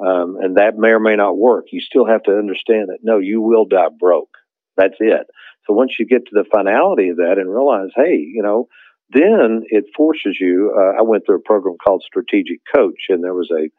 um, 0.00 0.36
and 0.40 0.56
that 0.56 0.76
may 0.76 0.90
or 0.90 1.00
may 1.00 1.16
not 1.16 1.36
work. 1.36 1.66
You 1.72 1.80
still 1.80 2.06
have 2.06 2.22
to 2.24 2.38
understand 2.38 2.88
that 2.88 2.98
no, 3.02 3.18
you 3.18 3.40
will 3.40 3.64
die 3.64 3.88
broke. 3.98 4.30
That's 4.76 4.96
it. 5.00 5.26
So 5.66 5.74
once 5.74 5.92
you 5.98 6.06
get 6.06 6.26
to 6.26 6.32
the 6.32 6.44
finality 6.50 7.08
of 7.08 7.16
that 7.16 7.36
and 7.38 7.50
realize, 7.50 7.90
hey, 7.94 8.16
you 8.16 8.42
know, 8.42 8.68
then 9.10 9.62
it 9.68 9.84
forces 9.96 10.36
you. 10.40 10.74
Uh, 10.76 10.98
I 10.98 11.02
went 11.02 11.24
through 11.26 11.36
a 11.36 11.42
program 11.42 11.76
called 11.84 12.04
Strategic 12.06 12.60
Coach, 12.74 13.06
and 13.08 13.22
there 13.22 13.34
was 13.34 13.50
a 13.50 13.70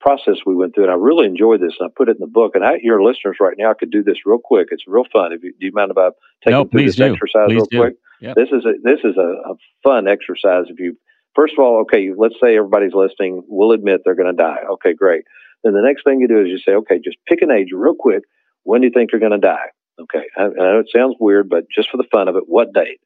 process 0.00 0.44
we 0.44 0.54
went 0.54 0.74
through, 0.74 0.84
and 0.84 0.92
I 0.92 0.96
really 0.96 1.26
enjoyed 1.26 1.60
this. 1.60 1.74
And 1.80 1.88
I 1.88 1.92
put 1.96 2.08
it 2.08 2.16
in 2.16 2.20
the 2.20 2.26
book. 2.26 2.52
And 2.54 2.64
I, 2.64 2.78
your 2.82 3.02
listeners 3.02 3.36
right 3.40 3.56
now 3.56 3.70
I 3.70 3.74
could 3.74 3.90
do 3.90 4.02
this 4.02 4.18
real 4.26 4.38
quick. 4.42 4.68
It's 4.70 4.84
real 4.86 5.06
fun. 5.12 5.32
If 5.32 5.42
you, 5.42 5.52
do 5.58 5.66
you 5.66 5.72
mind 5.72 5.90
about 5.90 6.14
taking 6.44 6.58
no, 6.58 6.64
through 6.64 6.86
this 6.86 6.96
do. 6.96 7.04
exercise 7.04 7.46
please 7.46 7.54
real 7.54 7.66
do. 7.70 7.78
quick? 7.78 7.94
Yep. 8.20 8.36
This 8.36 8.48
is 8.52 8.64
a 8.64 8.72
this 8.82 9.00
is 9.04 9.16
a, 9.16 9.52
a 9.52 9.54
fun 9.82 10.08
exercise. 10.08 10.64
If 10.68 10.78
you 10.78 10.96
First 11.34 11.54
of 11.58 11.64
all, 11.64 11.80
okay, 11.80 12.10
let's 12.16 12.36
say 12.42 12.56
everybody's 12.56 12.94
listening. 12.94 13.42
We'll 13.48 13.72
admit 13.72 14.02
they're 14.04 14.14
going 14.14 14.34
to 14.34 14.40
die. 14.40 14.60
Okay, 14.74 14.94
great. 14.94 15.24
Then 15.64 15.72
the 15.72 15.82
next 15.82 16.04
thing 16.04 16.20
you 16.20 16.28
do 16.28 16.40
is 16.40 16.48
you 16.48 16.58
say, 16.58 16.76
okay, 16.76 17.00
just 17.04 17.16
pick 17.26 17.42
an 17.42 17.50
age 17.50 17.68
real 17.72 17.94
quick. 17.98 18.22
When 18.62 18.80
do 18.80 18.86
you 18.86 18.92
think 18.94 19.10
you're 19.10 19.20
going 19.20 19.32
to 19.32 19.38
die? 19.38 19.72
Okay. 20.00 20.24
I, 20.36 20.42
I 20.42 20.48
know 20.48 20.80
it 20.80 20.90
sounds 20.94 21.16
weird, 21.20 21.48
but 21.48 21.64
just 21.74 21.90
for 21.90 21.96
the 21.96 22.08
fun 22.10 22.28
of 22.28 22.36
it, 22.36 22.44
what 22.46 22.72
date? 22.72 23.00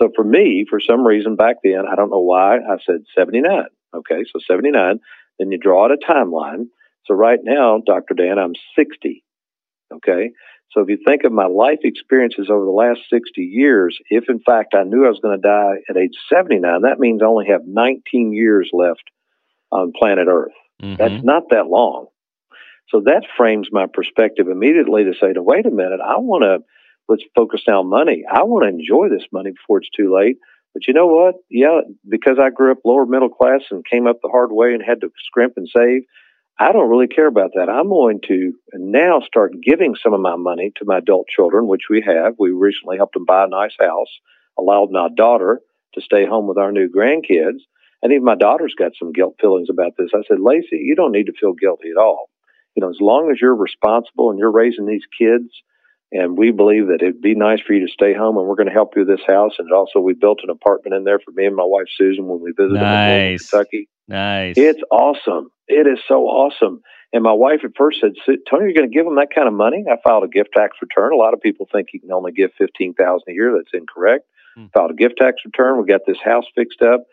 So 0.00 0.10
for 0.14 0.24
me, 0.24 0.64
for 0.68 0.80
some 0.80 1.06
reason 1.06 1.36
back 1.36 1.56
then, 1.62 1.82
I 1.90 1.94
don't 1.94 2.10
know 2.10 2.20
why, 2.20 2.56
I 2.56 2.76
said 2.84 3.04
79. 3.16 3.66
Okay. 3.94 4.24
So 4.32 4.40
79. 4.46 4.98
Then 5.38 5.50
you 5.50 5.58
draw 5.58 5.84
out 5.84 5.92
a 5.92 5.96
timeline. 5.96 6.66
So 7.06 7.14
right 7.14 7.40
now, 7.42 7.80
Dr. 7.84 8.14
Dan, 8.14 8.38
I'm 8.38 8.54
60. 8.76 9.24
Okay. 9.94 10.30
So 10.70 10.80
if 10.80 10.88
you 10.88 10.98
think 11.06 11.24
of 11.24 11.32
my 11.32 11.46
life 11.46 11.80
experiences 11.82 12.48
over 12.50 12.64
the 12.64 12.70
last 12.70 13.00
60 13.10 13.42
years, 13.42 13.98
if 14.08 14.24
in 14.28 14.40
fact 14.40 14.74
I 14.74 14.84
knew 14.84 15.04
I 15.04 15.10
was 15.10 15.20
going 15.22 15.38
to 15.40 15.46
die 15.46 15.74
at 15.88 15.96
age 15.98 16.16
79, 16.32 16.82
that 16.82 16.98
means 16.98 17.20
I 17.22 17.26
only 17.26 17.46
have 17.48 17.62
19 17.66 18.32
years 18.32 18.70
left 18.72 19.02
on 19.70 19.92
planet 19.98 20.28
Earth. 20.28 20.52
Mm-hmm. 20.82 20.96
That's 20.96 21.24
not 21.24 21.44
that 21.50 21.66
long. 21.66 22.06
So 22.88 23.00
that 23.06 23.24
frames 23.36 23.68
my 23.72 23.86
perspective 23.92 24.48
immediately 24.48 25.04
to 25.04 25.12
say, 25.20 25.32
to 25.32 25.42
wait 25.42 25.66
a 25.66 25.70
minute, 25.70 26.00
I 26.04 26.18
want 26.18 26.42
to, 26.42 26.58
let's 27.08 27.22
focus 27.34 27.62
on 27.68 27.88
money. 27.88 28.24
I 28.30 28.42
want 28.42 28.64
to 28.64 28.68
enjoy 28.68 29.08
this 29.08 29.26
money 29.32 29.50
before 29.50 29.78
it's 29.78 29.90
too 29.96 30.14
late. 30.14 30.36
But 30.74 30.86
you 30.88 30.94
know 30.94 31.06
what? 31.06 31.34
Yeah, 31.50 31.80
because 32.08 32.38
I 32.40 32.50
grew 32.50 32.72
up 32.72 32.78
lower 32.84 33.06
middle 33.06 33.28
class 33.28 33.60
and 33.70 33.84
came 33.84 34.06
up 34.06 34.16
the 34.22 34.30
hard 34.30 34.50
way 34.52 34.72
and 34.72 34.82
had 34.82 35.00
to 35.02 35.10
scrimp 35.26 35.54
and 35.56 35.68
save, 35.68 36.02
I 36.58 36.72
don't 36.72 36.88
really 36.88 37.08
care 37.08 37.26
about 37.26 37.52
that. 37.54 37.68
I'm 37.68 37.88
going 37.88 38.20
to 38.28 38.52
now 38.74 39.20
start 39.20 39.52
giving 39.62 39.94
some 39.96 40.14
of 40.14 40.20
my 40.20 40.36
money 40.36 40.72
to 40.76 40.84
my 40.86 40.98
adult 40.98 41.26
children, 41.28 41.66
which 41.66 41.88
we 41.90 42.02
have. 42.06 42.34
We 42.38 42.50
recently 42.50 42.98
helped 42.98 43.14
them 43.14 43.24
buy 43.24 43.44
a 43.44 43.48
nice 43.48 43.74
house, 43.80 44.08
allowed 44.58 44.90
my 44.90 45.08
daughter 45.14 45.60
to 45.94 46.00
stay 46.00 46.26
home 46.26 46.46
with 46.46 46.58
our 46.58 46.72
new 46.72 46.88
grandkids. 46.88 47.60
And 48.02 48.12
even 48.12 48.24
my 48.24 48.34
daughter's 48.34 48.74
got 48.78 48.92
some 48.98 49.12
guilt 49.12 49.36
feelings 49.40 49.68
about 49.70 49.92
this. 49.96 50.10
I 50.14 50.22
said, 50.28 50.38
Lacey, 50.40 50.80
you 50.82 50.94
don't 50.94 51.12
need 51.12 51.26
to 51.26 51.32
feel 51.38 51.52
guilty 51.52 51.90
at 51.90 52.00
all. 52.00 52.30
You 52.74 52.80
know, 52.80 52.90
as 52.90 53.00
long 53.00 53.30
as 53.30 53.38
you're 53.40 53.54
responsible 53.54 54.30
and 54.30 54.38
you're 54.38 54.50
raising 54.50 54.86
these 54.86 55.04
kids, 55.18 55.50
and 56.10 56.36
we 56.36 56.50
believe 56.50 56.88
that 56.88 56.98
it'd 57.00 57.22
be 57.22 57.34
nice 57.34 57.60
for 57.60 57.72
you 57.72 57.86
to 57.86 57.92
stay 57.92 58.14
home, 58.14 58.36
and 58.36 58.46
we're 58.46 58.56
going 58.56 58.68
to 58.68 58.72
help 58.72 58.94
you 58.96 59.04
with 59.04 59.16
this 59.16 59.26
house. 59.26 59.52
And 59.58 59.72
also, 59.72 59.98
we 59.98 60.12
built 60.12 60.40
an 60.42 60.50
apartment 60.50 60.94
in 60.94 61.04
there 61.04 61.18
for 61.18 61.30
me 61.32 61.46
and 61.46 61.56
my 61.56 61.64
wife 61.64 61.86
Susan 61.96 62.26
when 62.26 62.40
we 62.40 62.52
visited 62.52 62.80
nice. 62.80 63.48
Kentucky. 63.48 63.88
Nice. 64.08 64.56
It's 64.58 64.82
awesome. 64.90 65.50
It 65.68 65.86
is 65.86 65.98
so 66.06 66.24
awesome. 66.24 66.82
And 67.14 67.22
my 67.22 67.32
wife 67.32 67.60
at 67.64 67.72
first 67.76 68.00
said, 68.00 68.12
"Tony, 68.48 68.64
you're 68.64 68.74
going 68.74 68.90
to 68.90 68.94
give 68.94 69.04
them 69.04 69.16
that 69.16 69.34
kind 69.34 69.46
of 69.46 69.54
money?" 69.54 69.84
I 69.90 69.96
filed 70.02 70.24
a 70.24 70.28
gift 70.28 70.50
tax 70.56 70.78
return. 70.80 71.12
A 71.12 71.16
lot 71.16 71.34
of 71.34 71.40
people 71.40 71.68
think 71.70 71.88
you 71.92 72.00
can 72.00 72.12
only 72.12 72.32
give 72.32 72.50
fifteen 72.56 72.94
thousand 72.94 73.24
a 73.28 73.32
year. 73.32 73.52
That's 73.54 73.72
incorrect. 73.74 74.24
Hmm. 74.56 74.66
Filed 74.74 74.92
a 74.92 74.94
gift 74.94 75.16
tax 75.18 75.36
return. 75.44 75.78
We 75.78 75.86
got 75.86 76.02
this 76.06 76.20
house 76.22 76.44
fixed 76.54 76.82
up, 76.82 77.04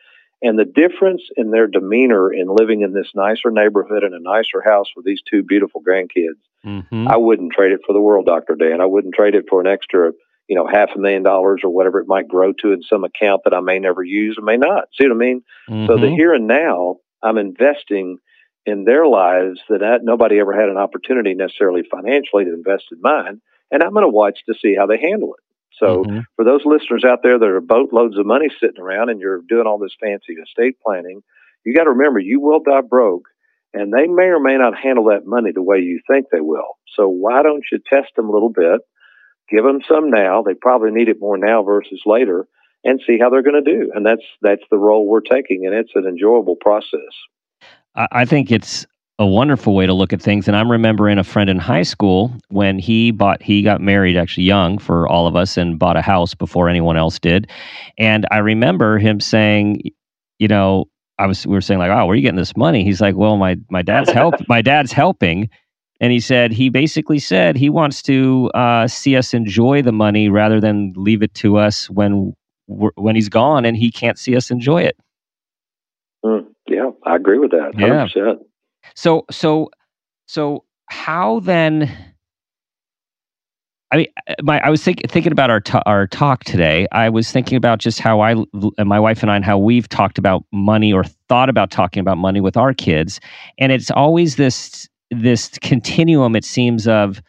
and 0.42 0.58
the 0.58 0.66
difference 0.66 1.22
in 1.36 1.52
their 1.52 1.68
demeanor 1.68 2.32
in 2.32 2.48
living 2.48 2.82
in 2.82 2.94
this 2.94 3.12
nicer 3.14 3.52
neighborhood 3.52 4.04
and 4.04 4.14
a 4.14 4.22
nicer 4.22 4.62
house 4.64 4.88
with 4.96 5.06
these 5.06 5.22
two 5.30 5.44
beautiful 5.44 5.82
grandkids, 5.82 6.40
mm-hmm. 6.66 7.08
I 7.08 7.18
wouldn't 7.18 7.54
trade 7.54 7.74
it 7.74 7.82
for 7.86 7.94
the 7.94 8.00
world, 8.00 8.26
Doctor 8.26 8.56
Dan. 8.56 8.80
I 8.80 8.86
wouldn't 8.86 9.16
trade 9.16 9.36
it 9.36 9.46
for 9.50 9.60
an 9.60 9.68
extra, 9.68 10.14
you 10.48 10.56
know, 10.56 10.66
half 10.66 10.90
a 10.96 11.00
million 11.00 11.24
dollars 11.24 11.62
or 11.64 11.70
whatever 11.70 12.00
it 12.00 12.08
might 12.08 12.28
grow 12.28 12.54
to 12.54 12.72
in 12.72 12.82
some 12.84 13.04
account 13.04 13.42
that 13.44 13.54
I 13.54 13.60
may 13.60 13.80
never 13.80 14.02
use 14.02 14.38
or 14.38 14.44
may 14.44 14.58
not. 14.58 14.86
See 14.98 15.08
what 15.08 15.16
I 15.16 15.18
mean? 15.18 15.44
Mm-hmm. 15.70 15.88
So 15.88 15.98
the 15.98 16.08
mm-hmm. 16.08 16.16
here 16.16 16.34
and 16.34 16.48
now, 16.48 16.98
I'm 17.22 17.38
investing 17.38 18.20
in 18.66 18.86
their 18.86 19.06
lives 19.06 19.60
that 19.68 19.84
I, 19.84 19.98
nobody 20.02 20.40
ever 20.40 20.54
had 20.54 20.70
an 20.70 20.78
opportunity 20.78 21.34
necessarily 21.34 21.82
financially 21.90 22.46
to 22.46 22.54
invest 22.54 22.86
in 22.92 23.02
mine. 23.02 23.42
And 23.72 23.84
I'm 23.84 23.92
going 23.92 24.06
to 24.06 24.10
watch 24.10 24.40
to 24.48 24.56
see 24.60 24.76
how 24.76 24.86
they 24.86 25.00
handle 25.00 25.34
it. 25.34 25.44
So 25.78 26.04
mm-hmm. 26.04 26.20
for 26.36 26.46
those 26.46 26.62
listeners 26.66 27.04
out 27.06 27.20
there 27.24 27.40
that 27.40 27.48
are 27.48 27.62
boatloads 27.62 28.18
of 28.18 28.26
money 28.26 28.48
sitting 28.60 28.82
around 28.82 29.10
and 29.10 29.20
you're 29.20 29.42
doing 29.48 29.68
all 29.68 29.78
this 29.78 29.96
fancy 30.02 30.34
estate 30.34 30.78
planning, 30.86 31.22
you 31.66 31.76
got 31.76 31.84
to 31.84 31.92
remember 31.92 32.20
you 32.20 32.40
will 32.40 32.62
die 32.62 32.82
broke 32.82 33.28
and 33.74 33.94
they 33.94 34.08
may 34.08 34.26
or 34.26 34.40
may 34.40 34.58
not 34.58 34.78
handle 34.78 35.06
that 35.06 35.26
money 35.26 35.52
the 35.54 35.62
way 35.62 35.80
you 35.80 36.02
think 36.10 36.28
they 36.32 36.42
will. 36.42 36.78
So 36.96 37.08
why 37.08 37.44
don't 37.44 37.64
you 37.72 37.80
test 37.88 38.10
them 38.16 38.30
a 38.30 38.32
little 38.32 38.50
bit? 38.50 38.82
Give 39.50 39.64
them 39.64 39.82
some 39.88 40.10
now. 40.10 40.42
They 40.42 40.54
probably 40.54 40.92
need 40.92 41.10
it 41.10 41.20
more 41.20 41.38
now 41.38 41.64
versus 41.64 42.02
later 42.06 42.48
and 42.84 43.02
see 43.06 43.18
how 43.20 43.30
they're 43.30 43.44
going 43.44 43.64
to 43.64 43.72
do. 43.72 43.92
And 43.94 44.06
that's, 44.06 44.24
that's 44.42 44.64
the 44.72 44.78
role 44.78 45.08
we're 45.08 45.22
taking. 45.22 45.66
And 45.66 45.76
it's 45.76 45.92
an 45.96 46.06
enjoyable 46.06 46.56
process. 46.56 47.00
I 47.96 48.26
think 48.26 48.52
it's 48.52 48.86
a 49.20 49.26
wonderful 49.26 49.76
way 49.76 49.86
to 49.86 49.94
look 49.94 50.14
at 50.14 50.22
things. 50.22 50.48
And 50.48 50.56
I'm 50.56 50.72
remembering 50.72 51.18
a 51.18 51.26
friend 51.26 51.50
in 51.50 51.58
high 51.58 51.84
school 51.84 52.34
when 52.48 52.80
he 52.80 53.12
bought, 53.12 53.44
he 53.44 53.62
got 53.62 53.82
married 53.82 54.16
actually 54.16 54.46
young 54.46 54.78
for 54.78 55.06
all 55.10 55.28
of 55.28 55.36
us 55.36 55.58
and 55.58 55.78
bought 55.78 55.98
a 55.98 56.02
house 56.02 56.34
before 56.34 56.70
anyone 56.70 56.96
else 56.96 57.20
did. 57.20 57.52
And 57.98 58.26
I 58.32 58.38
remember 58.38 58.98
him 58.98 59.20
saying, 59.20 59.82
you 60.40 60.48
know, 60.48 60.86
I 61.18 61.28
was, 61.28 61.46
we 61.46 61.52
were 61.52 61.60
saying 61.60 61.80
like, 61.80 61.92
oh, 61.92 62.06
where 62.06 62.14
are 62.14 62.16
you 62.16 62.22
getting 62.22 62.38
this 62.38 62.56
money? 62.56 62.86
He's 62.86 63.02
like, 63.02 63.18
well, 63.18 63.36
my, 63.36 63.58
my 63.70 63.82
dad's 63.82 64.10
help, 64.10 64.36
my 64.48 64.62
dad's 64.62 64.94
helping. 64.94 65.50
And 66.00 66.14
he 66.14 66.22
said, 66.22 66.54
he 66.54 66.70
basically 66.70 67.20
said 67.20 67.58
he 67.58 67.70
wants 67.70 68.02
to 68.04 68.50
uh, 68.54 68.88
see 68.88 69.18
us 69.18 69.34
enjoy 69.34 69.82
the 69.82 69.92
money 69.92 70.30
rather 70.30 70.62
than 70.62 70.94
leave 70.96 71.22
it 71.22 71.34
to 71.36 71.58
us 71.58 71.90
when, 71.90 72.34
when 72.68 73.16
he's 73.16 73.28
gone 73.28 73.66
and 73.66 73.76
he 73.76 73.92
can't 73.92 74.18
see 74.18 74.38
us 74.38 74.50
enjoy 74.50 74.84
it. 74.84 74.96
Mm, 76.24 76.46
yeah, 76.70 76.92
I 77.06 77.18
agree 77.18 77.38
with 77.38 77.52
that. 77.52 77.74
100%. 77.76 78.16
Yeah. 78.16 78.34
So 78.96 79.26
so 79.32 79.70
so 80.28 80.64
how 80.90 81.40
then? 81.42 81.96
I 83.92 83.98
mean, 83.98 84.08
uh, 84.28 84.36
my 84.44 84.60
I 84.60 84.70
was 84.70 84.84
think, 84.84 85.02
thinking 85.10 85.32
about 85.32 85.50
our 85.50 85.62
our 85.86 86.08
talk 86.08 86.44
today. 86.44 86.88
I 86.92 87.10
was 87.10 87.32
thinking 87.32 87.56
about 87.56 87.80
just 87.80 88.00
how 88.00 88.20
I 88.20 88.36
and 88.78 88.88
my 88.88 89.00
wife 89.00 89.22
and 89.24 89.32
I 89.32 89.36
and 89.36 89.46
how 89.46 89.58
we've 89.58 89.90
talked 89.90 90.18
about 90.18 90.44
money 90.52 90.94
or 90.94 91.04
thought 91.28 91.50
about 91.50 91.72
talking 91.72 92.02
about 92.02 92.18
money 92.18 92.42
with 92.42 92.58
our 92.58 92.74
kids, 92.74 93.20
and 93.58 93.72
it's 93.72 93.90
always 93.92 94.36
this 94.36 94.88
this 95.10 95.50
continuum. 95.62 96.36
It 96.36 96.46
seems 96.46 96.88
of 96.88 97.22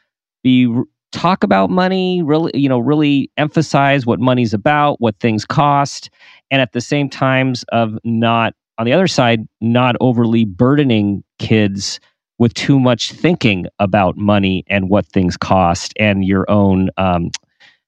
be 0.43 0.69
talk 1.13 1.43
about 1.43 1.71
money, 1.71 2.23
really 2.23 2.53
you 2.55 2.69
know 2.69 2.79
really 2.79 3.31
emphasize 3.39 4.05
what 4.05 4.21
money's 4.21 4.53
about, 4.53 5.01
what 5.01 5.19
things 5.19 5.47
cost, 5.47 6.11
and 6.51 6.61
at 6.61 6.73
the 6.73 6.81
same 6.83 7.09
times 7.09 7.65
of 7.73 7.99
not 8.05 8.55
on 8.77 8.85
the 8.87 8.93
other 8.93 9.09
side, 9.09 9.47
not 9.61 9.95
overly 10.01 10.45
burdening 10.45 11.23
kids 11.41 11.99
with 12.39 12.55
too 12.55 12.79
much 12.79 13.13
thinking 13.13 13.67
about 13.81 14.17
money 14.17 14.65
and 14.69 14.89
what 14.89 15.07
things 15.07 15.37
cost 15.37 15.93
and 15.99 16.25
your 16.25 16.49
own 16.49 16.91
um, 16.97 17.31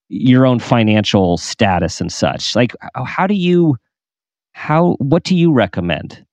your 0.09 0.45
own 0.45 0.59
financial 0.59 1.39
status 1.39 2.01
and 2.01 2.13
such. 2.13 2.55
Like, 2.55 2.75
how 3.07 3.27
do 3.27 3.35
you 3.35 3.77
how 4.53 4.97
what 4.99 5.23
do 5.23 5.37
you 5.37 5.53
recommend? 5.53 6.25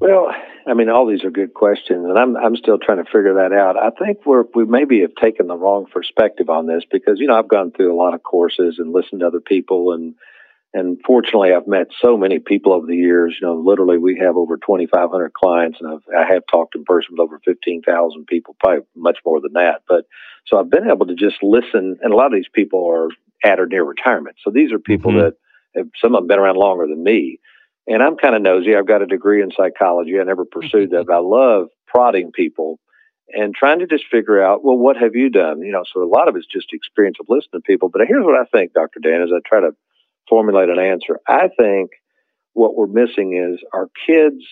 Well, 0.00 0.32
I 0.66 0.74
mean, 0.74 0.88
all 0.88 1.06
these 1.06 1.24
are 1.24 1.30
good 1.30 1.54
questions, 1.54 2.06
and 2.08 2.18
I'm 2.18 2.36
I'm 2.36 2.56
still 2.56 2.78
trying 2.78 3.04
to 3.04 3.10
figure 3.10 3.34
that 3.34 3.52
out. 3.52 3.76
I 3.76 3.90
think 3.90 4.26
we're 4.26 4.44
we 4.54 4.64
maybe 4.64 5.00
have 5.02 5.14
taken 5.14 5.46
the 5.46 5.56
wrong 5.56 5.86
perspective 5.86 6.48
on 6.50 6.66
this 6.66 6.84
because 6.90 7.20
you 7.20 7.26
know 7.26 7.38
I've 7.38 7.48
gone 7.48 7.70
through 7.70 7.92
a 7.92 7.96
lot 7.96 8.14
of 8.14 8.22
courses 8.22 8.76
and 8.78 8.92
listened 8.92 9.20
to 9.20 9.26
other 9.26 9.40
people, 9.40 9.92
and 9.92 10.14
and 10.72 10.98
fortunately 11.06 11.52
I've 11.52 11.66
met 11.66 11.88
so 12.00 12.16
many 12.16 12.38
people 12.38 12.72
over 12.72 12.86
the 12.86 12.96
years. 12.96 13.36
You 13.40 13.48
know, 13.48 13.54
literally 13.54 13.98
we 13.98 14.18
have 14.18 14.36
over 14.36 14.56
2,500 14.56 15.32
clients, 15.32 15.78
and 15.80 15.92
I've, 15.92 16.14
I 16.16 16.32
have 16.32 16.42
talked 16.50 16.74
in 16.74 16.84
person 16.84 17.08
with 17.12 17.20
over 17.20 17.40
15,000 17.44 18.26
people, 18.26 18.56
probably 18.60 18.84
much 18.96 19.18
more 19.24 19.40
than 19.40 19.52
that. 19.54 19.82
But 19.88 20.06
so 20.46 20.58
I've 20.58 20.70
been 20.70 20.88
able 20.88 21.06
to 21.06 21.14
just 21.14 21.42
listen, 21.42 21.98
and 22.02 22.12
a 22.12 22.16
lot 22.16 22.26
of 22.26 22.34
these 22.34 22.50
people 22.52 22.86
are 22.88 23.08
at 23.44 23.60
or 23.60 23.66
near 23.66 23.84
retirement. 23.84 24.36
So 24.44 24.50
these 24.50 24.72
are 24.72 24.78
people 24.78 25.12
mm-hmm. 25.12 25.20
that 25.20 25.34
have, 25.76 25.88
some 26.00 26.14
of 26.14 26.20
them 26.20 26.28
been 26.28 26.38
around 26.38 26.56
longer 26.56 26.86
than 26.86 27.02
me 27.02 27.40
and 27.90 28.02
I'm 28.02 28.16
kind 28.16 28.36
of 28.36 28.42
nosy. 28.42 28.76
I've 28.76 28.86
got 28.86 29.02
a 29.02 29.06
degree 29.06 29.42
in 29.42 29.50
psychology. 29.50 30.18
I 30.20 30.24
never 30.24 30.44
pursued 30.44 30.90
that, 30.90 31.06
but 31.06 31.14
I 31.14 31.18
love 31.22 31.68
prodding 31.86 32.30
people 32.30 32.78
and 33.32 33.54
trying 33.54 33.80
to 33.80 33.86
just 33.86 34.04
figure 34.10 34.42
out, 34.42 34.64
well, 34.64 34.76
what 34.76 34.96
have 34.96 35.14
you 35.14 35.28
done? 35.28 35.60
You 35.60 35.72
know, 35.72 35.84
so 35.92 36.02
a 36.02 36.04
lot 36.04 36.28
of 36.28 36.36
it's 36.36 36.46
just 36.46 36.72
experience 36.72 37.18
of 37.20 37.26
listening 37.28 37.60
to 37.60 37.66
people. 37.66 37.88
But 37.88 38.02
here's 38.06 38.24
what 38.24 38.40
I 38.40 38.44
think, 38.44 38.72
Dr. 38.72 39.00
Dan, 39.00 39.22
as 39.22 39.30
I 39.34 39.40
try 39.46 39.60
to 39.60 39.74
formulate 40.30 40.70
an 40.70 40.78
answer. 40.78 41.20
I 41.28 41.48
think 41.58 41.90
what 42.54 42.74
we're 42.76 42.86
missing 42.86 43.36
is 43.36 43.60
our 43.74 43.90
kids 44.06 44.42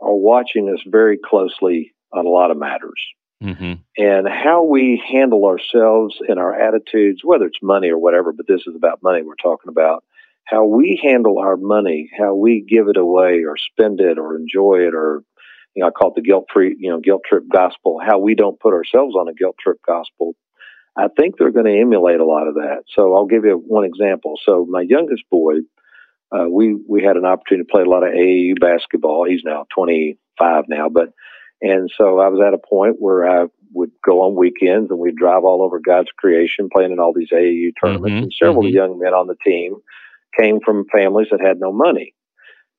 are 0.00 0.14
watching 0.14 0.68
us 0.68 0.82
very 0.86 1.18
closely 1.22 1.94
on 2.12 2.26
a 2.26 2.30
lot 2.30 2.50
of 2.50 2.56
matters. 2.56 3.00
Mm-hmm. 3.42 3.72
And 3.96 4.28
how 4.28 4.64
we 4.64 5.02
handle 5.12 5.44
ourselves 5.46 6.16
and 6.26 6.38
our 6.38 6.54
attitudes, 6.54 7.20
whether 7.24 7.46
it's 7.46 7.58
money 7.62 7.90
or 7.90 7.98
whatever, 7.98 8.32
but 8.32 8.46
this 8.46 8.62
is 8.66 8.74
about 8.76 9.02
money 9.02 9.22
we're 9.22 9.34
talking 9.34 9.68
about, 9.68 10.04
how 10.44 10.64
we 10.64 11.00
handle 11.02 11.38
our 11.38 11.56
money, 11.56 12.08
how 12.16 12.34
we 12.34 12.64
give 12.68 12.88
it 12.88 12.96
away 12.96 13.44
or 13.44 13.56
spend 13.56 14.00
it 14.00 14.18
or 14.18 14.36
enjoy 14.36 14.86
it 14.86 14.94
or 14.94 15.22
you 15.74 15.80
know, 15.80 15.88
I 15.88 15.90
call 15.90 16.10
it 16.10 16.16
the 16.16 16.22
guilt 16.22 16.46
free, 16.52 16.76
you 16.78 16.90
know, 16.90 17.00
guilt 17.00 17.22
trip 17.26 17.44
gospel, 17.50 17.98
how 18.04 18.18
we 18.18 18.34
don't 18.34 18.60
put 18.60 18.74
ourselves 18.74 19.14
on 19.14 19.28
a 19.28 19.34
guilt 19.34 19.56
trip 19.58 19.78
gospel. 19.86 20.34
I 20.96 21.08
think 21.08 21.36
they're 21.36 21.52
going 21.52 21.66
to 21.66 21.80
emulate 21.80 22.20
a 22.20 22.24
lot 22.24 22.48
of 22.48 22.54
that. 22.54 22.84
So 22.94 23.14
I'll 23.14 23.26
give 23.26 23.44
you 23.44 23.56
one 23.56 23.84
example. 23.84 24.34
So 24.44 24.66
my 24.68 24.82
youngest 24.82 25.24
boy, 25.30 25.54
uh, 26.30 26.48
we, 26.50 26.76
we 26.88 27.02
had 27.02 27.16
an 27.16 27.24
opportunity 27.24 27.66
to 27.66 27.72
play 27.72 27.82
a 27.82 27.88
lot 27.88 28.06
of 28.06 28.12
AAU 28.12 28.60
basketball. 28.60 29.26
He's 29.28 29.42
now 29.44 29.66
25 29.74 30.64
now, 30.68 30.88
but, 30.88 31.10
and 31.62 31.90
so 31.96 32.18
I 32.18 32.28
was 32.28 32.40
at 32.46 32.54
a 32.54 32.58
point 32.58 32.96
where 32.98 33.42
I 33.42 33.46
would 33.72 33.90
go 34.04 34.22
on 34.22 34.36
weekends 34.36 34.90
and 34.90 34.98
we'd 34.98 35.16
drive 35.16 35.44
all 35.44 35.62
over 35.62 35.80
God's 35.80 36.10
creation 36.18 36.68
playing 36.70 36.92
in 36.92 36.98
all 36.98 37.14
these 37.14 37.30
AAU 37.32 37.70
tournaments 37.82 38.14
mm-hmm, 38.14 38.22
and 38.24 38.32
several 38.38 38.64
mm-hmm. 38.64 38.74
young 38.74 38.98
men 38.98 39.14
on 39.14 39.28
the 39.28 39.36
team 39.44 39.76
came 40.38 40.60
from 40.64 40.86
families 40.92 41.28
that 41.30 41.40
had 41.40 41.58
no 41.58 41.72
money. 41.72 42.14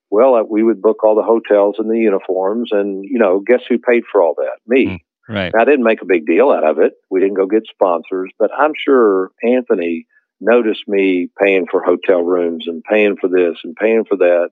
Well, 0.09 0.35
uh, 0.35 0.43
we 0.43 0.61
would 0.61 0.81
book 0.81 1.03
all 1.03 1.15
the 1.15 1.23
hotels 1.23 1.77
and 1.79 1.89
the 1.89 1.97
uniforms, 1.97 2.69
and 2.71 3.03
you 3.03 3.17
know, 3.17 3.39
guess 3.39 3.61
who 3.67 3.79
paid 3.79 4.03
for 4.11 4.21
all 4.21 4.35
that? 4.37 4.57
Me. 4.67 4.85
Mm, 4.85 4.99
right. 5.27 5.53
I 5.57 5.65
didn't 5.65 5.83
make 5.83 6.01
a 6.01 6.05
big 6.05 6.25
deal 6.25 6.51
out 6.51 6.67
of 6.67 6.79
it. 6.79 6.93
We 7.09 7.19
didn't 7.19 7.35
go 7.35 7.45
get 7.45 7.67
sponsors, 7.69 8.31
but 8.37 8.51
I'm 8.57 8.73
sure 8.77 9.31
Anthony 9.43 10.07
noticed 10.39 10.87
me 10.87 11.29
paying 11.41 11.67
for 11.69 11.81
hotel 11.83 12.21
rooms 12.21 12.65
and 12.67 12.83
paying 12.83 13.15
for 13.19 13.29
this 13.29 13.57
and 13.63 13.75
paying 13.75 14.05
for 14.05 14.17
that. 14.17 14.49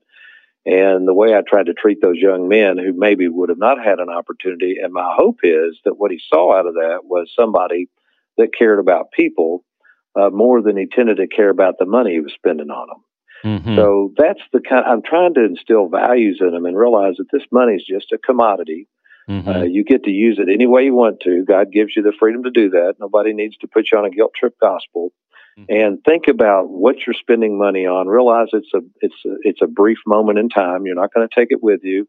And 0.64 1.08
the 1.08 1.14
way 1.14 1.34
I 1.34 1.40
tried 1.46 1.66
to 1.66 1.74
treat 1.74 2.00
those 2.00 2.18
young 2.18 2.48
men 2.48 2.78
who 2.78 2.92
maybe 2.92 3.28
would 3.28 3.48
have 3.48 3.58
not 3.58 3.82
had 3.84 3.98
an 3.98 4.08
opportunity. 4.08 4.76
And 4.82 4.92
my 4.92 5.14
hope 5.16 5.40
is 5.42 5.78
that 5.84 5.98
what 5.98 6.12
he 6.12 6.20
saw 6.32 6.56
out 6.56 6.66
of 6.66 6.74
that 6.74 7.00
was 7.02 7.32
somebody 7.38 7.88
that 8.38 8.54
cared 8.56 8.78
about 8.78 9.10
people 9.12 9.64
uh, 10.14 10.30
more 10.30 10.62
than 10.62 10.76
he 10.76 10.86
tended 10.86 11.16
to 11.16 11.26
care 11.26 11.50
about 11.50 11.78
the 11.78 11.86
money 11.86 12.12
he 12.12 12.20
was 12.20 12.32
spending 12.32 12.70
on 12.70 12.88
them. 12.88 13.04
Mm-hmm. 13.44 13.76
So 13.76 14.12
that's 14.16 14.40
the 14.52 14.60
kind. 14.60 14.84
I'm 14.86 15.02
trying 15.02 15.34
to 15.34 15.44
instill 15.44 15.88
values 15.88 16.38
in 16.40 16.52
them 16.52 16.64
and 16.64 16.76
realize 16.76 17.14
that 17.18 17.26
this 17.32 17.46
money 17.50 17.74
is 17.74 17.84
just 17.84 18.12
a 18.12 18.18
commodity. 18.18 18.86
Mm-hmm. 19.28 19.48
Uh, 19.48 19.62
you 19.62 19.84
get 19.84 20.04
to 20.04 20.10
use 20.10 20.38
it 20.38 20.52
any 20.52 20.66
way 20.66 20.84
you 20.84 20.94
want 20.94 21.20
to. 21.20 21.44
God 21.46 21.72
gives 21.72 21.92
you 21.96 22.02
the 22.02 22.12
freedom 22.18 22.42
to 22.44 22.50
do 22.50 22.70
that. 22.70 22.94
Nobody 22.98 23.32
needs 23.32 23.56
to 23.58 23.68
put 23.68 23.86
you 23.90 23.98
on 23.98 24.04
a 24.04 24.10
guilt 24.10 24.32
trip 24.38 24.54
gospel. 24.60 25.12
Mm-hmm. 25.58 25.72
And 25.72 25.98
think 26.04 26.28
about 26.28 26.68
what 26.68 26.96
you're 27.06 27.14
spending 27.14 27.58
money 27.58 27.86
on. 27.86 28.08
Realize 28.08 28.48
it's 28.52 28.72
a 28.74 28.80
it's 29.00 29.14
a, 29.24 29.34
it's 29.42 29.62
a 29.62 29.66
brief 29.66 29.98
moment 30.06 30.38
in 30.38 30.48
time. 30.48 30.86
You're 30.86 30.94
not 30.94 31.12
going 31.14 31.28
to 31.28 31.34
take 31.34 31.48
it 31.50 31.62
with 31.62 31.80
you. 31.82 32.08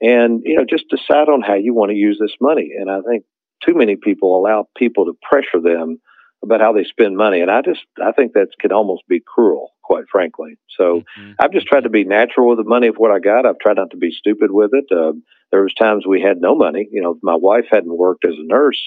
And 0.00 0.42
you 0.44 0.56
know, 0.56 0.64
just 0.68 0.88
decide 0.88 1.28
on 1.28 1.42
how 1.42 1.54
you 1.54 1.74
want 1.74 1.90
to 1.90 1.96
use 1.96 2.18
this 2.20 2.34
money. 2.40 2.70
And 2.78 2.90
I 2.90 3.00
think 3.08 3.24
too 3.66 3.74
many 3.74 3.96
people 3.96 4.36
allow 4.36 4.66
people 4.76 5.06
to 5.06 5.16
pressure 5.22 5.60
them 5.62 6.00
about 6.42 6.60
how 6.60 6.72
they 6.72 6.84
spend 6.84 7.16
money. 7.16 7.40
And 7.40 7.50
I 7.50 7.60
just, 7.60 7.80
I 8.02 8.12
think 8.12 8.32
that 8.32 8.48
can 8.58 8.72
almost 8.72 9.06
be 9.08 9.20
cruel, 9.20 9.72
quite 9.82 10.04
frankly. 10.10 10.58
So 10.76 11.02
mm-hmm. 11.18 11.32
I've 11.38 11.52
just 11.52 11.66
tried 11.66 11.84
to 11.84 11.90
be 11.90 12.04
natural 12.04 12.48
with 12.48 12.58
the 12.58 12.68
money 12.68 12.86
of 12.86 12.96
what 12.96 13.10
I 13.10 13.18
got. 13.18 13.46
I've 13.46 13.58
tried 13.58 13.76
not 13.76 13.90
to 13.90 13.96
be 13.96 14.10
stupid 14.10 14.50
with 14.50 14.70
it. 14.72 14.86
Uh, 14.90 15.12
there 15.50 15.62
was 15.62 15.74
times 15.74 16.06
we 16.06 16.20
had 16.20 16.40
no 16.40 16.54
money. 16.54 16.88
You 16.90 17.02
know, 17.02 17.18
my 17.22 17.34
wife 17.34 17.66
hadn't 17.70 17.96
worked 17.96 18.24
as 18.24 18.34
a 18.34 18.46
nurse 18.46 18.80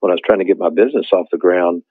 when 0.00 0.10
I 0.10 0.14
was 0.14 0.22
trying 0.24 0.40
to 0.40 0.44
get 0.44 0.58
my 0.58 0.70
business 0.70 1.06
off 1.12 1.26
the 1.30 1.38
ground, 1.38 1.82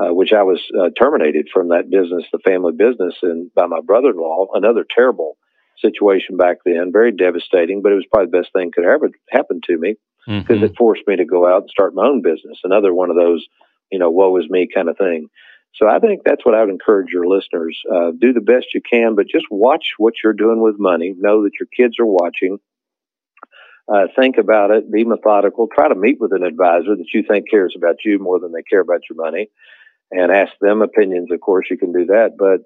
uh, 0.00 0.12
which 0.14 0.32
I 0.32 0.42
was 0.42 0.60
uh, 0.78 0.90
terminated 0.98 1.48
from 1.52 1.68
that 1.68 1.90
business, 1.90 2.24
the 2.32 2.38
family 2.38 2.72
business, 2.72 3.14
and 3.22 3.52
by 3.54 3.66
my 3.66 3.80
brother-in-law. 3.80 4.48
Another 4.54 4.84
terrible 4.88 5.36
situation 5.78 6.36
back 6.36 6.58
then, 6.64 6.92
very 6.92 7.12
devastating. 7.12 7.82
But 7.82 7.92
it 7.92 7.96
was 7.96 8.06
probably 8.12 8.30
the 8.30 8.38
best 8.38 8.52
thing 8.52 8.70
could 8.72 8.84
ever 8.84 9.10
happen 9.30 9.60
to 9.66 9.78
me 9.78 9.96
because 10.26 10.56
mm-hmm. 10.56 10.64
it 10.64 10.76
forced 10.76 11.06
me 11.06 11.16
to 11.16 11.24
go 11.24 11.46
out 11.46 11.62
and 11.62 11.70
start 11.70 11.94
my 11.94 12.06
own 12.06 12.22
business. 12.22 12.60
Another 12.64 12.92
one 12.92 13.10
of 13.10 13.16
those 13.16 13.46
you 13.90 13.98
know, 13.98 14.10
woe 14.10 14.36
is 14.36 14.48
me 14.48 14.68
kind 14.72 14.88
of 14.88 14.96
thing. 14.96 15.28
So 15.74 15.88
I 15.88 15.98
think 15.98 16.22
that's 16.24 16.44
what 16.44 16.54
I 16.54 16.60
would 16.60 16.70
encourage 16.70 17.10
your 17.12 17.26
listeners. 17.26 17.80
Uh, 17.90 18.10
do 18.18 18.32
the 18.32 18.40
best 18.40 18.74
you 18.74 18.80
can, 18.80 19.14
but 19.14 19.28
just 19.28 19.46
watch 19.50 19.92
what 19.98 20.14
you're 20.22 20.32
doing 20.32 20.60
with 20.60 20.76
money. 20.78 21.14
Know 21.16 21.44
that 21.44 21.52
your 21.60 21.68
kids 21.76 21.98
are 22.00 22.06
watching. 22.06 22.58
Uh, 23.92 24.06
think 24.16 24.36
about 24.38 24.70
it. 24.70 24.90
Be 24.90 25.04
methodical. 25.04 25.66
Try 25.74 25.88
to 25.88 25.96
meet 25.96 26.18
with 26.20 26.32
an 26.32 26.44
advisor 26.44 26.94
that 26.94 27.12
you 27.12 27.24
think 27.26 27.50
cares 27.50 27.74
about 27.76 27.96
you 28.04 28.18
more 28.20 28.38
than 28.38 28.52
they 28.52 28.62
care 28.62 28.80
about 28.80 29.00
your 29.10 29.16
money, 29.16 29.50
and 30.12 30.30
ask 30.30 30.52
them 30.60 30.82
opinions. 30.82 31.30
Of 31.32 31.40
course, 31.40 31.66
you 31.70 31.76
can 31.76 31.92
do 31.92 32.06
that, 32.06 32.36
but 32.38 32.60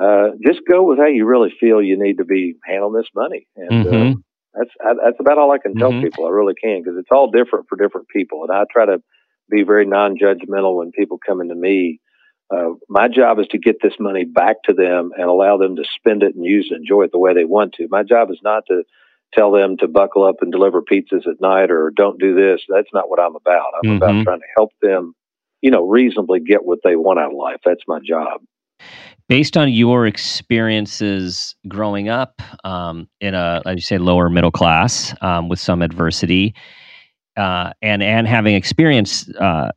uh, 0.00 0.30
just 0.44 0.60
go 0.70 0.84
with 0.84 0.98
how 0.98 1.06
you 1.06 1.26
really 1.26 1.52
feel 1.58 1.82
you 1.82 1.98
need 1.98 2.18
to 2.18 2.24
be 2.24 2.54
handling 2.64 2.94
this 2.94 3.10
money. 3.14 3.48
And 3.56 3.86
uh, 3.86 3.90
mm-hmm. 3.90 4.20
that's 4.54 4.70
I, 4.80 4.92
that's 5.04 5.20
about 5.20 5.38
all 5.38 5.50
I 5.50 5.58
can 5.58 5.74
tell 5.74 5.90
mm-hmm. 5.90 6.04
people. 6.04 6.26
I 6.26 6.30
really 6.30 6.54
can 6.54 6.82
because 6.82 6.96
it's 6.98 7.10
all 7.10 7.30
different 7.30 7.66
for 7.68 7.76
different 7.76 8.06
people, 8.08 8.44
and 8.44 8.56
I 8.56 8.62
try 8.70 8.86
to 8.86 9.02
be 9.50 9.64
very 9.64 9.84
non-judgmental 9.84 10.76
when 10.78 10.92
people 10.92 11.18
come 11.18 11.40
into 11.40 11.56
me. 11.56 11.98
Uh, 12.54 12.74
my 12.88 13.08
job 13.08 13.38
is 13.40 13.46
to 13.48 13.58
get 13.58 13.76
this 13.82 13.94
money 13.98 14.24
back 14.24 14.56
to 14.64 14.74
them 14.74 15.10
and 15.16 15.28
allow 15.28 15.56
them 15.56 15.74
to 15.74 15.84
spend 15.96 16.22
it 16.22 16.34
and 16.34 16.44
use 16.44 16.68
it, 16.70 16.76
enjoy 16.76 17.02
it 17.02 17.10
the 17.10 17.18
way 17.18 17.34
they 17.34 17.44
want 17.44 17.72
to. 17.72 17.88
My 17.90 18.02
job 18.02 18.30
is 18.30 18.38
not 18.44 18.64
to 18.68 18.84
tell 19.34 19.50
them 19.50 19.76
to 19.78 19.88
buckle 19.88 20.24
up 20.24 20.36
and 20.40 20.52
deliver 20.52 20.82
pizzas 20.82 21.26
at 21.26 21.40
night 21.40 21.70
or 21.70 21.90
don't 21.94 22.18
do 22.20 22.34
this. 22.34 22.60
That's 22.68 22.90
not 22.92 23.08
what 23.08 23.20
I'm 23.20 23.36
about. 23.36 23.72
I'm 23.82 23.90
mm-hmm. 23.90 23.96
about 23.96 24.24
trying 24.24 24.40
to 24.40 24.46
help 24.56 24.70
them, 24.80 25.14
you 25.60 25.70
know, 25.70 25.86
reasonably 25.86 26.40
get 26.40 26.64
what 26.64 26.80
they 26.84 26.96
want 26.96 27.18
out 27.18 27.32
of 27.32 27.36
life. 27.36 27.60
That's 27.64 27.82
my 27.86 27.98
job. 28.06 28.40
Based 29.28 29.56
on 29.56 29.72
your 29.72 30.06
experiences 30.06 31.54
growing 31.68 32.08
up 32.08 32.42
um, 32.64 33.08
in 33.20 33.34
a, 33.34 33.62
as 33.64 33.76
you 33.76 33.80
say, 33.80 33.98
lower 33.98 34.28
middle 34.28 34.50
class 34.50 35.14
um, 35.22 35.48
with 35.48 35.58
some 35.60 35.80
adversity, 35.80 36.54
uh, 37.36 37.72
and 37.80 38.02
and 38.02 38.26
having 38.26 38.54
experienced 38.54 39.34
uh, 39.36 39.70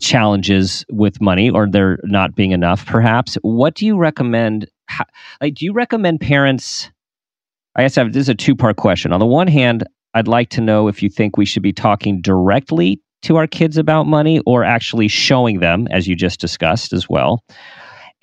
challenges 0.00 0.84
with 0.90 1.20
money 1.20 1.50
or 1.50 1.68
there 1.68 1.98
not 2.04 2.34
being 2.34 2.52
enough, 2.52 2.86
perhaps. 2.86 3.36
What 3.42 3.74
do 3.74 3.84
you 3.84 3.98
recommend? 3.98 4.70
How, 4.86 5.04
like, 5.42 5.54
do 5.54 5.64
you 5.64 5.72
recommend 5.72 6.20
parents? 6.20 6.90
I 7.76 7.82
guess 7.82 7.98
I 7.98 8.02
have, 8.02 8.12
this 8.14 8.22
is 8.22 8.28
a 8.30 8.34
two 8.34 8.56
part 8.56 8.76
question. 8.76 9.12
On 9.12 9.20
the 9.20 9.26
one 9.26 9.48
hand, 9.48 9.86
I'd 10.14 10.28
like 10.28 10.48
to 10.50 10.62
know 10.62 10.88
if 10.88 11.02
you 11.02 11.10
think 11.10 11.36
we 11.36 11.44
should 11.44 11.62
be 11.62 11.74
talking 11.74 12.22
directly 12.22 13.00
to 13.22 13.36
our 13.36 13.46
kids 13.46 13.76
about 13.76 14.04
money 14.06 14.40
or 14.46 14.64
actually 14.64 15.08
showing 15.08 15.60
them, 15.60 15.86
as 15.90 16.08
you 16.08 16.16
just 16.16 16.40
discussed 16.40 16.94
as 16.94 17.08
well. 17.08 17.44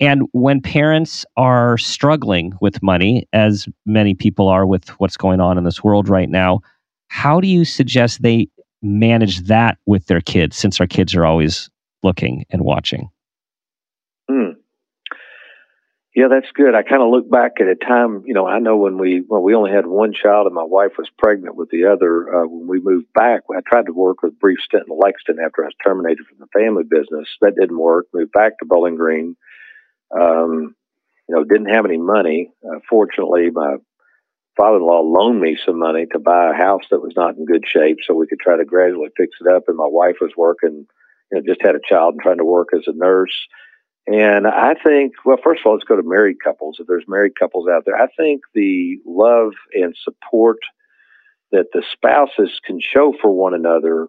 And 0.00 0.22
when 0.32 0.60
parents 0.60 1.24
are 1.36 1.78
struggling 1.78 2.52
with 2.60 2.82
money, 2.82 3.28
as 3.32 3.68
many 3.86 4.14
people 4.14 4.48
are 4.48 4.66
with 4.66 4.88
what's 4.98 5.16
going 5.16 5.40
on 5.40 5.56
in 5.56 5.62
this 5.62 5.84
world 5.84 6.08
right 6.08 6.28
now, 6.28 6.60
how 7.08 7.40
do 7.40 7.46
you 7.46 7.64
suggest 7.64 8.22
they 8.22 8.48
manage 8.82 9.42
that 9.42 9.78
with 9.86 10.06
their 10.06 10.20
kids 10.20 10.56
since 10.56 10.80
our 10.80 10.86
kids 10.88 11.14
are 11.14 11.24
always 11.24 11.70
looking 12.02 12.44
and 12.50 12.62
watching? 12.62 13.08
Hmm. 14.28 14.50
Yeah, 16.14 16.28
that's 16.30 16.50
good. 16.54 16.76
I 16.76 16.84
kind 16.84 17.02
of 17.02 17.10
look 17.10 17.28
back 17.28 17.54
at 17.60 17.66
a 17.66 17.74
time, 17.74 18.22
you 18.24 18.34
know, 18.34 18.46
I 18.46 18.60
know 18.60 18.76
when 18.76 18.98
we, 18.98 19.24
well, 19.26 19.42
we 19.42 19.56
only 19.56 19.72
had 19.72 19.84
one 19.84 20.12
child 20.12 20.46
and 20.46 20.54
my 20.54 20.62
wife 20.62 20.92
was 20.96 21.10
pregnant 21.18 21.56
with 21.56 21.70
the 21.70 21.86
other. 21.86 22.32
Uh, 22.32 22.46
when 22.46 22.68
we 22.68 22.80
moved 22.80 23.12
back, 23.12 23.40
I 23.50 23.60
tried 23.66 23.86
to 23.86 23.92
work 23.92 24.22
with 24.22 24.38
brief 24.38 24.58
stint 24.64 24.84
in 24.88 24.96
Lexington 24.96 25.44
after 25.44 25.64
I 25.64 25.66
was 25.66 25.74
terminated 25.82 26.24
from 26.26 26.38
the 26.38 26.46
family 26.56 26.84
business. 26.88 27.28
That 27.40 27.56
didn't 27.58 27.78
work. 27.78 28.06
Moved 28.14 28.30
back 28.30 28.58
to 28.58 28.64
Bowling 28.64 28.94
Green. 28.94 29.36
Um, 30.16 30.76
you 31.28 31.34
know, 31.34 31.42
didn't 31.42 31.74
have 31.74 31.84
any 31.84 31.98
money. 31.98 32.52
Uh, 32.64 32.78
fortunately, 32.88 33.50
my 33.50 33.78
father-in-law 34.56 35.00
loaned 35.00 35.40
me 35.40 35.58
some 35.66 35.80
money 35.80 36.06
to 36.12 36.20
buy 36.20 36.50
a 36.50 36.54
house 36.54 36.84
that 36.92 37.02
was 37.02 37.14
not 37.16 37.36
in 37.36 37.44
good 37.44 37.64
shape 37.66 37.98
so 38.06 38.14
we 38.14 38.28
could 38.28 38.38
try 38.38 38.56
to 38.56 38.64
gradually 38.64 39.08
fix 39.16 39.34
it 39.40 39.52
up. 39.52 39.64
And 39.66 39.76
my 39.76 39.88
wife 39.88 40.16
was 40.20 40.30
working, 40.36 40.86
you 41.32 41.38
know, 41.38 41.42
just 41.44 41.62
had 41.66 41.74
a 41.74 41.80
child 41.88 42.14
and 42.14 42.22
trying 42.22 42.38
to 42.38 42.44
work 42.44 42.68
as 42.72 42.84
a 42.86 42.92
nurse. 42.94 43.34
And 44.06 44.46
I 44.46 44.74
think, 44.74 45.14
well, 45.24 45.38
first 45.42 45.60
of 45.60 45.66
all, 45.66 45.74
let's 45.74 45.84
go 45.84 45.96
to 45.96 46.02
married 46.04 46.36
couples. 46.42 46.76
If 46.78 46.86
there's 46.86 47.04
married 47.08 47.38
couples 47.38 47.68
out 47.68 47.84
there, 47.86 47.96
I 47.96 48.08
think 48.16 48.42
the 48.54 48.98
love 49.06 49.52
and 49.72 49.96
support 49.96 50.58
that 51.52 51.66
the 51.72 51.82
spouses 51.92 52.60
can 52.64 52.80
show 52.80 53.14
for 53.20 53.30
one 53.30 53.54
another 53.54 54.08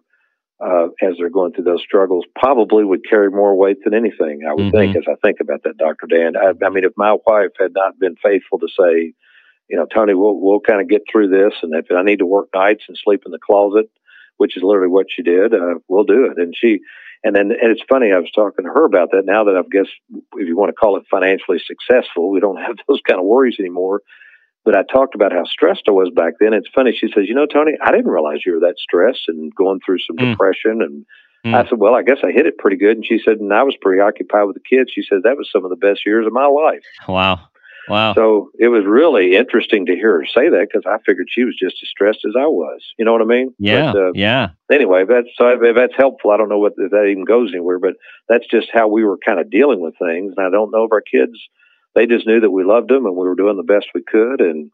uh, 0.60 0.88
as 1.02 1.14
they're 1.18 1.30
going 1.30 1.52
through 1.52 1.64
those 1.64 1.82
struggles 1.82 2.24
probably 2.38 2.84
would 2.84 3.08
carry 3.08 3.30
more 3.30 3.56
weight 3.56 3.78
than 3.84 3.94
anything. 3.94 4.40
I 4.48 4.52
would 4.54 4.72
mm-hmm. 4.72 4.76
think 4.76 4.96
as 4.96 5.04
I 5.08 5.14
think 5.22 5.38
about 5.40 5.62
that, 5.64 5.76
Doctor 5.76 6.06
Dan. 6.06 6.34
I, 6.36 6.52
I 6.64 6.70
mean, 6.70 6.84
if 6.84 6.92
my 6.96 7.16
wife 7.26 7.52
had 7.58 7.72
not 7.74 7.98
been 7.98 8.16
faithful 8.16 8.58
to 8.58 8.68
say, 8.68 9.12
you 9.68 9.76
know, 9.76 9.86
Tony, 9.86 10.14
we'll 10.14 10.38
we'll 10.40 10.60
kind 10.60 10.80
of 10.80 10.88
get 10.88 11.02
through 11.10 11.28
this, 11.28 11.52
and 11.62 11.74
if 11.74 11.86
I 11.90 12.02
need 12.02 12.20
to 12.20 12.26
work 12.26 12.48
nights 12.54 12.84
and 12.88 12.96
sleep 13.02 13.22
in 13.26 13.32
the 13.32 13.38
closet, 13.38 13.90
which 14.36 14.56
is 14.56 14.62
literally 14.62 14.90
what 14.90 15.06
she 15.08 15.22
did, 15.22 15.52
uh, 15.52 15.74
we'll 15.88 16.04
do 16.04 16.26
it. 16.26 16.38
And 16.38 16.54
she, 16.56 16.80
and 17.24 17.34
then 17.34 17.50
and 17.50 17.70
it's 17.70 17.82
funny. 17.88 18.12
I 18.12 18.18
was 18.18 18.30
talking 18.34 18.64
to 18.64 18.70
her 18.70 18.84
about 18.84 19.10
that. 19.12 19.24
Now 19.24 19.44
that 19.44 19.56
I 19.56 19.62
guess 19.70 19.90
if 20.34 20.48
you 20.48 20.56
want 20.56 20.70
to 20.70 20.74
call 20.74 20.96
it 20.96 21.04
financially 21.10 21.60
successful, 21.64 22.30
we 22.30 22.40
don't 22.40 22.56
have 22.62 22.76
those 22.88 23.00
kind 23.06 23.20
of 23.20 23.26
worries 23.26 23.56
anymore. 23.58 24.02
But 24.64 24.76
I 24.76 24.82
talked 24.82 25.14
about 25.14 25.32
how 25.32 25.44
stressed 25.44 25.84
I 25.88 25.92
was 25.92 26.10
back 26.10 26.34
then. 26.40 26.52
It's 26.52 26.68
funny. 26.74 26.92
She 26.92 27.08
says, 27.14 27.28
"You 27.28 27.34
know, 27.34 27.46
Tony, 27.46 27.72
I 27.80 27.92
didn't 27.92 28.10
realize 28.10 28.40
you 28.44 28.54
were 28.54 28.66
that 28.66 28.78
stressed 28.78 29.28
and 29.28 29.54
going 29.54 29.80
through 29.84 29.98
some 30.00 30.16
mm. 30.16 30.30
depression." 30.30 30.82
And 30.82 31.06
mm. 31.46 31.54
I 31.54 31.68
said, 31.68 31.78
"Well, 31.78 31.94
I 31.94 32.02
guess 32.02 32.18
I 32.24 32.32
hit 32.32 32.46
it 32.46 32.58
pretty 32.58 32.76
good." 32.76 32.96
And 32.96 33.06
she 33.06 33.20
said, 33.24 33.38
"And 33.38 33.52
I 33.52 33.62
was 33.62 33.76
preoccupied 33.80 34.46
with 34.46 34.56
the 34.56 34.76
kids." 34.76 34.90
She 34.92 35.02
said, 35.02 35.22
"That 35.22 35.36
was 35.36 35.48
some 35.52 35.64
of 35.64 35.70
the 35.70 35.76
best 35.76 36.04
years 36.04 36.26
of 36.26 36.32
my 36.32 36.46
life." 36.46 36.82
Wow. 37.08 37.48
Wow. 37.88 38.14
So 38.14 38.50
it 38.58 38.68
was 38.68 38.84
really 38.84 39.36
interesting 39.36 39.86
to 39.86 39.94
hear 39.94 40.18
her 40.18 40.26
say 40.26 40.48
that 40.48 40.68
because 40.70 40.84
I 40.86 40.98
figured 41.06 41.28
she 41.30 41.44
was 41.44 41.56
just 41.56 41.76
as 41.82 41.88
stressed 41.88 42.24
as 42.26 42.34
I 42.36 42.46
was. 42.46 42.82
You 42.98 43.04
know 43.04 43.12
what 43.12 43.22
I 43.22 43.26
mean? 43.26 43.54
Yeah. 43.58 43.92
But, 43.92 43.98
uh, 43.98 44.12
yeah. 44.14 44.48
Anyway, 44.70 45.04
that's 45.08 45.28
so 45.36 45.48
if 45.62 45.76
that's 45.76 45.94
helpful. 45.96 46.30
I 46.30 46.36
don't 46.36 46.48
know 46.48 46.58
what 46.58 46.72
if 46.76 46.90
that 46.90 47.06
even 47.06 47.24
goes 47.24 47.50
anywhere, 47.52 47.78
but 47.78 47.94
that's 48.28 48.46
just 48.48 48.68
how 48.72 48.88
we 48.88 49.04
were 49.04 49.18
kind 49.18 49.38
of 49.38 49.50
dealing 49.50 49.80
with 49.80 49.94
things. 49.98 50.34
And 50.36 50.46
I 50.46 50.50
don't 50.50 50.72
know 50.72 50.84
if 50.84 50.92
our 50.92 51.00
kids, 51.00 51.38
they 51.94 52.06
just 52.06 52.26
knew 52.26 52.40
that 52.40 52.50
we 52.50 52.64
loved 52.64 52.90
them 52.90 53.06
and 53.06 53.14
we 53.14 53.26
were 53.26 53.36
doing 53.36 53.56
the 53.56 53.62
best 53.62 53.86
we 53.94 54.02
could. 54.02 54.40
And, 54.40 54.70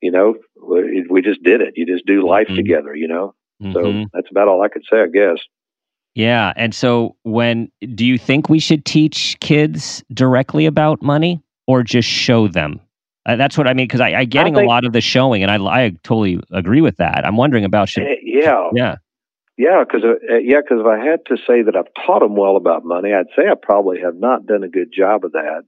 you 0.00 0.10
know, 0.10 0.36
we, 0.62 1.06
we 1.08 1.22
just 1.22 1.42
did 1.42 1.60
it. 1.60 1.74
You 1.76 1.86
just 1.86 2.06
do 2.06 2.26
life 2.26 2.46
mm-hmm. 2.46 2.56
together, 2.56 2.94
you 2.94 3.08
know? 3.08 3.34
Mm-hmm. 3.62 3.72
So 3.72 4.06
that's 4.12 4.30
about 4.30 4.48
all 4.48 4.62
I 4.62 4.68
could 4.68 4.84
say, 4.90 5.00
I 5.00 5.06
guess. 5.06 5.38
Yeah. 6.14 6.52
And 6.56 6.74
so 6.74 7.14
when 7.22 7.70
do 7.94 8.04
you 8.04 8.18
think 8.18 8.48
we 8.48 8.58
should 8.58 8.84
teach 8.84 9.36
kids 9.40 10.02
directly 10.12 10.66
about 10.66 11.02
money? 11.02 11.42
Or 11.68 11.84
just 11.84 12.08
show 12.08 12.48
them? 12.48 12.80
Uh, 13.24 13.36
that's 13.36 13.58
what 13.58 13.68
I 13.68 13.74
mean 13.74 13.86
because 13.86 14.00
I, 14.00 14.14
I 14.14 14.24
getting 14.24 14.54
think, 14.54 14.64
a 14.64 14.68
lot 14.68 14.86
of 14.86 14.92
the 14.92 15.02
showing, 15.02 15.42
and 15.42 15.52
I, 15.52 15.56
I 15.64 15.90
totally 16.02 16.40
agree 16.50 16.80
with 16.80 16.96
that. 16.96 17.26
I'm 17.26 17.36
wondering 17.36 17.64
about 17.64 17.90
should, 17.90 18.04
uh, 18.04 18.16
yeah, 18.22 18.70
yeah, 18.74 18.96
yeah, 19.58 19.84
because 19.84 20.02
uh, 20.02 20.36
yeah, 20.38 20.60
because 20.62 20.80
if 20.80 20.86
I 20.86 20.98
had 20.98 21.26
to 21.26 21.36
say 21.36 21.62
that 21.62 21.76
I've 21.76 21.92
taught 22.06 22.20
them 22.20 22.36
well 22.36 22.56
about 22.56 22.84
money, 22.84 23.12
I'd 23.12 23.26
say 23.36 23.46
I 23.46 23.54
probably 23.54 24.00
have 24.00 24.16
not 24.16 24.46
done 24.46 24.64
a 24.64 24.68
good 24.68 24.90
job 24.92 25.24
of 25.26 25.32
that. 25.32 25.64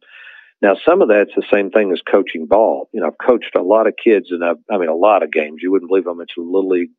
Now, 0.62 0.74
some 0.86 1.02
of 1.02 1.08
that's 1.08 1.34
the 1.36 1.44
same 1.52 1.70
thing 1.70 1.92
as 1.92 2.00
coaching 2.02 2.46
ball. 2.46 2.88
You 2.92 3.00
know, 3.00 3.08
I've 3.08 3.26
coached 3.26 3.54
a 3.56 3.62
lot 3.62 3.86
of 3.86 3.94
kids, 4.02 4.28
and 4.30 4.44
I've, 4.44 4.58
I 4.70 4.78
mean, 4.78 4.88
a 4.88 4.94
lot 4.94 5.22
of 5.22 5.32
games. 5.32 5.60
You 5.62 5.70
wouldn't 5.70 5.90
believe 5.90 6.04
how 6.04 6.14
much 6.14 6.32
Little 6.36 6.68
League, 6.68 6.90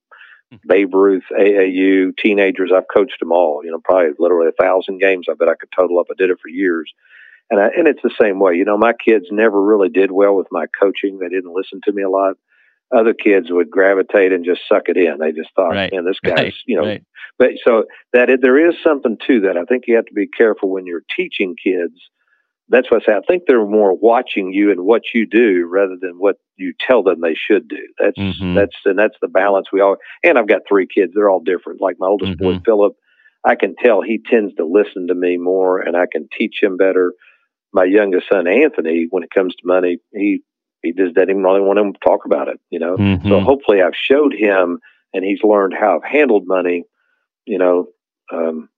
mm-hmm. 0.54 0.68
Babe 0.68 0.94
Ruth, 0.94 1.24
AAU, 1.32 2.18
teenagers. 2.18 2.72
I've 2.76 2.88
coached 2.94 3.20
them 3.20 3.32
all. 3.32 3.62
You 3.64 3.72
know, 3.72 3.80
probably 3.84 4.12
literally 4.20 4.50
a 4.50 4.64
thousand 4.64 5.00
games. 5.00 5.28
I 5.30 5.34
bet 5.34 5.50
I 5.50 5.56
could 5.56 5.70
total 5.76 6.00
up. 6.00 6.08
I 6.12 6.16
did 6.18 6.30
it 6.30 6.40
for 6.42 6.50
years. 6.50 6.92
And 7.52 7.60
I, 7.60 7.68
and 7.78 7.86
it's 7.86 8.02
the 8.02 8.16
same 8.20 8.40
way. 8.40 8.56
You 8.56 8.64
know, 8.64 8.78
my 8.78 8.94
kids 8.94 9.26
never 9.30 9.62
really 9.62 9.90
did 9.90 10.10
well 10.10 10.36
with 10.36 10.48
my 10.52 10.66
coaching. 10.80 11.20
They 11.20 11.28
didn't 11.28 11.54
listen 11.54 11.82
to 11.84 11.92
me 11.92 12.02
a 12.02 12.10
lot. 12.10 12.36
Other 12.96 13.14
kids 13.14 13.48
would 13.50 13.70
gravitate 13.70 14.32
and 14.32 14.46
just 14.46 14.62
suck 14.68 14.84
it 14.88 14.98
in. 14.98 15.18
They 15.20 15.34
just 15.34 15.50
thought, 15.54 15.72
right. 15.72 15.92
man, 15.92 16.06
this 16.06 16.20
guy's, 16.26 16.38
right. 16.38 16.54
you 16.66 16.78
know. 16.78 16.88
Right. 16.88 17.04
But 17.38 17.50
so 17.66 17.86
that 18.14 18.30
it, 18.30 18.42
there 18.42 18.70
is 18.70 18.76
something 18.84 19.18
to 19.28 19.42
that. 19.42 19.58
I 19.58 19.66
think 19.66 19.84
you 19.88 19.98
have 19.98 20.06
to 20.06 20.14
be 20.14 20.28
careful 20.28 20.70
when 20.70 20.86
you're 20.86 21.04
teaching 21.16 21.56
kids. 21.62 21.96
That's 22.70 22.90
what 22.90 23.04
I 23.04 23.06
say. 23.06 23.18
I 23.18 23.22
think 23.28 23.44
they're 23.48 23.66
more 23.66 23.98
watching 23.98 24.54
you 24.54 24.72
and 24.72 24.86
what 24.86 25.02
you 25.14 25.26
do 25.26 25.68
rather 25.70 25.98
than 26.00 26.20
what 26.20 26.38
you 26.56 26.74
tell 26.80 27.04
them 27.04 27.20
they 27.20 27.36
should 27.36 27.68
do. 27.68 27.86
That's 28.00 28.18
mm-hmm. 28.18 28.56
that's 28.56 28.76
and 28.86 28.98
that's 28.98 29.18
the 29.22 29.28
balance 29.28 29.68
we 29.74 29.82
all. 29.82 29.98
And 30.24 30.38
I've 30.38 30.48
got 30.48 30.62
three 30.70 30.88
kids. 30.88 31.12
They're 31.14 31.30
all 31.30 31.42
different. 31.44 31.82
Like 31.82 31.98
my 32.00 32.08
oldest 32.08 32.34
mm-hmm. 32.34 32.44
boy, 32.44 32.62
Philip. 32.66 32.96
I 33.44 33.56
can 33.56 33.76
tell 33.76 34.02
he 34.02 34.22
tends 34.24 34.54
to 34.56 34.66
listen 34.66 35.08
to 35.08 35.16
me 35.16 35.36
more, 35.36 35.80
and 35.80 35.98
I 35.98 36.06
can 36.10 36.30
teach 36.38 36.60
him 36.62 36.78
better 36.78 37.14
my 37.74 37.86
youngest 37.86 38.28
son 38.32 38.48
Anthony, 38.48 39.08
when 39.10 39.24
it 39.24 39.32
comes 39.32 39.56
to 39.56 39.62
money, 39.66 39.98
he 40.14 40.44
he 40.82 40.94
just 40.94 41.14
doesn't 41.14 41.30
even 41.30 41.44
really 41.44 41.62
want 41.62 41.78
to 41.78 42.00
talk 42.08 42.26
about 42.26 42.48
it, 42.48 42.60
you 42.70 42.80
know. 42.80 42.98
Mm-hmm. 42.98 43.28
So 43.28 43.40
hopefully, 43.42 43.82
I've 43.82 43.96
showed 43.96 44.34
him, 44.34 44.80
and 45.14 45.24
he's 45.24 45.44
learned 45.44 45.74
how 45.80 45.98
I've 45.98 46.10
handled 46.10 46.48
money, 46.48 46.84
you 47.46 47.58
know. 47.58 47.88
Um, 48.34 48.70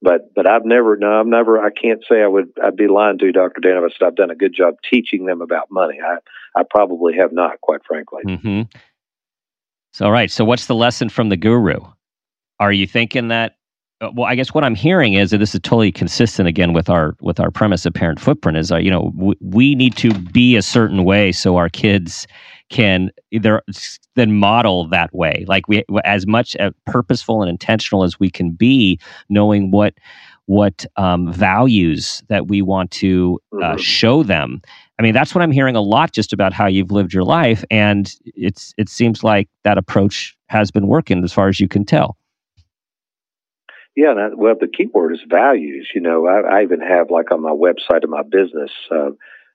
but 0.00 0.32
but 0.34 0.48
I've 0.48 0.64
never 0.64 0.96
no 0.96 1.20
I've 1.20 1.26
never 1.26 1.60
I 1.60 1.70
can't 1.70 2.04
say 2.08 2.22
I 2.22 2.26
would 2.26 2.52
I'd 2.62 2.76
be 2.76 2.86
lying 2.86 3.18
to 3.18 3.26
you, 3.26 3.32
Doctor 3.32 3.60
Dan 3.60 3.76
if 3.76 3.84
I 3.84 3.98
said 3.98 4.06
I've 4.06 4.16
done 4.16 4.30
a 4.30 4.36
good 4.36 4.54
job 4.54 4.74
teaching 4.88 5.26
them 5.26 5.40
about 5.40 5.70
money. 5.70 5.98
I 6.00 6.18
I 6.58 6.62
probably 6.68 7.16
have 7.16 7.32
not, 7.32 7.60
quite 7.60 7.80
frankly. 7.86 8.22
Mm-hmm. 8.26 8.62
So 9.92 10.06
all 10.06 10.12
right. 10.12 10.30
So 10.30 10.44
what's 10.44 10.66
the 10.66 10.74
lesson 10.74 11.08
from 11.08 11.28
the 11.28 11.36
guru? 11.36 11.80
Are 12.60 12.72
you 12.72 12.86
thinking 12.86 13.28
that 13.28 13.56
well, 14.00 14.26
I 14.26 14.34
guess 14.34 14.54
what 14.54 14.64
I'm 14.64 14.74
hearing 14.74 15.14
is 15.14 15.30
that 15.30 15.38
this 15.38 15.54
is 15.54 15.60
totally 15.62 15.90
consistent 15.90 16.48
again 16.48 16.72
with 16.72 16.88
our 16.88 17.16
with 17.20 17.40
our 17.40 17.50
premise 17.50 17.84
of 17.84 17.94
parent 17.94 18.20
footprint 18.20 18.56
is 18.56 18.70
uh, 18.70 18.76
you 18.76 18.90
know 18.90 19.10
w- 19.16 19.34
we 19.40 19.74
need 19.74 19.96
to 19.96 20.12
be 20.14 20.56
a 20.56 20.62
certain 20.62 21.04
way 21.04 21.32
so 21.32 21.56
our 21.56 21.68
kids 21.68 22.26
can 22.70 23.10
either 23.30 23.62
then 24.14 24.34
model 24.34 24.86
that 24.88 25.12
way. 25.14 25.44
Like 25.48 25.68
we 25.68 25.84
as 26.04 26.26
much 26.26 26.54
uh, 26.56 26.70
purposeful 26.86 27.42
and 27.42 27.50
intentional 27.50 28.04
as 28.04 28.20
we 28.20 28.30
can 28.30 28.52
be 28.52 29.00
knowing 29.28 29.70
what 29.70 29.94
what 30.46 30.86
um, 30.96 31.30
values 31.32 32.22
that 32.28 32.48
we 32.48 32.62
want 32.62 32.90
to 32.90 33.38
uh, 33.52 33.56
mm-hmm. 33.56 33.78
show 33.78 34.22
them. 34.22 34.62
I 34.98 35.02
mean 35.02 35.14
that's 35.14 35.32
what 35.32 35.42
i'm 35.42 35.52
hearing 35.52 35.76
a 35.76 35.80
lot 35.80 36.10
just 36.10 36.32
about 36.32 36.52
how 36.52 36.66
you've 36.66 36.90
lived 36.90 37.14
your 37.14 37.22
life 37.22 37.64
and 37.70 38.12
it's 38.24 38.74
it 38.76 38.88
seems 38.88 39.22
like 39.22 39.48
that 39.62 39.78
approach 39.78 40.36
has 40.48 40.72
been 40.72 40.88
working 40.88 41.22
as 41.22 41.32
far 41.32 41.46
as 41.46 41.60
you 41.60 41.68
can 41.68 41.84
tell 41.84 42.17
yeah, 43.98 44.12
and 44.12 44.20
I, 44.20 44.28
well, 44.32 44.54
the 44.54 44.68
key 44.68 44.86
word 44.86 45.12
is 45.12 45.20
values. 45.28 45.88
You 45.92 46.00
know, 46.00 46.28
I, 46.28 46.58
I 46.58 46.62
even 46.62 46.80
have 46.80 47.10
like 47.10 47.32
on 47.32 47.42
my 47.42 47.50
website 47.50 48.04
of 48.04 48.10
my 48.10 48.22
business, 48.22 48.70
uh, 48.92 49.10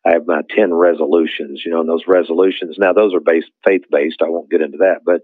I 0.06 0.12
have 0.12 0.28
my 0.28 0.42
10 0.54 0.74
resolutions, 0.74 1.62
you 1.64 1.72
know, 1.72 1.80
and 1.80 1.88
those 1.88 2.04
resolutions, 2.10 2.76
now 2.78 2.92
those 2.92 3.14
are 3.14 3.22
based, 3.22 3.52
faith 3.66 3.84
based. 3.90 4.22
I 4.22 4.28
won't 4.28 4.52
get 4.52 4.60
into 4.60 4.80
that, 4.80 5.06
but 5.06 5.22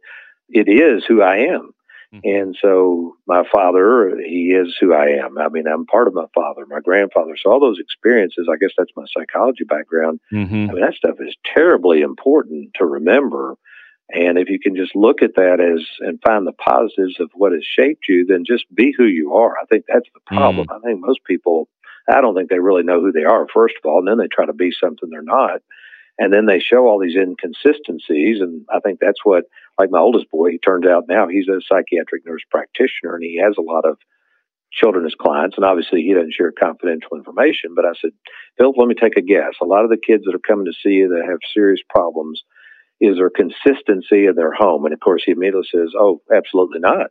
it 0.47 0.69
is 0.69 1.03
who 1.05 1.21
I 1.21 1.39
am. 1.51 1.73
Mm-hmm. 2.13 2.19
And 2.23 2.57
so 2.61 3.17
my 3.27 3.43
father, 3.51 4.17
he 4.25 4.53
is 4.53 4.73
who 4.79 4.93
I 4.93 5.07
am. 5.21 5.37
I 5.37 5.49
mean, 5.49 5.67
I'm 5.67 5.85
part 5.85 6.07
of 6.07 6.13
my 6.13 6.27
father, 6.33 6.65
my 6.65 6.79
grandfather. 6.79 7.35
So 7.35 7.51
all 7.51 7.59
those 7.59 7.77
experiences, 7.77 8.47
I 8.49 8.55
guess 8.55 8.71
that's 8.77 8.93
my 8.95 9.03
psychology 9.13 9.65
background. 9.65 10.21
Mm-hmm. 10.31 10.69
I 10.69 10.73
mean, 10.73 10.79
that 10.79 10.93
stuff 10.93 11.17
is 11.19 11.35
terribly 11.43 11.99
important 11.99 12.69
to 12.75 12.85
remember. 12.85 13.57
And 14.11 14.39
if 14.39 14.49
you 14.49 14.59
can 14.59 14.75
just 14.75 14.95
look 14.95 15.21
at 15.21 15.35
that 15.35 15.59
as 15.59 15.85
and 15.99 16.19
find 16.25 16.47
the 16.47 16.53
positives 16.53 17.19
of 17.19 17.29
what 17.35 17.51
has 17.51 17.63
shaped 17.63 18.05
you, 18.09 18.25
then 18.25 18.43
just 18.45 18.65
be 18.73 18.93
who 18.97 19.05
you 19.05 19.35
are. 19.35 19.53
I 19.61 19.65
think 19.65 19.85
that's 19.87 20.09
the 20.13 20.21
problem. 20.25 20.67
Mm. 20.67 20.75
I 20.75 20.79
think 20.79 20.99
most 20.99 21.19
people, 21.25 21.67
I 22.09 22.19
don't 22.21 22.35
think 22.35 22.49
they 22.49 22.59
really 22.59 22.83
know 22.83 23.01
who 23.01 23.11
they 23.11 23.23
are, 23.23 23.45
first 23.53 23.75
of 23.83 23.87
all, 23.87 23.99
and 23.99 24.07
then 24.07 24.17
they 24.17 24.27
try 24.27 24.47
to 24.47 24.53
be 24.53 24.71
something 24.71 25.09
they're 25.09 25.21
not. 25.21 25.61
And 26.17 26.33
then 26.33 26.47
they 26.47 26.59
show 26.59 26.87
all 26.87 26.99
these 26.99 27.15
inconsistencies. 27.15 28.41
And 28.41 28.65
I 28.73 28.79
think 28.79 28.99
that's 28.99 29.23
what, 29.23 29.45
like 29.79 29.91
my 29.91 29.99
oldest 29.99 30.29
boy, 30.31 30.51
he 30.51 30.57
turns 30.57 30.85
out 30.85 31.05
now 31.07 31.27
he's 31.27 31.47
a 31.47 31.61
psychiatric 31.61 32.25
nurse 32.25 32.41
practitioner 32.51 33.15
and 33.15 33.23
he 33.23 33.39
has 33.41 33.55
a 33.57 33.61
lot 33.61 33.85
of 33.85 33.97
children 34.71 35.05
as 35.05 35.15
clients. 35.15 35.55
And 35.55 35.65
obviously 35.65 36.01
he 36.01 36.13
doesn't 36.13 36.33
share 36.33 36.51
confidential 36.51 37.15
information. 37.15 37.73
But 37.73 37.85
I 37.85 37.93
said, 38.01 38.11
Phil, 38.57 38.73
let 38.75 38.87
me 38.87 38.95
take 38.95 39.17
a 39.17 39.21
guess. 39.21 39.53
A 39.61 39.65
lot 39.65 39.85
of 39.85 39.89
the 39.89 39.97
kids 39.97 40.25
that 40.25 40.35
are 40.35 40.39
coming 40.39 40.65
to 40.65 40.73
see 40.73 40.95
you 40.95 41.09
that 41.09 41.29
have 41.29 41.39
serious 41.53 41.79
problems, 41.89 42.43
is 42.99 43.17
there 43.17 43.29
consistency 43.29 44.25
in 44.25 44.35
their 44.35 44.53
home? 44.53 44.85
And 44.85 44.93
of 44.93 44.99
course, 44.99 45.23
he 45.25 45.31
immediately 45.31 45.67
says, 45.71 45.93
oh, 45.97 46.21
absolutely 46.33 46.79
not. 46.79 47.07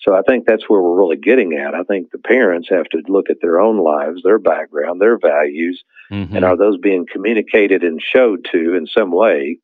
So 0.00 0.14
I 0.14 0.22
think 0.22 0.46
that's 0.46 0.68
where 0.68 0.82
we're 0.82 0.98
really 0.98 1.16
getting 1.16 1.54
at. 1.54 1.74
I 1.74 1.84
think 1.84 2.10
the 2.10 2.18
parents 2.18 2.68
have 2.70 2.86
to 2.86 3.02
look 3.06 3.30
at 3.30 3.36
their 3.40 3.60
own 3.60 3.78
lives, 3.78 4.22
their 4.22 4.40
background, 4.40 5.00
their 5.00 5.16
values, 5.16 5.82
mm-hmm. 6.10 6.34
and 6.34 6.44
are 6.44 6.56
those 6.56 6.76
being 6.78 7.06
communicated 7.10 7.84
and 7.84 8.02
showed 8.02 8.46
to 8.50 8.74
in 8.74 8.86
some 8.86 9.12
way 9.12 9.58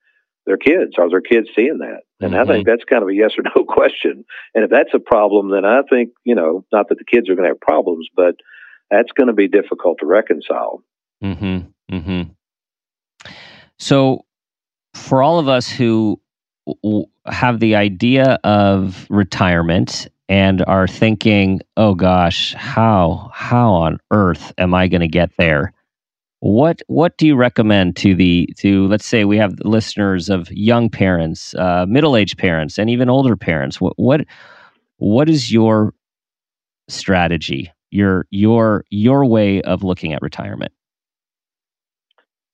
their 0.46 0.56
kids? 0.56 0.92
Are 0.96 1.10
their 1.10 1.20
kids 1.20 1.48
seeing 1.56 1.78
that? 1.78 2.02
And 2.20 2.32
mm-hmm. 2.32 2.50
I 2.50 2.52
think 2.52 2.66
that's 2.66 2.84
kind 2.84 3.02
of 3.02 3.08
a 3.08 3.14
yes 3.14 3.32
or 3.36 3.42
no 3.56 3.64
question. 3.64 4.24
And 4.54 4.64
if 4.64 4.70
that's 4.70 4.94
a 4.94 5.00
problem, 5.00 5.50
then 5.50 5.64
I 5.64 5.82
think, 5.90 6.10
you 6.24 6.36
know, 6.36 6.64
not 6.72 6.88
that 6.88 6.98
the 6.98 7.04
kids 7.04 7.28
are 7.28 7.34
going 7.34 7.44
to 7.44 7.50
have 7.50 7.60
problems, 7.60 8.06
but 8.14 8.36
that's 8.90 9.10
going 9.12 9.26
to 9.26 9.34
be 9.34 9.48
difficult 9.48 9.98
to 10.00 10.06
reconcile. 10.06 10.84
Mm-hmm. 11.22 11.94
Mm-hmm. 11.94 12.22
So 13.78 14.24
for 15.08 15.22
all 15.22 15.38
of 15.38 15.48
us 15.48 15.70
who 15.70 16.20
have 17.26 17.60
the 17.60 17.74
idea 17.74 18.38
of 18.44 19.06
retirement 19.08 20.06
and 20.28 20.62
are 20.66 20.86
thinking, 20.86 21.60
"Oh 21.78 21.94
gosh, 21.94 22.52
how 22.54 23.30
how 23.32 23.72
on 23.72 23.98
earth 24.10 24.52
am 24.58 24.74
I 24.74 24.86
going 24.88 25.00
to 25.00 25.08
get 25.08 25.30
there?" 25.38 25.72
What 26.40 26.82
what 26.88 27.16
do 27.16 27.26
you 27.26 27.36
recommend 27.36 27.96
to 27.96 28.14
the 28.14 28.48
to 28.58 28.86
let's 28.88 29.06
say 29.06 29.24
we 29.24 29.38
have 29.38 29.54
listeners 29.64 30.28
of 30.28 30.50
young 30.52 30.90
parents, 30.90 31.54
uh, 31.54 31.86
middle 31.88 32.14
aged 32.14 32.36
parents, 32.38 32.78
and 32.78 32.90
even 32.90 33.08
older 33.08 33.36
parents? 33.36 33.80
What 33.80 33.94
what 33.96 34.26
what 34.98 35.30
is 35.30 35.50
your 35.50 35.94
strategy? 36.88 37.72
Your 37.90 38.26
your 38.30 38.84
your 38.90 39.24
way 39.24 39.62
of 39.62 39.82
looking 39.82 40.12
at 40.12 40.20
retirement? 40.22 40.72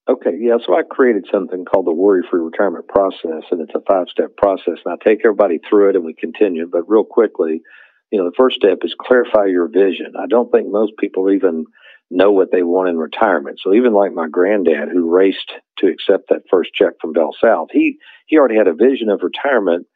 Okay, 0.06 0.36
yeah. 0.38 0.56
So 0.64 0.76
I 0.76 0.82
created 0.82 1.26
something 1.32 1.64
called 1.64 1.86
the 1.86 1.94
Worry 1.94 2.22
Free 2.30 2.40
Retirement 2.40 2.86
Process, 2.88 3.44
and 3.50 3.62
it's 3.62 3.74
a 3.74 3.80
five 3.88 4.08
step 4.10 4.36
process. 4.36 4.78
And 4.84 4.92
I 4.92 4.96
take 5.02 5.20
everybody 5.24 5.58
through 5.58 5.90
it 5.90 5.96
and 5.96 6.04
we 6.04 6.12
continue. 6.12 6.68
But 6.70 6.88
real 6.88 7.04
quickly, 7.04 7.62
you 8.10 8.18
know, 8.18 8.26
the 8.26 8.36
first 8.36 8.56
step 8.56 8.78
is 8.82 8.94
clarify 8.98 9.46
your 9.46 9.66
vision. 9.68 10.12
I 10.18 10.26
don't 10.28 10.52
think 10.52 10.68
most 10.68 10.92
people 10.98 11.30
even 11.30 11.64
know 12.10 12.32
what 12.32 12.52
they 12.52 12.62
want 12.62 12.90
in 12.90 12.98
retirement. 12.98 13.60
So 13.62 13.72
even 13.72 13.94
like 13.94 14.12
my 14.12 14.28
granddad 14.28 14.90
who 14.92 15.10
raced 15.10 15.52
to 15.78 15.86
accept 15.86 16.28
that 16.28 16.42
first 16.50 16.74
check 16.74 16.94
from 17.00 17.12
Bell 17.12 17.34
South, 17.42 17.68
he, 17.72 17.98
he 18.26 18.38
already 18.38 18.56
had 18.56 18.68
a 18.68 18.74
vision 18.74 19.08
of 19.08 19.22
retirement, 19.22 19.86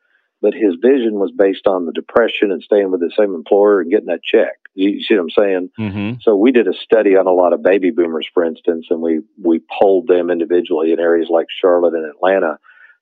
but 0.40 0.54
his 0.54 0.76
vision 0.80 1.14
was 1.14 1.32
based 1.36 1.66
on 1.66 1.84
the 1.84 1.92
depression 1.92 2.50
and 2.50 2.62
staying 2.62 2.90
with 2.90 3.00
the 3.00 3.12
same 3.16 3.34
employer 3.34 3.82
and 3.82 3.90
getting 3.90 4.06
that 4.06 4.22
check. 4.22 4.56
You, 4.78 5.02
see 5.02 5.16
what 5.16 5.22
I'm 5.22 5.30
saying? 5.30 5.70
Mm-hmm. 5.76 6.20
So 6.22 6.36
we 6.36 6.52
did 6.52 6.68
a 6.68 6.72
study 6.72 7.16
on 7.16 7.26
a 7.26 7.32
lot 7.32 7.52
of 7.52 7.64
baby 7.64 7.90
boomers, 7.90 8.28
for 8.32 8.44
instance, 8.44 8.86
and 8.90 9.02
we 9.02 9.22
we 9.42 9.60
polled 9.80 10.06
them 10.06 10.30
individually 10.30 10.92
in 10.92 11.00
areas 11.00 11.26
like 11.28 11.46
Charlotte 11.60 11.94
and 11.94 12.08
Atlanta. 12.08 12.58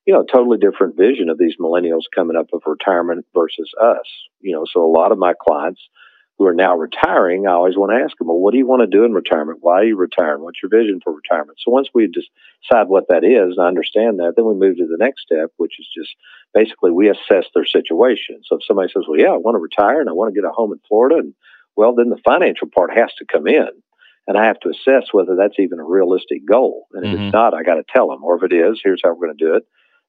You 0.06 0.14
know, 0.14 0.24
totally 0.24 0.56
different 0.56 0.96
vision 0.96 1.28
of 1.28 1.36
these 1.36 1.56
millennials 1.60 2.04
coming 2.14 2.34
up 2.34 2.46
of 2.54 2.62
retirement 2.64 3.26
versus 3.34 3.70
us. 3.78 4.06
You 4.40 4.54
know, 4.54 4.64
so 4.72 4.86
a 4.86 4.90
lot 4.90 5.12
of 5.12 5.18
my 5.18 5.34
clients 5.38 5.82
who 6.38 6.46
are 6.46 6.54
now 6.54 6.76
retiring, 6.76 7.46
I 7.46 7.52
always 7.52 7.76
want 7.76 7.92
to 7.92 8.02
ask 8.02 8.16
them, 8.16 8.28
well, 8.28 8.38
what 8.38 8.52
do 8.52 8.58
you 8.58 8.66
want 8.66 8.80
to 8.80 8.86
do 8.86 9.04
in 9.04 9.12
retirement? 9.12 9.58
Why 9.62 9.80
are 9.80 9.84
you 9.84 9.96
retiring? 9.96 10.42
What's 10.42 10.62
your 10.62 10.70
vision 10.70 11.00
for 11.02 11.12
retirement? 11.12 11.58
So 11.62 11.70
once 11.70 11.88
we 11.92 12.06
decide 12.08 12.88
what 12.88 13.08
that 13.08 13.24
is 13.24 13.56
and 13.56 13.64
I 13.64 13.68
understand 13.68 14.18
that, 14.18 14.34
then 14.36 14.44
we 14.44 14.54
move 14.54 14.76
to 14.76 14.86
the 14.86 14.98
next 14.98 15.22
step, 15.22 15.50
which 15.56 15.80
is 15.80 15.88
just 15.94 16.14
basically 16.54 16.90
we 16.90 17.08
assess 17.08 17.46
their 17.54 17.64
situation. 17.64 18.42
So 18.44 18.56
if 18.56 18.64
somebody 18.66 18.92
says, 18.92 19.04
well, 19.08 19.18
yeah, 19.18 19.32
I 19.32 19.38
want 19.38 19.56
to 19.56 19.60
retire 19.60 20.00
and 20.00 20.10
I 20.10 20.12
want 20.12 20.32
to 20.32 20.38
get 20.40 20.48
a 20.48 20.52
home 20.52 20.72
in 20.72 20.80
Florida, 20.88 21.16
and 21.16 21.34
well, 21.76 21.94
then 21.94 22.10
the 22.10 22.20
financial 22.26 22.68
part 22.68 22.90
has 22.96 23.10
to 23.18 23.26
come 23.30 23.46
in. 23.46 23.68
And 24.28 24.36
I 24.36 24.46
have 24.46 24.58
to 24.60 24.70
assess 24.70 25.08
whether 25.12 25.36
that's 25.36 25.58
even 25.60 25.78
a 25.78 25.84
realistic 25.84 26.44
goal. 26.44 26.86
And 26.92 27.04
if 27.04 27.12
mm-hmm. 27.12 27.24
it's 27.26 27.32
not, 27.32 27.54
I 27.54 27.62
got 27.62 27.74
to 27.74 27.84
tell 27.94 28.08
them. 28.08 28.24
Or 28.24 28.36
if 28.36 28.42
it 28.42 28.54
is, 28.54 28.80
here's 28.82 29.00
how 29.04 29.10
we're 29.10 29.26
going 29.26 29.38
to 29.38 29.44
do 29.44 29.54
it. 29.54 29.62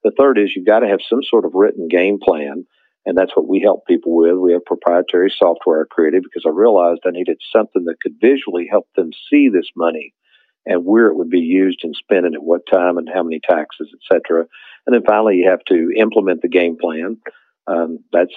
The 0.03 0.11
third 0.17 0.39
is 0.39 0.53
you've 0.55 0.65
got 0.65 0.79
to 0.79 0.87
have 0.87 0.99
some 1.07 1.21
sort 1.21 1.45
of 1.45 1.51
written 1.53 1.87
game 1.87 2.17
plan 2.19 2.65
and 3.07 3.17
that's 3.17 3.35
what 3.35 3.47
we 3.47 3.61
help 3.61 3.87
people 3.87 4.17
with. 4.17 4.35
We 4.35 4.51
have 4.51 4.65
proprietary 4.65 5.33
software 5.35 5.85
created 5.85 6.23
because 6.23 6.43
I 6.45 6.49
realized 6.49 7.01
I 7.05 7.11
needed 7.11 7.39
something 7.55 7.85
that 7.85 8.01
could 8.01 8.15
visually 8.19 8.67
help 8.69 8.85
them 8.97 9.11
see 9.29 9.47
this 9.47 9.69
money 9.77 10.13
and 10.65 10.83
where 10.83 11.07
it 11.07 11.15
would 11.15 11.29
be 11.29 11.39
used 11.39 11.79
and 11.83 11.95
spent 11.95 12.25
and 12.25 12.35
at 12.35 12.43
what 12.43 12.67
time 12.69 12.97
and 12.97 13.07
how 13.11 13.23
many 13.23 13.39
taxes, 13.39 13.89
etc. 13.95 14.45
And 14.85 14.93
then 14.93 15.03
finally, 15.07 15.37
you 15.37 15.49
have 15.49 15.63
to 15.69 15.89
implement 15.95 16.41
the 16.41 16.49
game 16.49 16.75
plan. 16.79 17.15
Um, 17.67 17.99
that's 18.13 18.33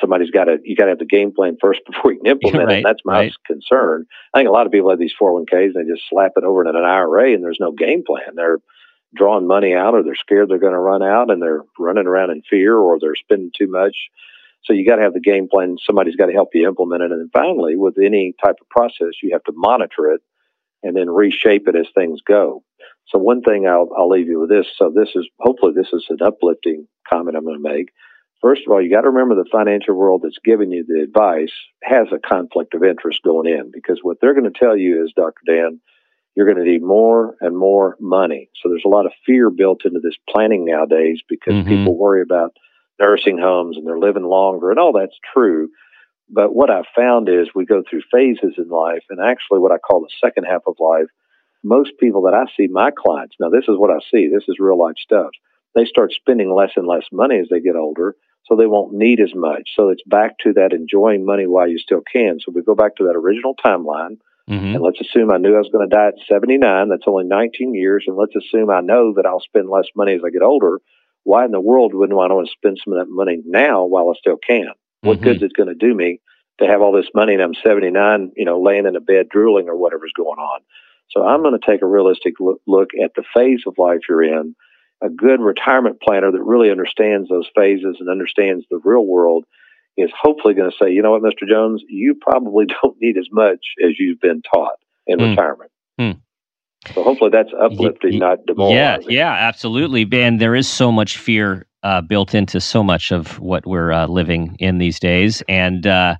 somebody's 0.00 0.30
got 0.30 0.44
to 0.44 0.58
you 0.64 0.74
got 0.74 0.84
to 0.84 0.90
have 0.90 0.98
the 0.98 1.04
game 1.04 1.32
plan 1.32 1.56
first 1.60 1.80
before 1.90 2.12
you 2.12 2.18
can 2.18 2.32
implement 2.32 2.66
right, 2.66 2.74
it. 2.74 2.76
And 2.78 2.86
that's 2.86 3.02
my 3.04 3.14
right. 3.14 3.32
concern. 3.46 4.06
I 4.34 4.38
think 4.38 4.48
a 4.48 4.52
lot 4.52 4.66
of 4.66 4.72
people 4.72 4.90
have 4.90 4.98
these 4.98 5.14
401ks 5.20 5.74
and 5.74 5.88
they 5.88 5.92
just 5.92 6.08
slap 6.08 6.32
it 6.36 6.44
over 6.44 6.62
in 6.62 6.74
an 6.74 6.84
IRA 6.84 7.32
and 7.32 7.44
there's 7.44 7.60
no 7.60 7.72
game 7.72 8.02
plan. 8.04 8.34
They're 8.34 8.58
drawing 9.14 9.46
money 9.46 9.74
out 9.74 9.94
or 9.94 10.02
they're 10.02 10.14
scared 10.14 10.48
they're 10.48 10.58
going 10.58 10.72
to 10.72 10.78
run 10.78 11.02
out 11.02 11.30
and 11.30 11.40
they're 11.40 11.62
running 11.78 12.06
around 12.06 12.30
in 12.30 12.42
fear 12.48 12.76
or 12.76 12.98
they're 12.98 13.14
spending 13.14 13.52
too 13.56 13.68
much. 13.68 13.96
So 14.64 14.72
you 14.72 14.86
got 14.86 14.96
to 14.96 15.02
have 15.02 15.14
the 15.14 15.20
game 15.20 15.48
plan. 15.48 15.76
Somebody's 15.84 16.16
got 16.16 16.26
to 16.26 16.32
help 16.32 16.50
you 16.54 16.66
implement 16.66 17.02
it. 17.02 17.10
And 17.10 17.20
then 17.20 17.30
finally, 17.32 17.76
with 17.76 17.98
any 17.98 18.34
type 18.42 18.56
of 18.60 18.68
process, 18.68 19.14
you 19.22 19.30
have 19.32 19.42
to 19.44 19.52
monitor 19.54 20.12
it 20.12 20.22
and 20.82 20.96
then 20.96 21.10
reshape 21.10 21.68
it 21.68 21.76
as 21.76 21.86
things 21.94 22.20
go. 22.26 22.62
So 23.08 23.18
one 23.18 23.42
thing 23.42 23.66
I'll, 23.66 23.88
I'll 23.96 24.08
leave 24.08 24.28
you 24.28 24.40
with 24.40 24.50
this. 24.50 24.66
So 24.76 24.90
this 24.94 25.10
is 25.14 25.28
hopefully 25.40 25.72
this 25.74 25.92
is 25.92 26.06
an 26.08 26.18
uplifting 26.24 26.86
comment 27.12 27.36
I'm 27.36 27.44
going 27.44 27.62
to 27.62 27.68
make. 27.68 27.90
First 28.42 28.62
of 28.66 28.72
all, 28.72 28.82
you 28.82 28.90
got 28.90 29.02
to 29.02 29.10
remember 29.10 29.36
the 29.36 29.48
financial 29.50 29.94
world 29.94 30.22
that's 30.24 30.38
giving 30.44 30.72
you 30.72 30.84
the 30.84 31.00
advice 31.00 31.52
has 31.82 32.08
a 32.12 32.18
conflict 32.18 32.74
of 32.74 32.82
interest 32.82 33.20
going 33.24 33.46
in 33.48 33.70
because 33.72 34.00
what 34.02 34.18
they're 34.20 34.34
going 34.34 34.52
to 34.52 34.58
tell 34.58 34.76
you 34.76 35.04
is, 35.04 35.12
Dr. 35.14 35.40
Dan, 35.46 35.80
you're 36.34 36.52
going 36.52 36.64
to 36.64 36.70
need 36.70 36.82
more 36.82 37.36
and 37.40 37.56
more 37.56 37.96
money. 38.00 38.50
So 38.60 38.68
there's 38.68 38.84
a 38.84 38.88
lot 38.88 39.06
of 39.06 39.12
fear 39.24 39.48
built 39.48 39.84
into 39.84 40.00
this 40.00 40.16
planning 40.28 40.64
nowadays 40.64 41.20
because 41.28 41.54
mm-hmm. 41.54 41.68
people 41.68 41.96
worry 41.96 42.22
about 42.22 42.56
nursing 42.98 43.38
homes 43.38 43.76
and 43.76 43.86
they're 43.86 43.98
living 43.98 44.24
longer 44.24 44.70
and 44.70 44.78
all 44.78 44.92
that's 44.92 45.18
true. 45.32 45.68
But 46.28 46.54
what 46.54 46.70
I've 46.70 46.86
found 46.96 47.28
is 47.28 47.48
we 47.54 47.64
go 47.64 47.82
through 47.88 48.02
phases 48.10 48.54
in 48.56 48.68
life 48.68 49.04
and 49.10 49.20
actually 49.20 49.60
what 49.60 49.72
I 49.72 49.78
call 49.78 50.00
the 50.00 50.10
second 50.20 50.44
half 50.44 50.62
of 50.66 50.76
life, 50.80 51.08
most 51.62 51.92
people 52.00 52.22
that 52.22 52.34
I 52.34 52.46
see, 52.56 52.66
my 52.66 52.90
clients, 52.90 53.36
now 53.38 53.50
this 53.50 53.64
is 53.68 53.76
what 53.76 53.90
I 53.90 54.00
see, 54.10 54.28
this 54.28 54.44
is 54.48 54.56
real 54.58 54.78
life 54.78 54.96
stuff. 55.00 55.30
They 55.74 55.84
start 55.84 56.12
spending 56.12 56.52
less 56.52 56.72
and 56.76 56.86
less 56.86 57.04
money 57.12 57.38
as 57.38 57.48
they 57.50 57.60
get 57.60 57.76
older, 57.76 58.16
so 58.44 58.56
they 58.56 58.66
won't 58.66 58.92
need 58.92 59.20
as 59.20 59.34
much. 59.34 59.70
So 59.76 59.88
it's 59.88 60.02
back 60.06 60.38
to 60.44 60.52
that 60.54 60.72
enjoying 60.72 61.24
money 61.24 61.46
while 61.46 61.68
you 61.68 61.78
still 61.78 62.02
can. 62.12 62.38
So 62.40 62.52
we 62.54 62.62
go 62.62 62.74
back 62.74 62.96
to 62.96 63.04
that 63.04 63.16
original 63.16 63.54
timeline 63.54 64.18
Mm-hmm. 64.50 64.74
And 64.74 64.80
let's 64.82 65.00
assume 65.00 65.30
I 65.30 65.38
knew 65.38 65.54
I 65.54 65.58
was 65.58 65.70
going 65.72 65.88
to 65.88 65.94
die 65.94 66.08
at 66.08 66.14
79. 66.28 66.88
That's 66.88 67.04
only 67.06 67.24
19 67.24 67.74
years. 67.74 68.04
And 68.06 68.16
let's 68.16 68.34
assume 68.34 68.70
I 68.70 68.80
know 68.80 69.14
that 69.14 69.26
I'll 69.26 69.40
spend 69.40 69.70
less 69.70 69.86
money 69.94 70.14
as 70.14 70.20
I 70.26 70.30
get 70.30 70.42
older. 70.42 70.78
Why 71.24 71.44
in 71.44 71.52
the 71.52 71.60
world 71.60 71.94
wouldn't 71.94 72.18
I 72.18 72.26
want 72.26 72.48
to 72.48 72.52
spend 72.52 72.78
some 72.82 72.92
of 72.92 72.98
that 72.98 73.12
money 73.12 73.40
now 73.44 73.84
while 73.84 74.10
I 74.10 74.18
still 74.18 74.36
can? 74.36 74.72
What 75.02 75.16
mm-hmm. 75.16 75.24
good 75.24 75.36
is 75.36 75.42
it 75.42 75.56
going 75.56 75.68
to 75.68 75.74
do 75.74 75.94
me 75.94 76.20
to 76.58 76.66
have 76.66 76.82
all 76.82 76.92
this 76.92 77.10
money 77.14 77.34
and 77.34 77.42
I'm 77.42 77.54
79, 77.54 78.32
you 78.36 78.44
know, 78.44 78.60
laying 78.60 78.86
in 78.86 78.96
a 78.96 79.00
bed 79.00 79.28
drooling 79.30 79.68
or 79.68 79.76
whatever's 79.76 80.12
going 80.16 80.38
on? 80.38 80.60
So 81.10 81.24
I'm 81.24 81.42
going 81.42 81.58
to 81.58 81.64
take 81.64 81.82
a 81.82 81.86
realistic 81.86 82.34
look 82.40 82.90
at 83.02 83.12
the 83.14 83.24
phase 83.34 83.62
of 83.66 83.74
life 83.78 84.00
you're 84.08 84.22
in. 84.22 84.56
A 85.02 85.08
good 85.08 85.40
retirement 85.40 86.00
planner 86.00 86.30
that 86.30 86.42
really 86.42 86.70
understands 86.70 87.28
those 87.28 87.48
phases 87.56 87.96
and 87.98 88.08
understands 88.08 88.64
the 88.70 88.80
real 88.84 89.04
world 89.04 89.44
is 89.96 90.10
hopefully 90.18 90.54
going 90.54 90.70
to 90.70 90.76
say, 90.80 90.92
you 90.92 91.02
know 91.02 91.10
what, 91.10 91.22
Mr. 91.22 91.48
Jones, 91.48 91.82
you 91.88 92.14
probably 92.20 92.66
don't 92.82 92.96
need 93.00 93.16
as 93.18 93.28
much 93.30 93.60
as 93.84 93.92
you've 93.98 94.20
been 94.20 94.42
taught 94.42 94.78
in 95.06 95.18
mm. 95.18 95.30
retirement. 95.30 95.70
Mm. 96.00 96.20
So 96.94 97.02
hopefully 97.02 97.30
that's 97.32 97.52
uplifting, 97.58 98.14
y- 98.14 98.18
not 98.18 98.38
demoralizing. 98.46 99.10
Yeah, 99.10 99.18
yeah, 99.18 99.32
absolutely. 99.32 100.04
Ben, 100.04 100.38
there 100.38 100.54
is 100.54 100.68
so 100.68 100.90
much 100.90 101.16
fear 101.16 101.66
uh, 101.82 102.00
built 102.00 102.34
into 102.34 102.60
so 102.60 102.82
much 102.82 103.12
of 103.12 103.38
what 103.38 103.66
we're 103.66 103.92
uh, 103.92 104.06
living 104.06 104.56
in 104.58 104.78
these 104.78 104.98
days, 104.98 105.42
and 105.48 105.86
uh, 105.86 106.16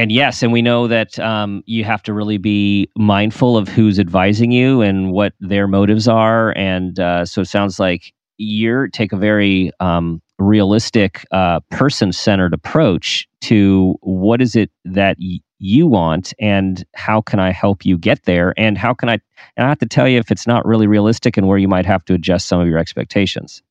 and 0.00 0.10
yes, 0.10 0.42
and 0.42 0.50
we 0.50 0.62
know 0.62 0.86
that 0.86 1.18
um, 1.18 1.62
you 1.66 1.84
have 1.84 2.02
to 2.04 2.14
really 2.14 2.38
be 2.38 2.88
mindful 2.96 3.58
of 3.58 3.68
who's 3.68 3.98
advising 3.98 4.50
you 4.50 4.80
and 4.80 5.12
what 5.12 5.34
their 5.40 5.68
motives 5.68 6.08
are, 6.08 6.56
and 6.56 6.98
uh, 6.98 7.26
so 7.26 7.42
it 7.42 7.48
sounds 7.48 7.78
like 7.78 8.14
you 8.38 8.88
take 8.88 9.12
a 9.12 9.16
very 9.18 9.70
um, 9.78 10.22
realistic, 10.38 11.26
uh, 11.32 11.60
person 11.70 12.12
centered 12.14 12.54
approach 12.54 13.28
to 13.42 13.94
what 14.00 14.40
is 14.40 14.56
it 14.56 14.70
that 14.86 15.18
y- 15.20 15.40
you 15.58 15.86
want 15.86 16.32
and 16.40 16.86
how 16.94 17.20
can 17.20 17.38
I 17.38 17.52
help 17.52 17.84
you 17.84 17.98
get 17.98 18.22
there? 18.24 18.54
And 18.56 18.78
how 18.78 18.94
can 18.94 19.10
I, 19.10 19.18
and 19.58 19.66
I 19.66 19.68
have 19.68 19.80
to 19.80 19.86
tell 19.86 20.08
you 20.08 20.18
if 20.18 20.30
it's 20.30 20.46
not 20.46 20.64
really 20.64 20.86
realistic 20.86 21.36
and 21.36 21.46
where 21.46 21.58
you 21.58 21.68
might 21.68 21.84
have 21.84 22.06
to 22.06 22.14
adjust 22.14 22.48
some 22.48 22.58
of 22.58 22.66
your 22.66 22.78
expectations. 22.78 23.62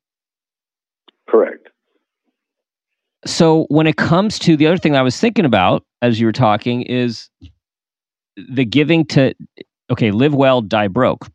Correct. 1.28 1.70
So 3.26 3.66
when 3.68 3.88
it 3.88 3.96
comes 3.96 4.38
to 4.40 4.56
the 4.56 4.68
other 4.68 4.78
thing 4.78 4.94
I 4.94 5.02
was 5.02 5.18
thinking 5.18 5.44
about 5.44 5.84
as 6.02 6.20
you 6.20 6.26
were 6.26 6.32
talking 6.32 6.82
is 6.82 7.28
the 8.36 8.64
giving 8.64 9.04
to, 9.06 9.34
okay, 9.90 10.10
live 10.10 10.34
well, 10.34 10.60
die 10.62 10.88
broke. 10.88 11.28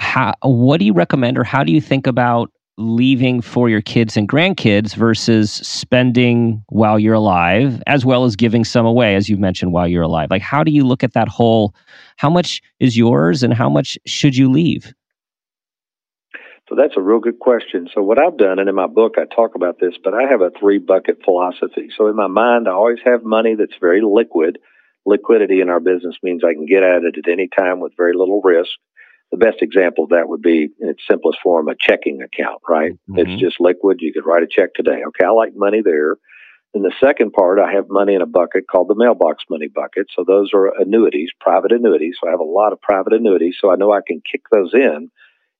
How, 0.00 0.34
what 0.42 0.78
do 0.78 0.84
you 0.84 0.92
recommend 0.92 1.38
or 1.38 1.44
how 1.44 1.64
do 1.64 1.72
you 1.72 1.80
think 1.80 2.06
about 2.06 2.50
leaving 2.78 3.40
for 3.40 3.68
your 3.68 3.80
kids 3.80 4.16
and 4.16 4.28
grandkids 4.28 4.94
versus 4.94 5.50
spending 5.50 6.62
while 6.68 6.96
you're 6.96 7.14
alive 7.14 7.82
as 7.88 8.04
well 8.04 8.24
as 8.24 8.36
giving 8.36 8.64
some 8.64 8.86
away 8.86 9.16
as 9.16 9.28
you 9.28 9.36
mentioned 9.36 9.72
while 9.72 9.88
you're 9.88 10.04
alive 10.04 10.30
like 10.30 10.40
how 10.40 10.62
do 10.62 10.70
you 10.70 10.84
look 10.84 11.02
at 11.02 11.12
that 11.12 11.26
whole 11.26 11.74
how 12.18 12.30
much 12.30 12.62
is 12.78 12.96
yours 12.96 13.42
and 13.42 13.52
how 13.52 13.68
much 13.68 13.98
should 14.06 14.36
you 14.36 14.48
leave 14.48 14.94
so 16.68 16.74
that's 16.76 16.96
a 16.96 17.00
real 17.00 17.20
good 17.20 17.38
question 17.38 17.88
so 17.94 18.02
what 18.02 18.20
i've 18.20 18.36
done 18.36 18.58
and 18.58 18.68
in 18.68 18.74
my 18.74 18.86
book 18.86 19.14
i 19.18 19.24
talk 19.34 19.54
about 19.54 19.78
this 19.80 19.94
but 20.02 20.14
i 20.14 20.22
have 20.22 20.40
a 20.40 20.50
three 20.58 20.78
bucket 20.78 21.18
philosophy 21.24 21.88
so 21.96 22.08
in 22.08 22.16
my 22.16 22.26
mind 22.26 22.68
i 22.68 22.72
always 22.72 22.98
have 23.04 23.22
money 23.24 23.54
that's 23.54 23.78
very 23.80 24.00
liquid 24.02 24.58
liquidity 25.06 25.60
in 25.60 25.68
our 25.68 25.80
business 25.80 26.16
means 26.22 26.42
i 26.44 26.52
can 26.52 26.66
get 26.66 26.82
at 26.82 27.02
it 27.02 27.16
at 27.18 27.30
any 27.30 27.48
time 27.48 27.80
with 27.80 27.92
very 27.96 28.14
little 28.14 28.40
risk 28.42 28.70
the 29.30 29.36
best 29.36 29.60
example 29.60 30.04
of 30.04 30.10
that 30.10 30.28
would 30.28 30.42
be 30.42 30.70
in 30.80 30.88
its 30.88 31.02
simplest 31.08 31.38
form 31.42 31.68
a 31.68 31.74
checking 31.78 32.22
account, 32.22 32.62
right? 32.68 32.92
Mm-hmm. 32.92 33.18
It's 33.18 33.40
just 33.40 33.60
liquid. 33.60 33.98
You 34.00 34.12
could 34.12 34.24
write 34.24 34.42
a 34.42 34.46
check 34.50 34.74
today. 34.74 35.02
Okay, 35.08 35.24
I 35.26 35.30
like 35.30 35.52
money 35.54 35.82
there. 35.82 36.16
In 36.74 36.82
the 36.82 36.92
second 37.02 37.32
part, 37.32 37.58
I 37.58 37.72
have 37.72 37.86
money 37.88 38.14
in 38.14 38.22
a 38.22 38.26
bucket 38.26 38.64
called 38.70 38.88
the 38.88 38.94
mailbox 38.94 39.44
money 39.50 39.68
bucket. 39.68 40.06
So 40.14 40.24
those 40.26 40.50
are 40.54 40.80
annuities, 40.80 41.30
private 41.40 41.72
annuities. 41.72 42.16
So 42.20 42.28
I 42.28 42.30
have 42.30 42.40
a 42.40 42.44
lot 42.44 42.72
of 42.72 42.80
private 42.80 43.12
annuities. 43.12 43.56
So 43.60 43.70
I 43.70 43.76
know 43.76 43.92
I 43.92 44.00
can 44.06 44.22
kick 44.30 44.42
those 44.50 44.72
in 44.74 45.10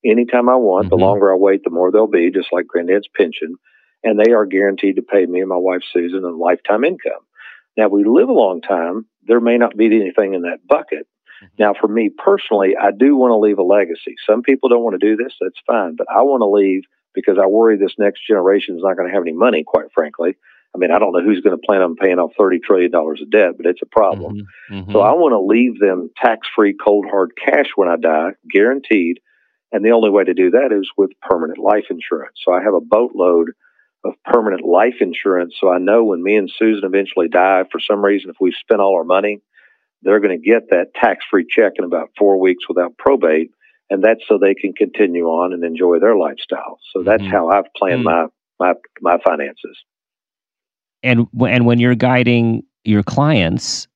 anytime 0.05 0.49
I 0.49 0.57
want. 0.57 0.87
Mm-hmm. 0.87 0.97
The 0.97 1.05
longer 1.05 1.33
I 1.33 1.37
wait, 1.37 1.65
the 1.65 1.71
more 1.71 1.91
they'll 1.91 2.07
be, 2.07 2.31
just 2.31 2.53
like 2.53 2.67
granddad's 2.67 3.09
pension. 3.17 3.57
And 4.05 4.19
they 4.19 4.33
are 4.33 4.47
guaranteed 4.47 4.97
to 4.97 5.03
pay 5.03 5.27
me 5.27 5.41
and 5.41 5.49
my 5.49 5.57
wife 5.57 5.83
Susan 5.93 6.25
a 6.25 6.29
lifetime 6.29 6.85
income. 6.85 7.23
Now, 7.77 7.89
we 7.89 8.05
live 8.05 8.29
a 8.29 8.33
long 8.33 8.61
time. 8.61 9.07
There 9.27 9.41
may 9.41 9.59
not 9.59 9.77
be 9.77 9.87
anything 9.87 10.35
in 10.35 10.43
that 10.43 10.67
bucket, 10.67 11.07
Mm-hmm. 11.43 11.63
Now, 11.63 11.75
for 11.79 11.89
me 11.89 12.11
personally, 12.11 12.75
I 12.81 12.91
do 12.91 13.17
want 13.17 13.33
to 13.33 13.39
leave 13.39 13.59
a 13.59 13.63
legacy. 13.63 14.17
Some 14.29 14.43
people 14.43 14.69
don't 14.69 14.83
want 14.83 15.01
to 15.01 15.07
do 15.07 15.23
this. 15.23 15.35
That's 15.41 15.61
fine. 15.67 15.97
But 15.97 16.09
I 16.11 16.23
want 16.23 16.41
to 16.43 16.47
leave 16.47 16.83
because 17.15 17.39
I 17.43 17.47
worry 17.47 17.77
this 17.77 17.95
next 17.99 18.27
generation 18.27 18.77
is 18.77 18.83
not 18.83 18.97
going 18.97 19.09
to 19.09 19.15
have 19.15 19.23
any 19.23 19.33
money, 19.33 19.65
quite 19.67 19.93
frankly. 19.95 20.37
I 20.75 20.79
mean, 20.79 20.91
I 20.91 20.99
don't 20.99 21.13
know 21.13 21.23
who's 21.23 21.41
going 21.41 21.59
to 21.59 21.67
plan 21.67 21.81
on 21.81 21.97
paying 21.97 22.19
off 22.19 22.33
$30 22.39 22.63
trillion 22.63 22.95
of 22.95 23.31
debt, 23.31 23.57
but 23.57 23.67
it's 23.67 23.83
a 23.83 23.87
problem. 23.87 24.37
Mm-hmm. 24.37 24.75
Mm-hmm. 24.75 24.93
So 24.93 25.01
I 25.01 25.13
want 25.13 25.33
to 25.33 25.41
leave 25.41 25.81
them 25.81 26.11
tax 26.17 26.47
free, 26.55 26.75
cold 26.75 27.07
hard 27.11 27.33
cash 27.43 27.69
when 27.75 27.89
I 27.89 27.97
die, 27.97 28.33
guaranteed. 28.51 29.21
And 29.71 29.85
the 29.85 29.91
only 29.91 30.11
way 30.11 30.25
to 30.25 30.35
do 30.35 30.51
that 30.51 30.73
is 30.73 30.91
with 30.97 31.11
permanent 31.21 31.59
life 31.59 31.85
insurance. 31.91 32.39
So 32.45 32.53
I 32.53 32.63
have 32.63 32.75
a 32.75 32.81
boatload 32.81 33.51
of 34.05 34.15
permanent 34.25 34.65
life 34.65 34.97
insurance. 35.01 35.55
So 35.61 35.71
I 35.71 35.79
know 35.79 36.05
when 36.05 36.23
me 36.23 36.37
and 36.37 36.51
Susan 36.57 36.85
eventually 36.85 37.29
die, 37.29 37.65
for 37.71 37.81
some 37.81 38.05
reason, 38.05 38.31
if 38.31 38.37
we 38.41 38.55
spent 38.59 38.81
all 38.81 38.97
our 38.97 39.05
money, 39.05 39.43
they're 40.03 40.21
going 40.21 40.41
to 40.41 40.47
get 40.47 40.71
that 40.71 40.95
tax 40.95 41.25
free 41.31 41.47
check 41.49 41.73
in 41.77 41.85
about 41.85 42.11
four 42.17 42.41
weeks 42.41 42.65
without 42.69 42.97
probate. 42.97 43.51
And 43.91 44.03
that's 44.03 44.21
so 44.29 44.39
they 44.39 44.55
can 44.55 44.73
continue 44.73 45.25
on 45.25 45.53
and 45.53 45.65
enjoy 45.65 45.99
their 45.99 46.17
lifestyle. 46.17 46.79
So 46.93 47.03
that's 47.03 47.23
mm-hmm. 47.23 47.33
how 47.33 47.49
I've 47.49 47.73
planned 47.77 48.05
mm-hmm. 48.05 48.27
my, 48.59 48.75
my, 49.01 49.17
my 49.17 49.19
finances. 49.27 49.77
And, 51.03 51.27
and 51.47 51.67
when 51.67 51.79
you're 51.79 51.95
guiding 51.95 52.63
your 52.85 53.03
clients, 53.03 53.89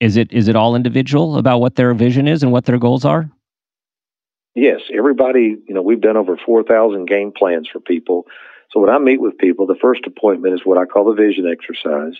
is 0.00 0.16
it, 0.16 0.32
is 0.32 0.48
it 0.48 0.56
all 0.56 0.76
individual 0.76 1.38
about 1.38 1.58
what 1.58 1.76
their 1.76 1.94
vision 1.94 2.28
is 2.28 2.42
and 2.42 2.52
what 2.52 2.66
their 2.66 2.78
goals 2.78 3.04
are? 3.04 3.30
Yes, 4.54 4.82
everybody, 4.96 5.56
you 5.66 5.74
know, 5.74 5.82
we've 5.82 6.00
done 6.00 6.16
over 6.16 6.36
4,000 6.36 7.06
game 7.06 7.32
plans 7.36 7.68
for 7.68 7.80
people. 7.80 8.26
So 8.70 8.80
when 8.80 8.90
I 8.90 8.98
meet 8.98 9.20
with 9.20 9.36
people, 9.38 9.66
the 9.66 9.74
first 9.80 10.06
appointment 10.06 10.54
is 10.54 10.64
what 10.64 10.78
I 10.78 10.84
call 10.84 11.04
the 11.06 11.20
vision 11.20 11.46
exercise. 11.50 12.14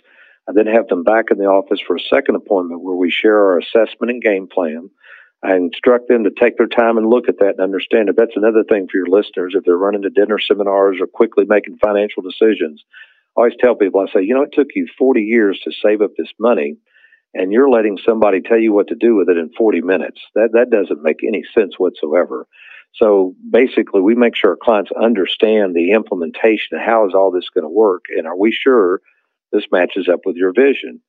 I 0.49 0.53
then 0.53 0.67
have 0.67 0.89
them 0.89 1.05
back 1.05 1.27
in 1.31 1.39
the 1.39 1.47
office 1.47 1.81
for 1.81 1.97
a 1.97 2.01
second 2.01 2.35
appointment 2.35 2.83
where 2.83 2.97
we 2.97 3.11
share 3.11 3.39
our 3.39 3.59
assessment 3.59 4.11
and 4.11 4.23
game 4.23 4.49
plan. 4.49 4.91
I 5.45 5.55
instruct 5.55 6.09
them 6.09 6.25
to 6.25 6.31
take 6.31 6.57
their 6.57 6.67
time 6.67 6.99
and 6.99 7.09
look 7.09 7.29
at 7.29 7.39
that 7.39 7.51
and 7.51 7.61
understand 7.61 8.09
it. 8.09 8.17
That's 8.17 8.37
another 8.37 8.65
thing 8.65 8.89
for 8.91 8.97
your 8.97 9.07
listeners. 9.07 9.55
If 9.57 9.65
they're 9.65 9.77
running 9.77 10.03
to 10.03 10.11
dinner 10.11 10.39
seminars 10.39 10.97
or 11.01 11.07
quickly 11.07 11.45
making 11.47 11.79
financial 11.79 12.23
decisions, 12.23 12.83
I 13.37 13.41
always 13.41 13.55
tell 13.61 13.77
people, 13.77 14.01
I 14.01 14.13
say, 14.13 14.25
you 14.25 14.35
know, 14.35 14.43
it 14.43 14.53
took 14.53 14.69
you 14.75 14.87
40 14.99 15.23
years 15.23 15.61
to 15.65 15.73
save 15.83 16.03
up 16.03 16.13
this 16.17 16.33
money 16.39 16.79
and 17.35 17.53
you're 17.53 17.69
letting 17.69 17.99
somebody 18.07 18.41
tell 18.41 18.59
you 18.59 18.73
what 18.73 18.89
to 18.89 18.95
do 18.95 19.17
with 19.17 19.29
it 19.29 19.37
in 19.37 19.51
40 19.57 19.81
minutes. 19.83 20.21
That, 20.35 20.51
that 20.53 20.71
doesn't 20.71 21.03
make 21.03 21.25
any 21.27 21.43
sense 21.57 21.75
whatsoever. 21.79 22.47
So 22.95 23.35
basically, 23.51 24.03
we 24.03 24.15
make 24.15 24.37
sure 24.37 24.51
our 24.51 24.57
clients 24.57 24.93
understand 24.93 25.75
the 25.75 25.93
implementation. 25.93 26.79
How 26.79 27.07
is 27.09 27.15
all 27.15 27.33
this 27.33 27.49
going 27.53 27.65
to 27.65 27.69
work? 27.69 28.05
And 28.17 28.27
are 28.27 28.39
we 28.39 28.53
sure 28.53 29.01
this 29.53 29.65
matches 29.73 30.09
up 30.13 30.21
with 30.25 30.37
your 30.37 30.53
vision? 30.53 31.01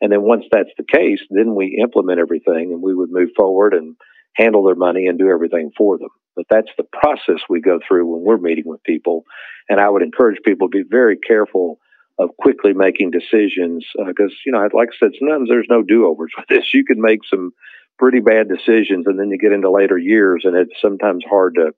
And 0.00 0.12
then 0.12 0.22
once 0.22 0.44
that's 0.50 0.70
the 0.78 0.84
case, 0.84 1.20
then 1.30 1.54
we 1.54 1.80
implement 1.82 2.20
everything 2.20 2.72
and 2.72 2.82
we 2.82 2.94
would 2.94 3.10
move 3.10 3.30
forward 3.36 3.74
and 3.74 3.96
handle 4.34 4.64
their 4.64 4.76
money 4.76 5.06
and 5.06 5.18
do 5.18 5.30
everything 5.30 5.72
for 5.76 5.98
them. 5.98 6.08
But 6.34 6.46
that's 6.48 6.70
the 6.76 6.84
process 6.84 7.42
we 7.48 7.60
go 7.60 7.78
through 7.86 8.06
when 8.06 8.22
we're 8.24 8.38
meeting 8.38 8.64
with 8.66 8.82
people. 8.84 9.24
And 9.68 9.80
I 9.80 9.88
would 9.88 10.02
encourage 10.02 10.38
people 10.44 10.68
to 10.68 10.84
be 10.84 10.88
very 10.88 11.16
careful 11.16 11.78
of 12.22 12.36
quickly 12.36 12.72
making 12.72 13.10
decisions 13.10 13.86
because, 14.06 14.32
uh, 14.32 14.42
you 14.46 14.52
know, 14.52 14.68
like 14.72 14.88
I 14.92 14.96
said, 14.98 15.12
sometimes 15.18 15.48
there's 15.48 15.66
no 15.68 15.82
do 15.82 16.06
overs 16.06 16.32
with 16.36 16.48
this. 16.48 16.72
You 16.72 16.84
can 16.84 17.00
make 17.00 17.20
some 17.28 17.52
pretty 17.98 18.20
bad 18.20 18.48
decisions, 18.48 19.06
and 19.06 19.18
then 19.18 19.30
you 19.30 19.38
get 19.38 19.52
into 19.52 19.70
later 19.70 19.98
years, 19.98 20.42
and 20.44 20.56
it's 20.56 20.72
sometimes 20.80 21.24
hard 21.28 21.56
to 21.56 21.72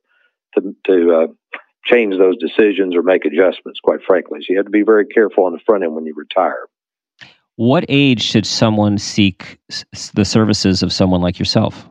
to, 0.54 0.76
to 0.86 1.14
uh, 1.14 1.58
change 1.84 2.16
those 2.16 2.36
decisions 2.38 2.94
or 2.94 3.02
make 3.02 3.24
adjustments. 3.24 3.80
Quite 3.82 4.00
frankly, 4.06 4.40
so 4.40 4.46
you 4.50 4.56
have 4.56 4.66
to 4.66 4.70
be 4.70 4.82
very 4.82 5.06
careful 5.06 5.44
on 5.44 5.52
the 5.52 5.58
front 5.66 5.84
end 5.84 5.94
when 5.94 6.06
you 6.06 6.14
retire. 6.16 6.66
What 7.56 7.84
age 7.88 8.22
should 8.22 8.46
someone 8.46 8.98
seek 8.98 9.58
the 10.14 10.24
services 10.24 10.82
of 10.82 10.92
someone 10.92 11.20
like 11.20 11.38
yourself? 11.38 11.88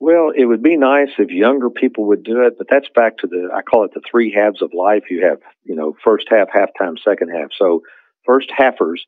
Well, 0.00 0.32
it 0.34 0.46
would 0.46 0.62
be 0.62 0.76
nice 0.76 1.10
if 1.18 1.28
younger 1.28 1.68
people 1.68 2.06
would 2.06 2.24
do 2.24 2.42
it, 2.46 2.56
but 2.56 2.68
that's 2.70 2.88
back 2.94 3.18
to 3.18 3.26
the 3.26 3.50
I 3.54 3.62
call 3.62 3.84
it 3.84 3.92
the 3.94 4.00
three 4.10 4.32
halves 4.32 4.62
of 4.62 4.72
life. 4.72 5.04
You 5.10 5.26
have, 5.26 5.40
you 5.64 5.74
know, 5.74 5.94
first 6.02 6.26
half, 6.30 6.48
halftime, 6.48 6.98
second 6.98 7.28
half. 7.28 7.50
So 7.58 7.82
first 8.24 8.50
halfers 8.50 9.00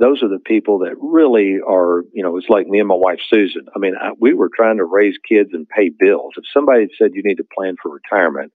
those 0.00 0.22
are 0.22 0.28
the 0.28 0.40
people 0.40 0.78
that 0.78 0.94
really 0.98 1.58
are, 1.60 2.04
you 2.14 2.22
know, 2.22 2.38
it's 2.38 2.48
like 2.48 2.66
me 2.66 2.78
and 2.78 2.88
my 2.88 2.94
wife, 2.94 3.20
Susan. 3.28 3.66
I 3.76 3.78
mean, 3.78 3.94
I, 4.00 4.12
we 4.18 4.32
were 4.32 4.48
trying 4.48 4.78
to 4.78 4.84
raise 4.84 5.16
kids 5.28 5.50
and 5.52 5.68
pay 5.68 5.90
bills. 5.90 6.32
If 6.38 6.44
somebody 6.52 6.88
said 6.96 7.10
you 7.12 7.22
need 7.22 7.36
to 7.36 7.44
plan 7.54 7.76
for 7.80 7.92
retirement, 7.92 8.52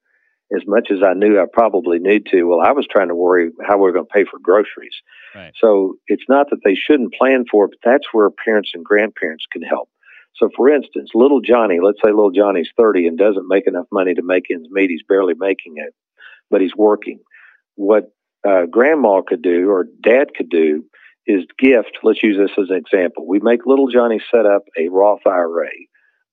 as 0.56 0.64
much 0.66 0.90
as 0.92 1.00
I 1.06 1.14
knew 1.14 1.40
I 1.40 1.46
probably 1.52 2.00
need 2.00 2.26
to, 2.32 2.44
well, 2.44 2.62
I 2.62 2.72
was 2.72 2.88
trying 2.90 3.10
to 3.10 3.16
worry 3.16 3.52
how 3.66 3.78
we 3.78 3.88
are 3.88 3.94
going 3.94 4.08
to 4.08 4.14
pay 4.14 4.26
for 4.26 4.40
groceries. 4.40 4.96
Right. 5.36 5.54
So 5.62 5.98
it's 6.08 6.26
not 6.28 6.50
that 6.50 6.62
they 6.66 6.76
shouldn't 6.76 7.14
plan 7.14 7.46
for 7.50 7.66
it, 7.66 7.72
but 7.80 7.90
that's 7.92 8.08
where 8.12 8.30
parents 8.32 8.72
and 8.74 8.84
grandparents 8.84 9.46
can 9.52 9.62
help. 9.62 9.90
So, 10.38 10.50
for 10.56 10.70
instance, 10.70 11.12
little 11.14 11.40
Johnny, 11.40 11.80
let's 11.82 12.00
say 12.04 12.12
little 12.12 12.32
Johnny's 12.32 12.70
30 12.78 13.08
and 13.08 13.18
doesn't 13.18 13.48
make 13.48 13.68
enough 13.68 13.88
money 13.92 14.14
to 14.14 14.22
make 14.22 14.46
ends 14.52 14.68
meet. 14.70 14.90
He's 14.90 15.04
barely 15.08 15.34
making 15.38 15.76
it, 15.78 15.94
but 16.50 16.62
he's 16.62 16.76
working. 16.76 17.20
What 17.76 18.12
uh, 18.48 18.66
grandma 18.70 19.22
could 19.22 19.42
do 19.42 19.70
or 19.70 19.86
dad 20.02 20.36
could 20.36 20.50
do 20.50 20.86
is 21.26 21.46
gift. 21.58 22.00
Let's 22.04 22.22
use 22.22 22.38
this 22.38 22.52
as 22.62 22.70
an 22.70 22.78
example. 22.78 23.26
We 23.28 23.40
make 23.40 23.66
little 23.66 23.88
Johnny 23.88 24.20
set 24.34 24.46
up 24.46 24.64
a 24.78 24.90
Roth 24.90 25.26
IRA. 25.26 25.70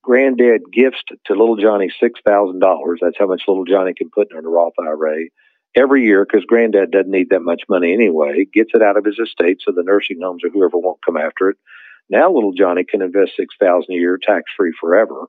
Granddad 0.03 0.61
gifts 0.71 1.01
to 1.07 1.33
little 1.33 1.55
Johnny 1.55 1.89
$6,000. 2.01 2.95
That's 3.01 3.17
how 3.17 3.27
much 3.27 3.43
little 3.47 3.63
Johnny 3.63 3.93
can 3.93 4.09
put 4.13 4.31
in 4.31 4.45
a 4.45 4.49
Roth 4.49 4.73
IRA 4.77 5.27
every 5.75 6.03
year 6.03 6.25
because 6.25 6.45
granddad 6.45 6.91
doesn't 6.91 7.09
need 7.09 7.29
that 7.29 7.41
much 7.41 7.63
money 7.69 7.93
anyway. 7.93 8.45
Gets 8.53 8.71
it 8.73 8.81
out 8.81 8.97
of 8.97 9.05
his 9.05 9.17
estate 9.17 9.61
so 9.63 9.71
the 9.71 9.83
nursing 9.83 10.19
homes 10.21 10.43
or 10.43 10.49
whoever 10.49 10.77
won't 10.77 11.03
come 11.05 11.17
after 11.17 11.49
it. 11.49 11.57
Now 12.09 12.31
little 12.31 12.53
Johnny 12.53 12.83
can 12.83 13.01
invest 13.01 13.33
6000 13.37 13.85
a 13.89 13.93
year 13.93 14.19
tax 14.21 14.43
free 14.57 14.73
forever. 14.79 15.25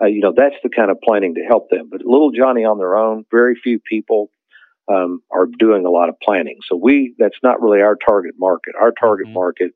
Uh, 0.00 0.06
you 0.06 0.20
know, 0.20 0.32
that's 0.36 0.54
the 0.62 0.68
kind 0.68 0.90
of 0.90 1.00
planning 1.02 1.34
to 1.34 1.42
help 1.42 1.70
them. 1.70 1.88
But 1.90 2.04
little 2.04 2.30
Johnny 2.30 2.64
on 2.64 2.78
their 2.78 2.96
own, 2.96 3.24
very 3.30 3.56
few 3.60 3.80
people 3.80 4.30
um, 4.88 5.22
are 5.30 5.46
doing 5.46 5.84
a 5.84 5.90
lot 5.90 6.08
of 6.08 6.14
planning. 6.22 6.58
So 6.68 6.76
we 6.76 7.14
that's 7.18 7.38
not 7.42 7.60
really 7.60 7.82
our 7.82 7.96
target 7.96 8.34
market. 8.38 8.74
Our 8.80 8.92
target 8.92 9.26
mm-hmm. 9.26 9.34
market 9.34 9.72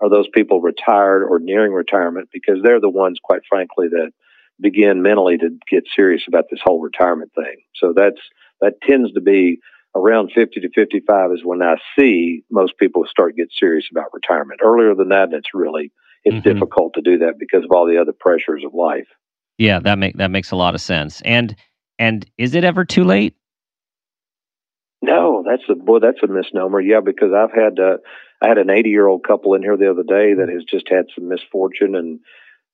are 0.00 0.10
those 0.10 0.28
people 0.32 0.60
retired 0.60 1.24
or 1.24 1.38
nearing 1.38 1.72
retirement 1.72 2.28
because 2.32 2.58
they're 2.62 2.80
the 2.80 2.90
ones, 2.90 3.18
quite 3.22 3.42
frankly, 3.48 3.88
that 3.88 4.10
begin 4.60 5.02
mentally 5.02 5.38
to 5.38 5.58
get 5.70 5.84
serious 5.94 6.22
about 6.28 6.44
this 6.50 6.60
whole 6.62 6.80
retirement 6.80 7.32
thing. 7.34 7.56
So 7.74 7.92
that's 7.94 8.20
that 8.60 8.80
tends 8.82 9.12
to 9.12 9.20
be 9.20 9.60
around 9.94 10.32
50 10.34 10.60
to 10.60 10.70
55 10.74 11.32
is 11.32 11.44
when 11.44 11.62
I 11.62 11.76
see 11.98 12.44
most 12.50 12.78
people 12.78 13.04
start 13.08 13.36
get 13.36 13.50
serious 13.58 13.86
about 13.90 14.12
retirement. 14.12 14.60
Earlier 14.62 14.94
than 14.94 15.10
that, 15.10 15.32
it's 15.32 15.54
really 15.54 15.92
it's 16.24 16.36
mm-hmm. 16.36 16.48
difficult 16.48 16.94
to 16.94 17.02
do 17.02 17.18
that 17.18 17.38
because 17.38 17.64
of 17.64 17.70
all 17.72 17.86
the 17.86 17.98
other 17.98 18.12
pressures 18.12 18.62
of 18.64 18.74
life. 18.74 19.08
Yeah, 19.58 19.80
that 19.80 19.98
make 19.98 20.16
that 20.16 20.30
makes 20.30 20.50
a 20.50 20.56
lot 20.56 20.74
of 20.74 20.80
sense. 20.80 21.20
And 21.22 21.54
and 21.98 22.28
is 22.38 22.54
it 22.54 22.64
ever 22.64 22.84
too 22.84 23.04
late? 23.04 23.36
No, 25.02 25.44
that's 25.46 25.62
a 25.68 25.74
boy. 25.74 25.98
That's 25.98 26.22
a 26.22 26.28
misnomer. 26.28 26.80
Yeah, 26.80 27.00
because 27.04 27.32
I've 27.36 27.52
had 27.52 27.78
uh, 27.78 27.98
I 28.40 28.48
had 28.48 28.58
an 28.58 28.70
80 28.70 28.88
year 28.90 29.06
old 29.06 29.24
couple 29.26 29.54
in 29.54 29.62
here 29.62 29.76
the 29.76 29.90
other 29.90 30.04
day 30.04 30.34
that 30.34 30.48
has 30.48 30.64
just 30.64 30.88
had 30.88 31.06
some 31.14 31.28
misfortune, 31.28 31.94
and 31.94 32.20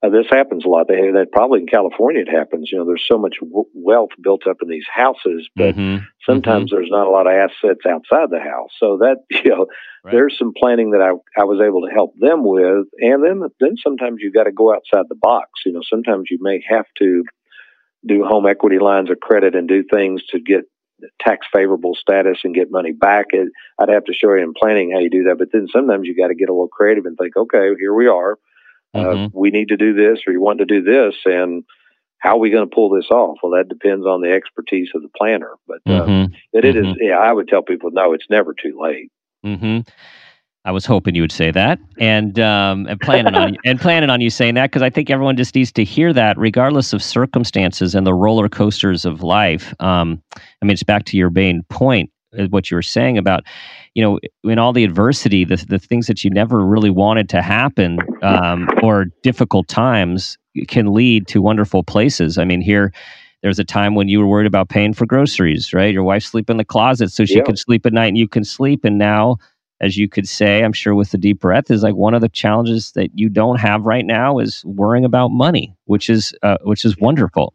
uh, 0.01 0.11
this 0.11 0.27
happens 0.31 0.65
a 0.65 0.69
lot. 0.69 0.87
They 0.87 1.11
that 1.11 1.33
probably 1.33 1.61
in 1.61 1.67
California 1.67 2.23
it 2.23 2.31
happens. 2.31 2.71
You 2.71 2.79
know, 2.79 2.87
there's 2.87 3.05
so 3.07 3.19
much 3.19 3.37
w- 3.41 3.69
wealth 3.75 4.11
built 4.23 4.47
up 4.47 4.59
in 4.63 4.69
these 4.69 4.87
houses, 4.93 5.49
but 5.57 5.75
mm-hmm. 5.75 6.05
sometimes 6.25 6.67
mm-hmm. 6.67 6.77
there's 6.77 6.91
not 6.91 7.09
a 7.09 7.11
lot 7.11 7.27
of 7.27 7.33
assets 7.33 7.81
outside 7.85 8.31
the 8.31 8.39
house. 8.39 8.71
So 8.79 8.99
that 8.99 9.25
you 9.31 9.51
know, 9.51 9.67
right. 10.05 10.13
there's 10.13 10.39
some 10.39 10.53
planning 10.57 10.93
that 10.93 11.03
I 11.03 11.11
I 11.41 11.45
was 11.45 11.61
able 11.61 11.83
to 11.83 11.93
help 11.93 12.15
them 12.17 12.45
with, 12.45 12.87
and 13.01 13.25
then 13.25 13.49
then 13.59 13.77
sometimes 13.83 14.19
you 14.21 14.31
got 14.31 14.45
to 14.45 14.53
go 14.53 14.73
outside 14.73 15.07
the 15.09 15.17
box. 15.17 15.51
You 15.67 15.73
know, 15.73 15.83
sometimes 15.83 16.29
you 16.31 16.39
may 16.41 16.63
have 16.69 16.87
to 16.99 17.25
do 18.07 18.25
home 18.25 18.47
equity 18.47 18.79
lines 18.79 19.11
of 19.11 19.19
credit 19.19 19.57
and 19.57 19.67
do 19.67 19.83
things 19.83 20.23
to 20.31 20.39
get 20.39 20.63
tax 21.21 21.47
favorable 21.53 21.97
status 21.97 22.39
and 22.45 22.55
get 22.55 22.71
money 22.71 22.93
back. 22.93 23.27
It, 23.31 23.49
I'd 23.81 23.89
have 23.89 24.05
to 24.05 24.13
show 24.13 24.33
you 24.35 24.43
in 24.43 24.55
planning 24.55 24.93
how 24.93 25.01
you 25.01 25.11
do 25.11 25.25
that. 25.25 25.39
But 25.39 25.49
then 25.53 25.67
sometimes 25.73 26.07
you 26.07 26.17
got 26.17 26.29
to 26.29 26.35
get 26.35 26.49
a 26.49 26.53
little 26.53 26.69
creative 26.69 27.05
and 27.07 27.17
think, 27.19 27.37
okay, 27.37 27.71
here 27.79 27.95
we 27.95 28.07
are. 28.07 28.39
Uh, 28.95 28.99
mm-hmm. 28.99 29.25
Uh, 29.25 29.29
we 29.35 29.51
need 29.51 29.69
to 29.69 29.77
do 29.77 29.95
this 29.95 30.21
or 30.27 30.33
you 30.33 30.41
want 30.41 30.59
to 30.59 30.65
do 30.65 30.83
this. 30.83 31.15
And 31.25 31.65
how 32.19 32.37
are 32.37 32.41
we 32.41 32.51
going 32.51 32.69
to 32.69 32.75
pull 32.75 32.91
this 32.91 33.11
off? 33.11 33.39
Well, 33.43 33.53
that 33.53 33.69
depends 33.69 34.07
on 34.07 34.23
the 34.23 34.33
expertise 34.33 34.91
of 34.95 35.03
the 35.03 35.11
planner. 35.17 35.55
But 35.67 35.81
uh, 35.87 36.07
mm-hmm. 36.07 36.35
it, 36.53 36.65
it 36.65 36.75
mm-hmm. 36.75 36.91
is, 36.91 36.97
yeah, 37.01 37.19
I 37.19 37.33
would 37.33 37.49
tell 37.49 37.63
people, 37.63 37.91
no, 37.93 38.13
it's 38.13 38.27
never 38.29 38.55
too 38.55 38.79
late. 38.81 39.11
Mm-hmm. 39.45 39.89
I 40.65 40.71
was 40.71 40.85
hoping 40.85 41.15
you 41.15 41.23
would 41.23 41.33
say 41.33 41.51
that, 41.51 41.79
and 41.99 42.39
um, 42.39 42.87
and 42.89 43.01
planning 43.01 43.35
on 43.35 43.57
and 43.65 43.81
planning 43.81 44.11
on 44.11 44.21
you 44.21 44.29
saying 44.29 44.55
that 44.57 44.71
because 44.71 44.83
I 44.83 44.91
think 44.91 45.09
everyone 45.09 45.37
just 45.37 45.55
needs 45.55 45.73
to 45.73 45.85
hear 45.85 46.13
that, 46.13 46.37
regardless 46.37 46.93
of 46.93 47.03
circumstances 47.03 47.95
and 47.95 48.07
the 48.07 48.13
roller 48.13 48.51
coasters 48.51 49.07
of 49.07 49.23
life. 49.23 49.75
Um, 49.81 50.21
I 50.37 50.65
mean, 50.67 50.73
it's 50.73 50.83
back 50.83 51.05
to 51.07 51.17
your 51.17 51.31
main 51.31 51.63
point, 51.71 52.11
what 52.51 52.71
you 52.71 52.77
were 52.77 52.83
saying 52.83 53.19
about, 53.19 53.45
you 53.95 54.03
know, 54.03 54.19
in 54.45 54.59
all 54.59 54.73
the 54.73 54.85
adversity, 54.85 55.45
the 55.45 55.57
the 55.69 55.79
things 55.79 56.07
that 56.07 56.25
you 56.25 56.31
never 56.31 56.65
really 56.65 56.91
wanted 56.91 57.29
to 57.31 57.43
happen 57.43 57.99
um, 58.23 58.69
or 58.83 59.07
difficult 59.23 59.69
times 59.69 60.37
can 60.69 60.93
lead 60.93 61.27
to 61.29 61.41
wonderful 61.41 61.83
places. 61.83 62.39
I 62.39 62.45
mean, 62.45 62.61
here 62.61 62.93
there's 63.43 63.59
a 63.59 63.65
time 63.65 63.95
when 63.95 64.09
you 64.09 64.19
were 64.21 64.27
worried 64.27 64.47
about 64.47 64.69
paying 64.69 64.93
for 64.93 65.07
groceries, 65.07 65.73
right? 65.73 65.93
Your 65.93 66.03
wife 66.03 66.25
sleep 66.25 66.51
in 66.51 66.57
the 66.57 66.65
closet 66.65 67.13
so 67.13 67.25
she 67.25 67.37
yeah. 67.37 67.45
could 67.45 67.59
sleep 67.59 67.87
at 67.87 67.93
night 67.93 68.09
and 68.09 68.19
you 68.19 68.29
can 68.29 68.45
sleep, 68.45 68.85
and 68.85 68.99
now 68.99 69.37
as 69.81 69.97
you 69.97 70.09
could 70.09 70.29
say, 70.29 70.65
I'm 70.65 70.73
sure 70.73 70.95
with 70.95 71.13
the 71.13 71.19
deep 71.19 71.41
breath, 71.41 71.71
is 71.71 71.83
like 71.83 71.95
one 71.95 72.15
of 72.15 72.21
the 72.21 72.29
challenges 72.29 72.93
that 72.93 73.11
you 73.15 73.29
don't 73.29 73.61
have 73.61 73.85
right 73.85 74.05
now 74.05 74.39
is 74.39 74.65
worrying 74.65 75.05
about 75.05 75.29
money, 75.29 75.77
which 75.85 76.11
is 76.11 76.35
uh, 76.43 76.59
which 76.63 76.85
is 76.85 76.99
wonderful. 76.99 77.55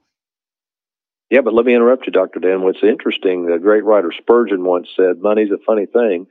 Yeah, 1.33 1.41
but 1.41 1.55
let 1.55 1.65
me 1.65 1.73
interrupt 1.73 2.05
you, 2.05 2.11
Dr. 2.11 2.39
Dan. 2.39 2.61
What's 2.61 2.83
interesting, 2.83 3.47
the 3.47 3.57
great 3.57 3.83
writer 3.83 4.11
Spurgeon 4.15 4.63
once 4.65 4.87
said, 4.95 5.17
money's 5.17 5.49
a 5.49 5.57
funny 5.65 5.87
thing. 5.87 6.27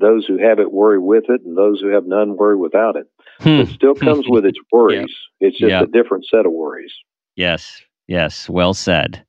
Those 0.00 0.26
who 0.26 0.38
have 0.38 0.58
it 0.58 0.72
worry 0.72 0.98
with 0.98 1.26
it, 1.28 1.42
and 1.44 1.56
those 1.56 1.80
who 1.80 1.86
have 1.94 2.04
none 2.04 2.36
worry 2.36 2.56
without 2.56 2.96
it. 2.96 3.06
Hmm. 3.38 3.60
It 3.60 3.68
still 3.68 3.94
comes 3.94 4.24
with 4.28 4.44
its 4.44 4.58
worries. 4.72 5.14
It's 5.38 5.56
just 5.56 5.72
a 5.72 5.86
different 5.86 6.26
set 6.28 6.46
of 6.46 6.52
worries. 6.52 6.92
Yes, 7.36 7.80
yes, 8.08 8.48
well 8.48 8.74
said. 8.74 9.24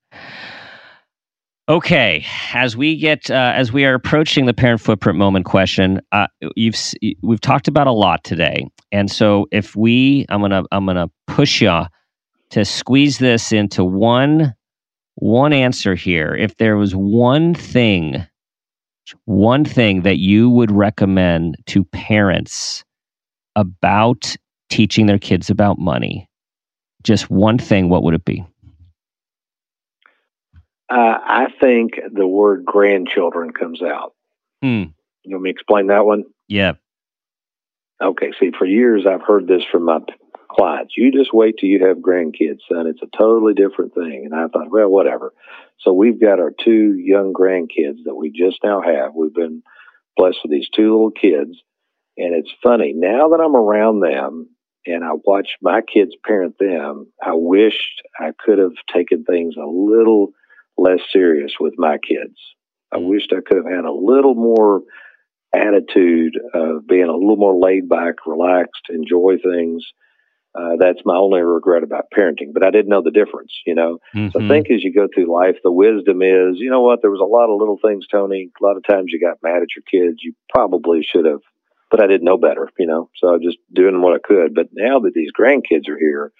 Okay, 1.69 2.25
as 2.55 2.75
we 2.75 2.97
get 2.97 3.29
uh, 3.29 3.53
as 3.55 3.71
we 3.71 3.85
are 3.85 3.93
approaching 3.93 4.47
the 4.47 4.55
parent 4.55 4.81
footprint 4.81 5.19
moment 5.19 5.45
question, 5.45 6.01
uh, 6.11 6.25
you've 6.55 6.75
we've 7.21 7.41
talked 7.41 7.67
about 7.67 7.85
a 7.85 7.91
lot 7.91 8.23
today, 8.23 8.65
and 8.91 9.11
so 9.11 9.45
if 9.51 9.75
we, 9.75 10.25
I'm 10.29 10.41
gonna 10.41 10.63
I'm 10.71 10.87
gonna 10.87 11.11
push 11.27 11.61
you 11.61 11.83
to 12.49 12.65
squeeze 12.65 13.19
this 13.19 13.51
into 13.51 13.85
one 13.85 14.55
one 15.21 15.53
answer 15.53 15.93
here. 15.93 16.35
If 16.35 16.57
there 16.57 16.77
was 16.77 16.95
one 16.95 17.53
thing, 17.53 18.25
one 19.25 19.63
thing 19.63 20.01
that 20.01 20.17
you 20.17 20.49
would 20.49 20.71
recommend 20.71 21.57
to 21.67 21.83
parents 21.85 22.83
about 23.55 24.35
teaching 24.69 25.05
their 25.05 25.19
kids 25.19 25.51
about 25.51 25.77
money, 25.77 26.27
just 27.03 27.29
one 27.29 27.59
thing, 27.59 27.87
what 27.87 28.01
would 28.01 28.15
it 28.15 28.25
be? 28.25 28.43
Uh, 30.89 31.17
I 31.23 31.47
think 31.61 31.99
the 32.11 32.25
word 32.25 32.65
grandchildren 32.65 33.51
comes 33.51 33.83
out. 33.83 34.15
Hmm. 34.63 34.85
You 35.23 35.35
want 35.35 35.43
me 35.43 35.51
to 35.51 35.55
explain 35.55 35.87
that 35.87 36.03
one? 36.03 36.23
Yeah. 36.47 36.73
Okay. 38.01 38.31
See, 38.39 38.51
for 38.57 38.65
years 38.65 39.05
I've 39.05 39.21
heard 39.21 39.47
this 39.47 39.63
from 39.71 39.85
my 39.85 39.99
clients. 40.51 40.93
You 40.97 41.11
just 41.11 41.33
wait 41.33 41.55
till 41.59 41.69
you 41.69 41.85
have 41.87 41.97
grandkids, 41.97 42.59
son. 42.69 42.87
It's 42.87 43.01
a 43.01 43.17
totally 43.17 43.53
different 43.53 43.93
thing. 43.93 44.23
And 44.25 44.35
I 44.35 44.47
thought, 44.47 44.71
well, 44.71 44.89
whatever. 44.89 45.33
So 45.79 45.93
we've 45.93 46.19
got 46.19 46.39
our 46.39 46.51
two 46.51 46.95
young 46.97 47.33
grandkids 47.33 48.03
that 48.05 48.15
we 48.15 48.31
just 48.31 48.59
now 48.63 48.81
have. 48.81 49.13
We've 49.15 49.33
been 49.33 49.63
blessed 50.17 50.39
with 50.43 50.51
these 50.51 50.69
two 50.75 50.91
little 50.91 51.11
kids. 51.11 51.57
And 52.17 52.35
it's 52.35 52.51
funny 52.63 52.93
now 52.95 53.29
that 53.29 53.41
I'm 53.41 53.55
around 53.55 54.01
them 54.01 54.49
and 54.85 55.03
I 55.03 55.11
watch 55.23 55.49
my 55.61 55.81
kids 55.81 56.11
parent 56.25 56.55
them, 56.59 57.07
I 57.21 57.33
wished 57.33 58.01
I 58.19 58.31
could 58.37 58.57
have 58.57 58.73
taken 58.93 59.23
things 59.23 59.55
a 59.57 59.65
little 59.65 60.33
less 60.77 60.99
serious 61.11 61.53
with 61.59 61.73
my 61.77 61.97
kids. 61.97 62.35
I 62.91 62.97
mm. 62.97 63.07
wished 63.07 63.31
I 63.31 63.41
could 63.45 63.57
have 63.57 63.73
had 63.73 63.85
a 63.85 63.91
little 63.91 64.35
more 64.35 64.81
attitude 65.53 66.39
of 66.53 66.87
being 66.87 67.09
a 67.09 67.13
little 67.13 67.37
more 67.37 67.57
laid 67.57 67.89
back, 67.89 68.25
relaxed, 68.25 68.89
enjoy 68.89 69.35
things. 69.43 69.85
Uh, 70.53 70.75
that's 70.77 70.99
my 71.05 71.15
only 71.15 71.41
regret 71.41 71.83
about 71.83 72.11
parenting, 72.15 72.53
but 72.53 72.63
I 72.63 72.71
didn't 72.71 72.89
know 72.89 73.01
the 73.01 73.11
difference, 73.11 73.53
you 73.65 73.73
know. 73.73 73.99
Mm-hmm. 74.13 74.31
So 74.31 74.43
I 74.43 74.47
think 74.49 74.69
as 74.69 74.83
you 74.83 74.93
go 74.93 75.07
through 75.13 75.31
life, 75.31 75.55
the 75.63 75.71
wisdom 75.71 76.21
is, 76.21 76.59
you 76.59 76.69
know 76.69 76.81
what, 76.81 77.01
there 77.01 77.11
was 77.11 77.21
a 77.21 77.23
lot 77.23 77.49
of 77.49 77.57
little 77.57 77.79
things, 77.81 78.05
Tony. 78.11 78.49
A 78.59 78.63
lot 78.63 78.75
of 78.75 78.83
times 78.83 79.11
you 79.13 79.19
got 79.19 79.37
mad 79.41 79.61
at 79.61 79.69
your 79.75 79.83
kids. 79.89 80.21
You 80.21 80.33
probably 80.49 81.03
should 81.03 81.25
have, 81.25 81.39
but 81.89 82.03
I 82.03 82.07
didn't 82.07 82.25
know 82.25 82.37
better, 82.37 82.69
you 82.77 82.85
know. 82.85 83.09
So 83.15 83.29
I 83.29 83.31
was 83.33 83.43
just 83.43 83.59
doing 83.73 84.01
what 84.01 84.13
I 84.13 84.19
could. 84.19 84.53
But 84.53 84.67
now 84.73 84.99
that 84.99 85.13
these 85.13 85.31
grandkids 85.31 85.87
are 85.87 85.97
here 85.97 86.33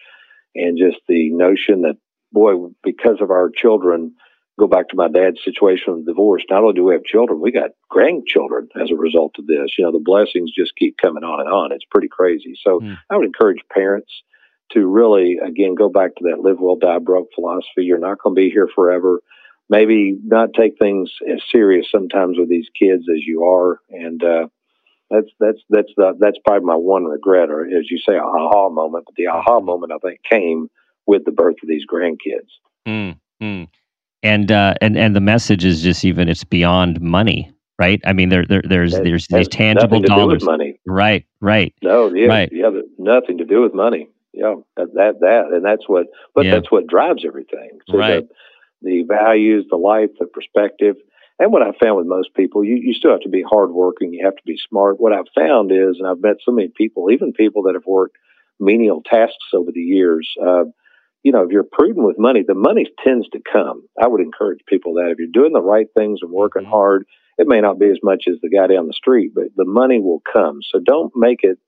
and 0.56 0.78
just 0.78 0.98
the 1.08 1.30
notion 1.30 1.84
that, 1.84 1.96
boy, 2.34 2.68
because 2.84 3.22
of 3.22 3.32
our 3.32 3.50
children, 3.50 4.16
go 4.62 4.68
back 4.68 4.90
to 4.90 4.96
my 4.96 5.08
dad's 5.08 5.44
situation 5.44 5.94
of 5.94 6.06
divorce. 6.06 6.44
Not 6.50 6.62
only 6.62 6.76
do 6.76 6.84
we 6.84 6.94
have 6.94 7.04
children, 7.04 7.42
we 7.42 7.52
got 7.52 7.72
grandchildren 7.90 8.70
as 8.80 8.92
a 8.92 8.96
result 8.96 9.34
of 9.40 9.48
this. 9.48 9.72
You 9.78 9.86
know, 9.86 9.92
the 9.92 10.00
blessings 10.00 10.52
just 10.52 10.76
keep 10.76 10.98
coming 10.98 11.24
on 11.24 11.40
and 11.40 11.50
on. 11.50 11.72
It's 11.72 11.86
pretty 11.86 12.08
crazy. 12.08 12.54
So 12.64 12.80
mm. 12.80 12.96
I 13.10 13.18
would 13.18 13.26
encourage 13.26 13.62
parents 13.74 14.12
to 14.74 14.86
really, 14.86 15.40
again, 15.44 15.74
go 15.74 15.90
back 15.90 16.16
to 16.16 16.24
that 16.26 16.42
live 16.42 16.60
well, 16.60 16.76
die 16.76 17.00
broke 17.00 17.30
philosophy. 17.34 17.84
You're 17.84 17.98
not 17.98 18.20
going 18.22 18.36
to 18.36 18.40
be 18.40 18.52
here 18.52 18.70
forever. 18.74 19.22
Maybe 19.68 20.16
not 20.24 20.54
take 20.54 20.78
things 20.78 21.12
as 21.28 21.42
serious 21.52 21.88
sometimes 21.92 22.38
with 22.38 22.50
these 22.50 22.70
kids 22.78 23.06
as 23.12 23.26
you 23.26 23.46
are. 23.46 23.80
And, 23.90 24.24
uh, 24.24 24.48
that's 25.10 25.28
that's 25.42 25.60
that's 25.70 25.92
the 25.98 26.14
that's 26.22 26.38
probably 26.46 26.66
my 26.66 26.76
one 26.76 27.04
regret, 27.04 27.50
or 27.50 27.66
as 27.66 27.92
you 27.92 27.98
say, 27.98 28.16
a 28.16 28.24
aha 28.24 28.70
moment. 28.70 29.04
But 29.06 29.16
the 29.16 29.28
aha 29.28 29.60
hmm. 29.60 29.66
moment, 29.66 29.92
I 29.92 29.98
think, 29.98 30.22
came 30.24 30.70
with 31.06 31.26
the 31.26 31.34
birth 31.34 31.56
of 31.62 31.68
these 31.68 31.86
grandkids. 31.86 32.48
Mm, 32.88 33.20
mm 33.42 33.68
and 34.24 34.52
uh, 34.52 34.74
and 34.82 34.98
and 34.98 35.16
the 35.16 35.22
message 35.22 35.66
is 35.66 35.82
just 35.82 36.06
even 36.06 36.30
it's 36.30 36.44
beyond 36.44 37.02
money, 37.02 37.52
right? 37.80 38.02
I 38.06 38.14
mean, 38.14 38.30
there, 38.30 38.46
there 38.46 38.62
there's 38.64 38.94
that, 38.94 39.04
there's 39.04 39.28
these 39.28 39.48
tangible 39.48 40.02
dollars, 40.02 40.44
money, 40.44 40.80
right? 40.86 41.26
Right. 41.40 41.74
No, 41.82 42.14
yeah, 42.14 42.28
right. 42.28 42.50
yeah, 42.52 42.70
nothing 42.98 43.38
to 43.40 43.46
do 43.46 43.62
with 43.62 43.74
money. 43.74 44.10
Yeah, 44.34 44.56
that 44.78 44.94
that, 44.94 45.20
that 45.22 45.46
and 45.52 45.66
that's 45.66 45.88
what, 45.88 46.08
but 46.34 46.46
yeah. 46.46 46.56
that's 46.56 46.72
what 46.72 46.88
drives 46.88 47.24
everything. 47.26 47.80
So 47.90 47.98
right. 47.98 48.28
The, 48.28 48.36
the 48.82 49.04
values, 49.04 49.66
the 49.70 49.78
life, 49.78 50.10
the 50.20 50.26
perspective. 50.26 50.96
And 51.38 51.52
what 51.52 51.64
I 51.64 51.72
found 51.84 51.98
with 51.98 52.06
most 52.06 52.36
people, 52.36 52.64
you, 52.64 52.76
you 52.76 52.94
still 52.94 53.12
have 53.12 53.22
to 53.22 53.30
be 53.30 53.42
hardworking. 53.42 54.14
You 54.14 54.26
have 54.26 54.36
to 54.36 54.44
be 54.46 54.60
smart. 54.70 55.00
What 55.00 55.12
I've 55.12 55.26
found 55.34 55.72
is, 55.72 55.98
and 55.98 56.08
I've 56.08 56.22
met 56.22 56.38
so 56.46 56.52
many 56.52 56.68
people, 56.68 57.10
even 57.10 57.34
people 57.34 57.64
that 57.64 57.74
have 57.74 57.86
worked 57.88 58.18
menial 58.60 59.02
tasks 59.04 59.54
over 59.54 59.72
the 59.72 59.82
years, 59.82 60.30
uh, 60.40 60.66
you 61.24 61.32
know, 61.32 61.44
if 61.44 61.52
you're 61.52 61.64
prudent 61.64 62.06
with 62.06 62.18
money, 62.18 62.44
the 62.46 62.56
money 62.56 62.88
tends 63.04 63.28
to 63.30 63.40
come. 63.52 63.84
I 64.02 64.08
would 64.08 64.22
encourage 64.22 64.60
people 64.68 64.96
that 64.96 65.12
if 65.12 65.20
you're 65.20 65.28
doing 65.32 65.54
the 65.54 65.62
right 65.62 65.88
things 65.96 66.20
and 66.22 66.32
working 66.32 66.64
mm-hmm. 66.64 66.72
hard, 66.72 67.06
it 67.38 67.48
may 67.48 67.62
not 67.62 67.80
be 67.80 67.90
as 67.90 68.00
much 68.04 68.26
as 68.28 68.36
the 68.42 68.50
guy 68.50 68.68
down 68.68 68.88
the 68.88 68.94
street, 68.94 69.32
but 69.34 69.46
the 69.56 69.66
money 69.66 70.00
will 70.00 70.22
come. 70.32 70.60
So 70.72 70.80
don't 70.80 71.12
make 71.16 71.44
it 71.44 71.60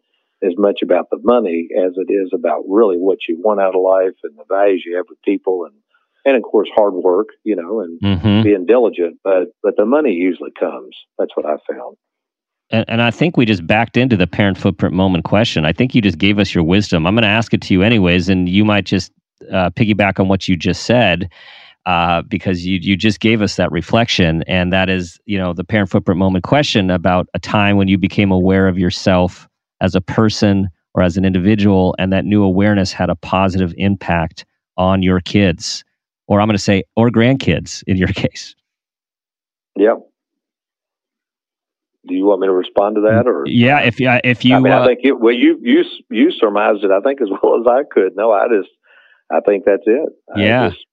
as 0.43 0.53
much 0.57 0.81
about 0.81 1.09
the 1.09 1.19
money 1.23 1.69
as 1.77 1.93
it 1.97 2.11
is 2.11 2.31
about 2.33 2.63
really 2.67 2.97
what 2.97 3.19
you 3.27 3.39
want 3.41 3.61
out 3.61 3.75
of 3.75 3.81
life 3.81 4.17
and 4.23 4.37
the 4.37 4.43
values 4.49 4.83
you 4.85 4.97
have 4.97 5.05
with 5.09 5.21
people 5.21 5.65
and 5.65 5.73
and 6.25 6.37
of 6.37 6.43
course 6.43 6.69
hard 6.73 6.93
work, 6.93 7.27
you 7.43 7.55
know, 7.55 7.81
and 7.81 7.99
mm-hmm. 8.01 8.43
being 8.43 8.65
diligent. 8.65 9.19
But 9.23 9.53
but 9.61 9.75
the 9.77 9.85
money 9.85 10.11
usually 10.11 10.51
comes. 10.57 10.95
That's 11.17 11.35
what 11.35 11.45
I 11.45 11.57
found. 11.71 11.97
And, 12.69 12.85
and 12.87 13.01
I 13.01 13.11
think 13.11 13.37
we 13.37 13.45
just 13.45 13.67
backed 13.67 13.97
into 13.97 14.17
the 14.17 14.27
parent 14.27 14.57
footprint 14.57 14.95
moment 14.95 15.25
question. 15.25 15.65
I 15.65 15.73
think 15.73 15.93
you 15.93 16.01
just 16.01 16.17
gave 16.17 16.39
us 16.39 16.53
your 16.53 16.63
wisdom. 16.63 17.05
I'm 17.05 17.13
going 17.13 17.23
to 17.23 17.27
ask 17.27 17.53
it 17.53 17.61
to 17.63 17.73
you 17.73 17.83
anyways, 17.83 18.29
and 18.29 18.47
you 18.47 18.63
might 18.65 18.85
just 18.85 19.11
uh, 19.51 19.69
piggyback 19.71 20.19
on 20.19 20.27
what 20.27 20.47
you 20.47 20.55
just 20.55 20.83
said. 20.83 21.29
Uh, 21.85 22.21
because 22.21 22.65
you 22.65 22.79
you 22.81 22.95
just 22.95 23.19
gave 23.19 23.41
us 23.41 23.57
that 23.57 23.69
reflection, 23.69 24.41
and 24.43 24.71
that 24.71 24.89
is 24.89 25.19
you 25.25 25.37
know 25.37 25.51
the 25.51 25.65
parent 25.65 25.89
footprint 25.89 26.17
moment 26.17 26.45
question 26.45 26.89
about 26.89 27.27
a 27.33 27.39
time 27.39 27.75
when 27.75 27.89
you 27.89 27.97
became 27.97 28.31
aware 28.31 28.69
of 28.69 28.77
yourself 28.77 29.49
as 29.81 29.93
a 29.93 29.99
person 29.99 30.69
or 30.93 31.03
as 31.03 31.17
an 31.17 31.25
individual, 31.25 31.93
and 31.99 32.13
that 32.13 32.23
new 32.23 32.41
awareness 32.41 32.93
had 32.93 33.09
a 33.09 33.15
positive 33.17 33.73
impact 33.77 34.45
on 34.77 35.03
your 35.03 35.19
kids, 35.19 35.83
or 36.27 36.39
I'm 36.39 36.47
going 36.47 36.55
to 36.55 36.63
say, 36.63 36.83
or 36.95 37.09
grandkids 37.09 37.83
in 37.85 37.97
your 37.97 38.07
case. 38.23 38.55
Yep. 39.75 39.97
Do 42.05 42.15
you 42.15 42.25
want 42.25 42.41
me 42.41 42.47
to 42.47 42.53
respond 42.53 42.95
to 42.95 43.01
that, 43.01 43.27
or 43.27 43.43
yeah, 43.45 43.79
if 43.79 44.01
uh, 44.01 44.19
if 44.25 44.43
you, 44.43 44.55
I, 44.55 44.59
mean, 44.59 44.73
uh, 44.73 44.81
I 44.81 44.85
think 44.87 44.99
it, 45.03 45.19
well, 45.19 45.33
you 45.33 45.57
you 45.61 45.83
you 46.09 46.31
surmised 46.31 46.83
it, 46.83 46.91
I 46.91 46.99
think, 46.99 47.21
as 47.21 47.29
well 47.43 47.61
as 47.61 47.67
I 47.67 47.83
could. 47.89 48.15
No, 48.17 48.31
I 48.31 48.47
just 48.49 48.69
I 49.31 49.39
think 49.41 49.65
that's 49.65 49.83
it. 49.85 50.09
Yeah. 50.35 50.69
Just, 50.69 50.85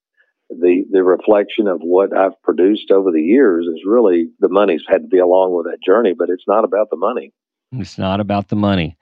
the 0.50 0.84
the 0.90 1.04
reflection 1.04 1.68
of 1.68 1.80
what 1.80 2.16
I've 2.16 2.40
produced 2.42 2.90
over 2.90 3.12
the 3.12 3.22
years 3.22 3.66
is 3.66 3.82
really 3.86 4.30
the 4.40 4.48
money's 4.48 4.82
had 4.88 5.02
to 5.02 5.08
be 5.08 5.18
along 5.18 5.54
with 5.54 5.66
that 5.66 5.78
journey, 5.84 6.12
but 6.16 6.28
it's 6.28 6.44
not 6.48 6.64
about 6.64 6.90
the 6.90 6.96
money. 6.96 7.32
It's 7.72 7.98
not 7.98 8.20
about 8.20 8.48
the 8.48 8.56
money. 8.56 8.96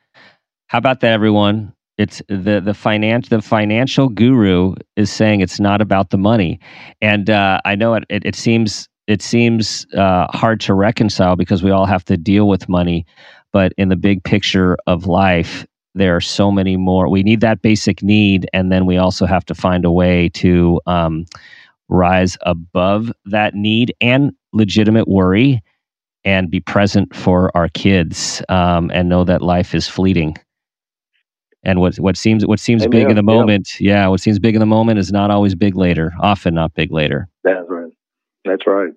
How 0.67 0.79
about 0.79 1.01
that, 1.01 1.13
everyone? 1.13 1.73
It's 1.97 2.23
the 2.29 2.61
the 2.63 2.75
finance 2.75 3.29
the 3.29 3.41
financial 3.41 4.09
guru 4.09 4.75
is 4.97 5.11
saying 5.11 5.41
it's 5.41 5.59
not 5.59 5.81
about 5.81 6.11
the 6.11 6.19
money, 6.19 6.61
and 7.01 7.31
uh, 7.31 7.61
I 7.65 7.75
know 7.75 7.95
it, 7.95 8.05
it, 8.11 8.27
it. 8.27 8.37
seems 8.37 8.89
it 9.07 9.23
seems 9.23 9.87
uh, 9.97 10.27
hard 10.31 10.61
to 10.61 10.75
reconcile 10.75 11.35
because 11.35 11.63
we 11.63 11.71
all 11.71 11.87
have 11.87 12.05
to 12.05 12.17
deal 12.19 12.47
with 12.47 12.69
money, 12.69 13.07
but 13.53 13.73
in 13.79 13.89
the 13.89 13.97
big 13.97 14.23
picture 14.23 14.77
of 14.87 15.07
life, 15.07 15.67
there 15.99 16.17
are 16.17 16.21
so 16.21 16.51
many 16.51 16.77
more. 16.77 17.09
We 17.09 17.23
need 17.23 17.41
that 17.41 17.63
basic 17.63 18.03
need, 18.03 18.49
and 18.53 18.73
then 18.73 18.87
we 18.87 18.97
also 18.97 19.27
have 19.27 19.45
to 19.47 19.55
find 19.55 19.85
a 19.85 19.91
way 19.91 20.29
to 20.31 20.81
um, 20.87 21.27
rise 21.89 22.37
above 22.43 23.13
that 23.27 23.55
need 23.55 23.95
and 24.01 24.33
legitimate 24.53 25.09
worry, 25.09 25.63
and 26.25 26.51
be 26.51 26.61
present 26.61 27.15
for 27.15 27.57
our 27.57 27.69
kids, 27.69 28.43
um, 28.49 28.91
and 28.93 29.09
know 29.09 29.25
that 29.25 29.43
life 29.43 29.75
is 29.75 29.87
fleeting. 29.87 30.37
And 31.65 31.81
what 31.81 31.97
what 31.97 32.17
seems 32.17 32.47
what 32.47 32.61
seems 32.61 32.83
Amen. 32.83 32.91
big 32.91 33.11
in 33.11 33.17
the 33.17 33.23
moment, 33.23 33.81
yeah. 33.81 34.05
yeah, 34.05 34.09
what 34.09 34.21
seems 34.21 34.39
big 34.39 34.55
in 34.55 34.61
the 34.61 34.67
moment 34.67 34.99
is 34.99 35.11
not 35.13 35.31
always 35.31 35.55
big 35.55 35.77
later. 35.77 36.13
Often 36.21 36.55
not 36.55 36.75
big 36.75 36.93
later. 36.93 37.29
That's 37.45 37.67
right. 37.69 37.93
That's 38.45 38.67
right. 38.67 38.93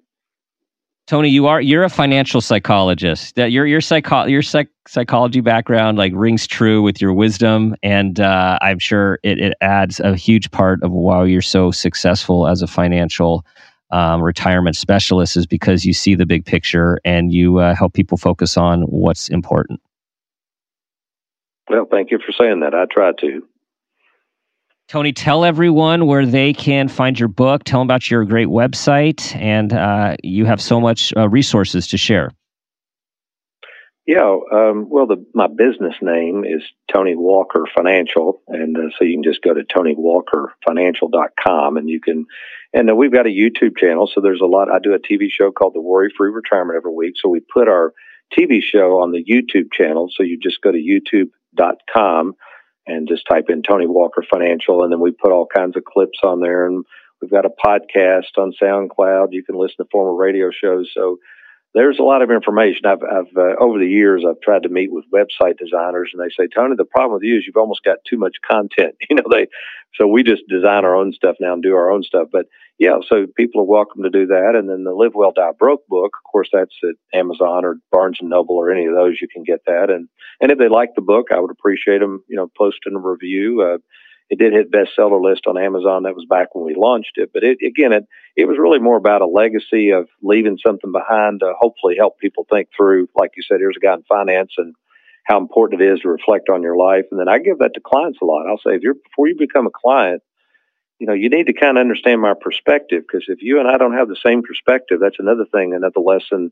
Tony, 1.12 1.28
you 1.28 1.46
are 1.46 1.60
you're 1.60 1.84
a 1.84 1.90
financial 1.90 2.40
psychologist. 2.40 3.36
That 3.36 3.52
your 3.52 3.66
your 3.66 3.82
psycho 3.82 4.28
your 4.28 4.42
psych, 4.42 4.70
psychology 4.88 5.42
background 5.42 5.98
like 5.98 6.14
rings 6.16 6.48
true 6.48 6.82
with 6.82 7.02
your 7.02 7.12
wisdom, 7.12 7.76
and 7.84 8.22
uh, 8.22 8.58
I'm 8.62 8.80
sure 8.80 9.20
it, 9.22 9.38
it 9.38 9.54
adds 9.60 10.00
a 10.00 10.16
huge 10.16 10.50
part 10.52 10.82
of 10.84 10.92
why 10.94 11.26
you're 11.26 11.42
so 11.42 11.70
successful 11.70 12.48
as 12.48 12.62
a 12.62 12.68
financial 12.68 13.46
um, 13.92 14.22
retirement 14.22 14.78
specialist 14.78 15.36
is 15.36 15.46
because 15.46 15.84
you 15.84 15.92
see 15.92 16.16
the 16.16 16.26
big 16.26 16.46
picture 16.46 16.98
and 17.04 17.34
you 17.34 17.58
uh, 17.58 17.76
help 17.76 17.92
people 17.92 18.18
focus 18.18 18.56
on 18.56 18.84
what's 18.84 19.28
important. 19.28 19.82
Well, 21.70 21.88
thank 21.92 22.12
you 22.12 22.20
for 22.26 22.32
saying 22.32 22.62
that. 22.62 22.74
I 22.74 22.86
try 22.86 23.12
to. 23.20 23.46
Tony, 24.92 25.14
tell 25.14 25.46
everyone 25.46 26.06
where 26.06 26.26
they 26.26 26.52
can 26.52 26.90
find 26.90 27.18
your 27.18 27.30
book. 27.30 27.64
Tell 27.64 27.80
them 27.80 27.88
about 27.88 28.12
your 28.12 28.26
great 28.26 28.50
website, 28.50 29.34
and 29.38 29.72
uh, 29.72 30.18
you 30.22 30.44
have 30.44 30.62
so 30.62 30.82
much 30.82 31.14
uh, 31.16 31.30
resources 31.30 31.88
to 31.88 31.98
share. 31.98 32.32
Yeah, 34.06 34.38
um, 34.52 34.90
well, 34.90 35.08
the, 35.08 35.26
my 35.34 35.48
business 35.48 35.96
name 36.02 36.44
is 36.44 36.62
Tony 36.94 37.16
Walker 37.16 37.66
Financial, 37.74 38.42
and 38.50 38.76
uh, 38.76 38.90
so 39.00 39.06
you 39.06 39.14
can 39.14 39.24
just 39.24 39.42
go 39.42 39.54
to 39.54 39.64
TonyWalkerFinancial.com, 39.64 41.78
and 41.78 41.90
you 41.90 42.02
can. 42.02 42.26
And 42.74 42.90
uh, 42.90 42.96
we've 42.96 43.14
got 43.14 43.28
a 43.28 43.30
YouTube 43.30 43.78
channel, 43.78 44.12
so 44.14 44.20
there's 44.20 44.42
a 44.42 44.46
lot. 44.46 44.70
I 44.70 44.80
do 44.80 44.94
a 44.94 45.00
TV 45.00 45.30
show 45.32 45.54
called 45.54 45.74
The 45.74 45.80
Worry 45.80 46.12
Free 46.18 46.32
Retirement 46.32 46.76
every 46.76 46.92
week, 46.92 47.14
so 47.16 47.30
we 47.30 47.40
put 47.40 47.70
our 47.70 47.94
TV 48.38 48.62
show 48.62 49.02
on 49.02 49.14
the 49.14 49.24
YouTube 49.24 49.72
channel. 49.72 50.10
So 50.14 50.24
you 50.24 50.38
just 50.38 50.62
go 50.62 50.74
to 50.74 50.78
YouTube.com 50.78 52.36
and 52.88 53.08
just 53.08 53.28
type 53.30 53.46
in 53.50 53.62
Tony 53.64 53.88
Walker 53.88 54.24
Financial, 54.30 54.84
and 54.84 54.92
then 54.92 55.00
we 55.00 55.12
put 55.12 55.32
all 55.32 55.46
kinds 55.46 55.78
of 55.78 55.86
clips 55.86 56.20
on 56.24 56.40
there, 56.40 56.66
and 56.68 56.86
we've 57.22 57.32
got 57.32 57.46
a 57.46 57.50
podcast 57.50 58.38
on 58.38 58.54
SoundCloud. 58.62 59.28
You 59.32 59.44
can 59.44 59.56
listen 59.56 59.78
to 59.78 59.90
former 59.92 60.16
radio 60.16 60.50
shows, 60.52 60.90
so 60.94 61.18
there's 61.74 62.00
a 62.00 62.04
lot 62.04 62.22
of 62.22 62.32
information. 62.32 62.86
I've, 62.86 63.04
I've 63.04 63.38
uh, 63.38 63.56
over 63.60 63.80
the 63.80 63.88
years, 63.88 64.26
I've 64.28 64.42
tried 64.42 64.64
to 64.64 64.70
meet 64.70 64.92
with 64.92 65.06
website 65.12 65.58
designers, 65.58 66.12
and 66.14 66.22
they 66.22 66.30
say, 66.30 66.50
Tony, 66.54 66.76
the 66.76 66.86
problem 66.86 67.14
with 67.14 67.24
you 67.24 67.38
is 67.38 67.46
you've 67.46 67.56
almost 67.56 67.84
got 67.84 67.98
too 68.08 68.18
much 68.18 68.38
content. 68.50 68.96
You 69.10 69.18
know, 69.18 69.24
they 69.30 69.48
so 69.96 70.08
we 70.08 70.24
just 70.24 70.44
design 70.48 70.86
our 70.86 70.96
own 70.96 71.12
stuff 71.12 71.36
now 71.40 71.54
and 71.54 71.62
do 71.62 71.76
our 71.76 71.92
own 71.92 72.04
stuff. 72.04 72.30
But 72.32 72.46
yeah, 72.82 72.98
so 73.08 73.28
people 73.38 73.62
are 73.62 73.66
welcome 73.78 74.02
to 74.02 74.10
do 74.10 74.26
that. 74.26 74.54
And 74.56 74.68
then 74.68 74.84
the 74.84 74.92
Live 74.92 75.12
Well 75.14 75.32
Die 75.32 75.52
Broke 75.60 75.86
book, 75.88 76.14
of 76.18 76.32
course, 76.32 76.50
that's 76.52 76.74
at 76.82 76.96
Amazon 77.14 77.64
or 77.64 77.76
Barnes 77.92 78.18
and 78.20 78.32
Noble 78.32 78.56
or 78.56 78.72
any 78.72 78.88
of 78.88 78.96
those. 78.96 79.20
You 79.22 79.28
can 79.32 79.44
get 79.44 79.60
that. 79.68 79.92
And 79.92 80.10
and 80.42 80.52
if 80.52 80.58
they 80.58 80.68
like 80.68 80.90
the 80.96 81.04
book, 81.04 81.28
I 81.32 81.40
would 81.40 81.52
appreciate 81.52 82.00
them, 82.00 82.24
you 82.28 82.36
know, 82.36 82.48
posting 82.58 82.96
a 82.96 83.00
review. 83.00 83.62
Uh, 83.62 83.78
it 84.32 84.40
did 84.40 84.54
hit 84.54 84.72
bestseller 84.72 85.22
list 85.22 85.46
on 85.46 85.62
Amazon. 85.62 86.04
That 86.04 86.16
was 86.16 86.26
back 86.28 86.56
when 86.56 86.66
we 86.66 86.74
launched 86.76 87.18
it. 87.18 87.30
But 87.32 87.44
it, 87.44 87.60
again, 87.64 87.94
it, 87.94 88.06
it 88.36 88.48
was 88.48 88.58
really 88.58 88.80
more 88.80 88.98
about 88.98 89.22
a 89.22 89.28
legacy 89.28 89.92
of 89.92 90.08
leaving 90.24 90.58
something 90.66 90.92
behind 90.92 91.42
to 91.42 91.54
hopefully 91.60 91.98
help 92.00 92.18
people 92.18 92.48
think 92.50 92.70
through, 92.76 93.10
like 93.14 93.30
you 93.38 93.44
said, 93.44 93.60
here's 93.60 93.78
a 93.78 93.86
guy 93.86 93.94
in 93.94 94.02
finance 94.10 94.54
and 94.58 94.74
how 95.26 95.38
important 95.38 95.84
it 95.84 95.94
is 95.94 96.00
to 96.00 96.10
reflect 96.10 96.50
on 96.50 96.64
your 96.64 96.78
life. 96.78 97.06
And 97.12 97.20
then 97.20 97.30
I 97.30 97.38
give 97.38 97.60
that 97.60 97.76
to 97.76 97.82
clients 97.86 98.18
a 98.24 98.26
lot. 98.26 98.48
I'll 98.50 98.58
say, 98.58 98.74
if 98.74 98.82
you're, 98.82 98.96
before 98.96 99.28
you 99.28 99.36
become 99.38 99.68
a 99.68 99.70
client, 99.70 100.24
you 101.02 101.08
know, 101.08 101.14
you 101.14 101.30
need 101.30 101.48
to 101.48 101.54
kind 101.54 101.80
of 101.80 101.82
understand 101.82 102.22
my 102.22 102.36
perspective 102.40 103.02
because 103.02 103.26
if 103.28 103.42
you 103.42 103.60
and 103.60 103.68
I 103.68 103.80
don't 103.80 103.98
have 103.98 104.08
the 104.08 104.16
same 104.24 104.44
perspective, 104.44 105.00
that's 105.02 105.18
another 105.18 105.46
thing, 105.52 105.74
another 105.74 106.00
lesson 106.00 106.52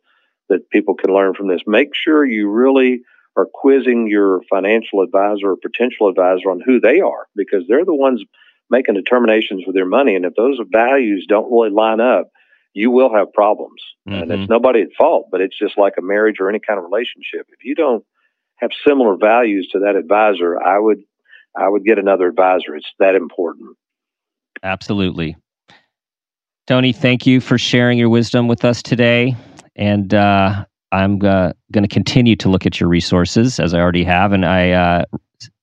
that 0.50 0.72
people 0.72 0.95
can 0.95 1.14
learn 1.14 1.36
from 1.36 1.47
this. 1.47 1.62
Make 1.68 1.89
sure 1.93 2.26
you 2.26 2.50
really 2.50 3.02
are 3.38 3.45
quizzing 3.45 4.08
your 4.08 4.41
financial 4.50 5.02
advisor 5.02 5.52
or 5.52 5.56
potential 5.56 6.10
advisor 6.10 6.50
on 6.50 6.64
who 6.66 6.80
they 6.80 7.00
are 7.00 7.28
because 7.36 7.66
they're 7.68 7.86
the 7.86 7.93
ones 7.93 8.24
making 8.72 8.95
determinations 8.95 9.66
with 9.68 9.76
their 9.76 9.86
money. 9.86 10.16
And 10.16 10.26
if 10.26 10.34
those 10.34 10.60
values 10.72 11.28
don't 11.30 11.52
really 11.52 11.70
line 11.70 12.02
up, 12.02 12.32
you 12.74 12.89
will 12.89 13.14
have 13.14 13.32
problems. 13.32 13.84
Mm-hmm. 14.08 14.20
And 14.20 14.32
it's 14.32 14.41
mm-hmm. 14.41 14.52
nobody 14.52 14.82
at 14.82 14.97
fault, 14.97 15.28
but 15.32 15.41
it's 15.41 15.60
just 15.60 15.78
like 15.78 15.93
a 16.00 16.02
marriage 16.02 16.38
or 16.39 16.50
any 16.50 16.60
kind 16.60 16.80
of 16.80 16.86
relationship. 16.86 17.45
If 17.50 17.64
you 17.64 17.76
don't 17.76 18.04
have 18.56 18.72
similar 18.88 19.16
values 19.16 19.70
to 19.74 19.80
that 19.82 19.95
advisor, 19.95 20.60
I 20.60 20.80
would 20.80 21.04
I 21.56 21.70
would 21.70 21.86
get 21.86 22.00
another 22.00 22.28
advisor. 22.28 22.76
It's 22.76 22.91
that 22.97 23.14
important. 23.14 23.78
Absolutely. 24.64 25.36
Tony, 26.68 26.93
thank 26.93 27.26
you 27.26 27.41
for 27.41 27.57
sharing 27.57 27.97
your 27.97 28.10
wisdom 28.10 28.47
with 28.47 28.64
us 28.64 28.84
today. 28.84 29.36
And 29.76 30.14
uh, 30.14 30.66
I'm 30.91 31.16
uh, 31.24 31.53
going 31.72 31.84
to 31.84 31.88
continue 31.88 32.36
to 32.38 32.49
look 32.49 32.66
at 32.66 32.80
your 32.80 32.89
resources 32.89 33.60
as 33.60 33.74
I 33.74 33.80
already 33.80 34.03
have, 34.03 34.34
and 34.34 34.45
I 34.45 34.72
uh, 34.72 35.05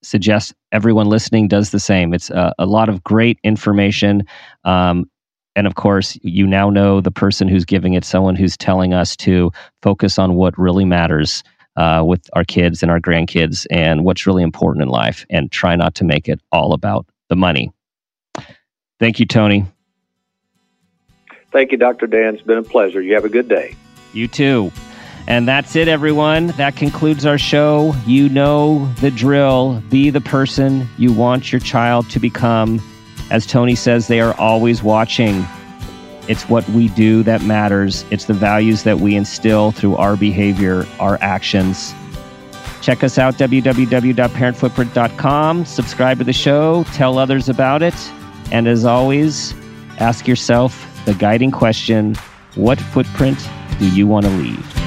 suggest 0.02 0.54
everyone 0.72 1.06
listening 1.06 1.48
does 1.48 1.70
the 1.70 1.80
same. 1.80 2.14
It's 2.14 2.30
uh, 2.30 2.52
a 2.58 2.66
lot 2.66 2.88
of 2.88 3.04
great 3.04 3.38
information. 3.44 4.24
Um, 4.64 5.10
and 5.54 5.66
of 5.66 5.74
course, 5.74 6.18
you 6.22 6.46
now 6.46 6.70
know 6.70 7.00
the 7.00 7.10
person 7.10 7.48
who's 7.48 7.64
giving 7.64 7.94
it, 7.94 8.04
someone 8.04 8.36
who's 8.36 8.56
telling 8.56 8.92
us 8.92 9.16
to 9.18 9.50
focus 9.82 10.18
on 10.18 10.34
what 10.34 10.56
really 10.58 10.84
matters 10.84 11.42
uh, 11.76 12.02
with 12.06 12.28
our 12.34 12.44
kids 12.44 12.82
and 12.82 12.90
our 12.90 13.00
grandkids 13.00 13.66
and 13.70 14.04
what's 14.04 14.26
really 14.26 14.42
important 14.42 14.82
in 14.82 14.88
life 14.88 15.24
and 15.30 15.50
try 15.50 15.76
not 15.76 15.94
to 15.94 16.04
make 16.04 16.28
it 16.28 16.40
all 16.52 16.72
about 16.72 17.06
the 17.28 17.36
money. 17.36 17.70
Thank 18.98 19.20
you, 19.20 19.26
Tony. 19.26 19.66
Thank 21.52 21.70
you, 21.72 21.78
Dr. 21.78 22.06
Dan. 22.06 22.34
It's 22.34 22.42
been 22.42 22.58
a 22.58 22.62
pleasure. 22.62 23.00
You 23.00 23.14
have 23.14 23.24
a 23.24 23.28
good 23.28 23.48
day. 23.48 23.74
You 24.12 24.28
too. 24.28 24.70
And 25.28 25.48
that's 25.48 25.74
it, 25.74 25.88
everyone. 25.88 26.48
That 26.48 26.76
concludes 26.76 27.24
our 27.26 27.38
show. 27.38 27.94
You 28.06 28.28
know 28.28 28.86
the 29.00 29.10
drill. 29.10 29.82
Be 29.90 30.10
the 30.10 30.20
person 30.20 30.86
you 30.98 31.12
want 31.12 31.50
your 31.50 31.60
child 31.60 32.08
to 32.10 32.20
become. 32.20 32.80
As 33.30 33.44
Tony 33.44 33.74
says, 33.74 34.06
they 34.06 34.20
are 34.20 34.38
always 34.38 34.84
watching. 34.84 35.44
It's 36.28 36.48
what 36.48 36.68
we 36.70 36.86
do 36.88 37.22
that 37.24 37.42
matters. 37.42 38.04
It's 38.10 38.26
the 38.26 38.34
values 38.34 38.84
that 38.84 39.00
we 39.00 39.16
instill 39.16 39.72
through 39.72 39.96
our 39.96 40.16
behavior, 40.16 40.86
our 41.00 41.18
actions. 41.20 41.92
Check 42.82 43.02
us 43.02 43.18
out, 43.18 43.34
www.parentfootprint.com. 43.34 45.64
Subscribe 45.64 46.18
to 46.18 46.24
the 46.24 46.32
show, 46.32 46.84
tell 46.92 47.18
others 47.18 47.48
about 47.48 47.82
it. 47.82 47.94
And 48.52 48.68
as 48.68 48.84
always, 48.84 49.54
ask 49.98 50.26
yourself 50.28 50.86
the 51.04 51.14
guiding 51.14 51.50
question 51.50 52.14
what 52.54 52.80
footprint 52.80 53.38
do 53.78 53.88
you 53.90 54.06
want 54.06 54.24
to 54.26 54.32
leave? 54.32 54.85